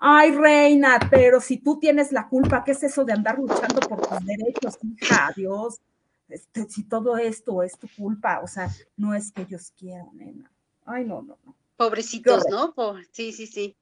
Ay, 0.00 0.32
reina, 0.32 0.98
pero 1.10 1.40
si 1.40 1.58
tú 1.58 1.78
tienes 1.78 2.10
la 2.12 2.28
culpa, 2.28 2.64
¿qué 2.64 2.72
es 2.72 2.82
eso 2.82 3.04
de 3.04 3.12
andar 3.12 3.38
luchando 3.38 3.80
por 3.80 4.06
tus 4.06 4.24
derechos, 4.24 4.78
hija? 4.82 5.32
Dios, 5.36 5.80
este, 6.28 6.68
si 6.68 6.84
todo 6.84 7.16
esto 7.16 7.62
es 7.62 7.78
tu 7.78 7.88
culpa, 7.96 8.40
o 8.42 8.46
sea, 8.46 8.68
no 8.96 9.14
es 9.14 9.30
que 9.30 9.42
ellos 9.42 9.72
quieran, 9.76 10.08
nena. 10.14 10.50
Ay, 10.84 11.04
no, 11.04 11.22
no, 11.22 11.38
no. 11.44 11.56
Pobrecitos, 11.76 12.44
¿no? 12.50 12.74
Sí, 13.10 13.32
sí, 13.32 13.46
sí. 13.46 13.76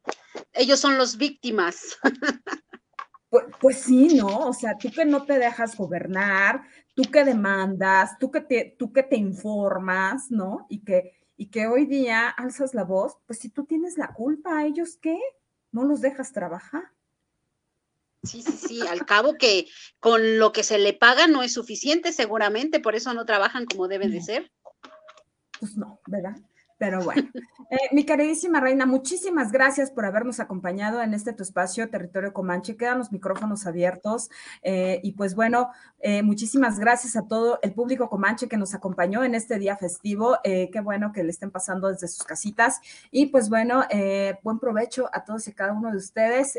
Ellos 0.52 0.80
son 0.80 0.98
los 0.98 1.16
víctimas. 1.16 1.96
Pues, 3.30 3.46
pues, 3.60 3.78
sí, 3.78 4.14
¿no? 4.14 4.46
O 4.46 4.52
sea, 4.52 4.78
tú 4.78 4.92
que 4.92 5.04
no 5.04 5.24
te 5.24 5.40
dejas 5.40 5.76
gobernar, 5.76 6.62
tú 6.94 7.02
que 7.02 7.24
demandas, 7.24 8.16
tú 8.20 8.30
que 8.30 8.40
te, 8.40 8.76
tú 8.78 8.92
que 8.92 9.02
te 9.02 9.16
informas, 9.16 10.30
¿no? 10.30 10.66
Y 10.68 10.84
que, 10.84 11.14
y 11.36 11.46
que 11.46 11.66
hoy 11.66 11.86
día 11.86 12.28
alzas 12.28 12.74
la 12.74 12.84
voz, 12.84 13.18
pues 13.26 13.38
si 13.38 13.48
tú 13.48 13.64
tienes 13.64 13.98
la 13.98 14.12
culpa, 14.12 14.64
¿ellos 14.64 14.96
qué? 15.00 15.18
¿No 15.72 15.84
los 15.84 16.00
dejas 16.00 16.32
trabajar? 16.32 16.84
Sí, 18.22 18.42
sí, 18.42 18.52
sí, 18.52 18.80
al 18.86 19.04
cabo 19.04 19.34
que 19.34 19.66
con 20.00 20.38
lo 20.38 20.52
que 20.52 20.62
se 20.62 20.78
le 20.78 20.94
paga 20.94 21.26
no 21.26 21.42
es 21.42 21.52
suficiente 21.52 22.12
seguramente, 22.12 22.80
por 22.80 22.94
eso 22.94 23.12
no 23.12 23.26
trabajan 23.26 23.66
como 23.66 23.88
deben 23.88 24.10
de 24.10 24.22
ser. 24.22 24.52
Pues 25.58 25.76
no, 25.76 26.00
¿verdad? 26.06 26.36
Pero 26.76 27.02
bueno, 27.02 27.22
eh, 27.70 27.78
mi 27.92 28.04
queridísima 28.04 28.60
reina, 28.60 28.84
muchísimas 28.84 29.52
gracias 29.52 29.90
por 29.90 30.04
habernos 30.04 30.40
acompañado 30.40 31.02
en 31.02 31.14
este 31.14 31.32
tu 31.32 31.42
espacio, 31.42 31.88
Territorio 31.88 32.32
Comanche. 32.32 32.76
Quedan 32.76 32.98
los 32.98 33.12
micrófonos 33.12 33.66
abiertos. 33.66 34.28
Eh, 34.62 35.00
y 35.02 35.12
pues 35.12 35.34
bueno, 35.34 35.70
eh, 36.00 36.22
muchísimas 36.22 36.78
gracias 36.78 37.16
a 37.16 37.26
todo 37.28 37.58
el 37.62 37.72
público 37.72 38.08
Comanche 38.08 38.48
que 38.48 38.56
nos 38.56 38.74
acompañó 38.74 39.22
en 39.22 39.34
este 39.34 39.58
día 39.58 39.76
festivo. 39.76 40.38
qué 40.42 40.80
bueno 40.82 41.12
que 41.12 41.22
le 41.22 41.30
estén 41.30 41.50
pasando 41.50 41.88
desde 41.88 42.08
sus 42.08 42.24
casitas. 42.24 42.80
Y 43.10 43.26
pues 43.26 43.48
bueno, 43.48 43.84
buen 44.42 44.58
provecho 44.58 45.08
a 45.12 45.24
todos 45.24 45.46
y 45.48 45.52
cada 45.52 45.72
uno 45.72 45.90
de 45.90 45.98
ustedes. 45.98 46.58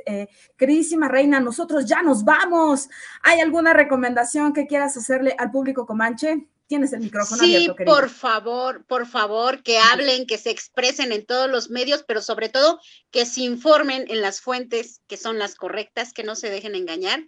queridísima 0.58 1.08
reina, 1.08 1.40
nosotros 1.40 1.86
ya 1.86 2.02
nos 2.02 2.24
vamos. 2.24 2.90
¿Hay 3.24 3.40
alguna 3.40 3.74
recomendación 3.74 4.54
que 4.54 4.68
quieras 4.68 4.96
hacerle 4.98 5.36
al 5.38 5.52
público 5.52 5.86
Comanche? 5.86 6.48
Tienes 6.68 6.94
el 6.94 7.02
micrófono 7.02 7.44
sí, 7.44 7.56
abierto, 7.56 7.76
Sí, 7.78 7.86
por 7.86 8.10
favor, 8.10 8.86
por 8.86 9.06
favor, 9.06 9.62
que 9.62 9.78
hablen, 9.78 10.26
que 10.26 10.38
se 10.38 10.50
expresen 10.50 11.12
en 11.12 11.26
todos 11.26 11.50
los 11.50 11.70
medios, 11.70 12.04
pero 12.08 12.22
sobre 12.22 12.50
todo 12.50 12.80
que 13.12 13.26
se 13.26 13.42
informen 13.42 14.06
en 14.08 14.22
las 14.22 14.42
fuentes 14.42 15.02
que 15.08 15.18
son 15.18 15.38
las 15.38 15.56
correctas, 15.56 16.12
que 16.12 16.24
no 16.24 16.36
se 16.36 16.50
dejen 16.50 16.74
engañar 16.74 17.28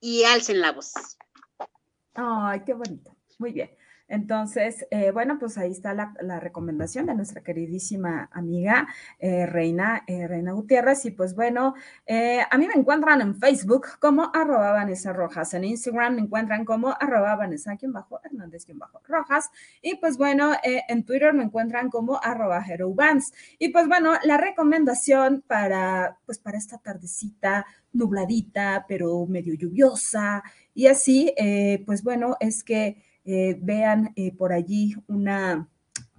y 0.00 0.24
alcen 0.24 0.60
la 0.60 0.72
voz. 0.72 0.92
Ay, 2.14 2.62
qué 2.66 2.74
bonito. 2.74 3.16
Muy 3.38 3.52
bien. 3.52 3.70
Entonces, 4.12 4.86
eh, 4.90 5.10
bueno, 5.10 5.38
pues 5.38 5.56
ahí 5.56 5.70
está 5.70 5.94
la, 5.94 6.38
recomendación 6.38 7.06
de 7.06 7.14
nuestra 7.14 7.42
queridísima 7.42 8.28
amiga 8.32 8.86
eh, 9.18 9.46
Reina, 9.46 10.04
eh, 10.06 10.28
Reina 10.28 10.52
Gutiérrez. 10.52 11.06
Y 11.06 11.12
pues 11.12 11.34
bueno, 11.34 11.74
a 12.50 12.58
mí 12.58 12.66
me 12.66 12.74
encuentran 12.74 13.22
en 13.22 13.34
Facebook 13.34 13.86
como 14.00 14.30
arroba 14.34 14.72
Vanessa 14.72 15.14
Rojas, 15.14 15.54
en 15.54 15.64
Instagram 15.64 16.16
me 16.16 16.20
encuentran 16.20 16.66
como 16.66 16.94
arroba 17.00 17.36
Vanessa 17.36 17.74
bajo 17.84 18.20
Hernández 18.22 18.66
bajo 18.74 19.00
Rojas. 19.08 19.48
Y 19.80 19.96
pues 19.96 20.18
bueno, 20.18 20.52
en 20.62 21.04
Twitter 21.04 21.32
me 21.32 21.44
encuentran 21.44 21.88
como 21.88 22.20
arroba 22.22 22.62
Vans. 22.94 23.32
Y 23.58 23.70
pues 23.70 23.88
bueno, 23.88 24.12
la 24.24 24.36
recomendación 24.36 25.42
para, 25.46 26.18
pues 26.26 26.38
para 26.38 26.58
esta 26.58 26.76
tardecita 26.76 27.64
nubladita, 27.94 28.84
pero 28.86 29.24
medio 29.24 29.54
lluviosa 29.54 30.42
y 30.74 30.88
así, 30.88 31.34
pues 31.86 32.02
bueno, 32.02 32.36
es 32.40 32.62
que 32.62 32.98
eh, 33.24 33.56
vean 33.60 34.12
eh, 34.16 34.34
por 34.36 34.52
allí 34.52 34.94
una, 35.06 35.68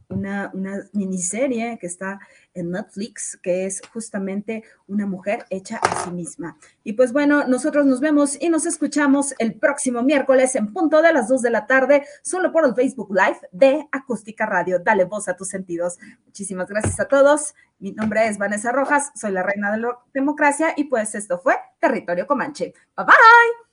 una, 0.09 0.51
una, 0.53 0.77
miniserie 0.93 1.77
que 1.79 1.87
está 1.87 2.19
en 2.53 2.71
Netflix, 2.71 3.37
que 3.41 3.65
es 3.65 3.81
justamente 3.91 4.63
una 4.87 5.05
mujer 5.05 5.45
hecha 5.49 5.77
a 5.77 6.05
sí 6.05 6.11
misma. 6.11 6.57
Y 6.83 6.93
pues 6.93 7.11
bueno, 7.11 7.45
nosotros 7.47 7.85
nos 7.85 7.99
vemos 7.99 8.37
y 8.39 8.49
nos 8.49 8.65
escuchamos 8.65 9.33
el 9.39 9.55
próximo 9.55 10.01
miércoles 10.03 10.55
en 10.55 10.71
punto 10.71 11.01
de 11.01 11.13
las 11.13 11.27
2 11.27 11.41
de 11.41 11.49
la 11.49 11.67
tarde, 11.67 12.05
solo 12.21 12.51
por 12.51 12.65
el 12.65 12.75
Facebook 12.75 13.13
Live 13.13 13.39
de 13.51 13.87
Acústica 13.91 14.45
Radio. 14.45 14.79
Dale 14.79 15.05
voz 15.05 15.27
a 15.27 15.35
tus 15.35 15.49
sentidos. 15.49 15.97
Muchísimas 16.25 16.69
gracias 16.69 16.99
a 16.99 17.07
todos. 17.07 17.53
Mi 17.79 17.91
nombre 17.91 18.27
es 18.27 18.37
Vanessa 18.37 18.71
Rojas, 18.71 19.11
soy 19.15 19.31
la 19.31 19.43
reina 19.43 19.71
de 19.71 19.79
la 19.79 19.99
democracia 20.13 20.73
y 20.77 20.85
pues 20.85 21.15
esto 21.15 21.39
fue 21.39 21.55
Territorio 21.79 22.25
Comanche. 22.27 22.73
Bye 22.95 23.05
bye. 23.05 23.72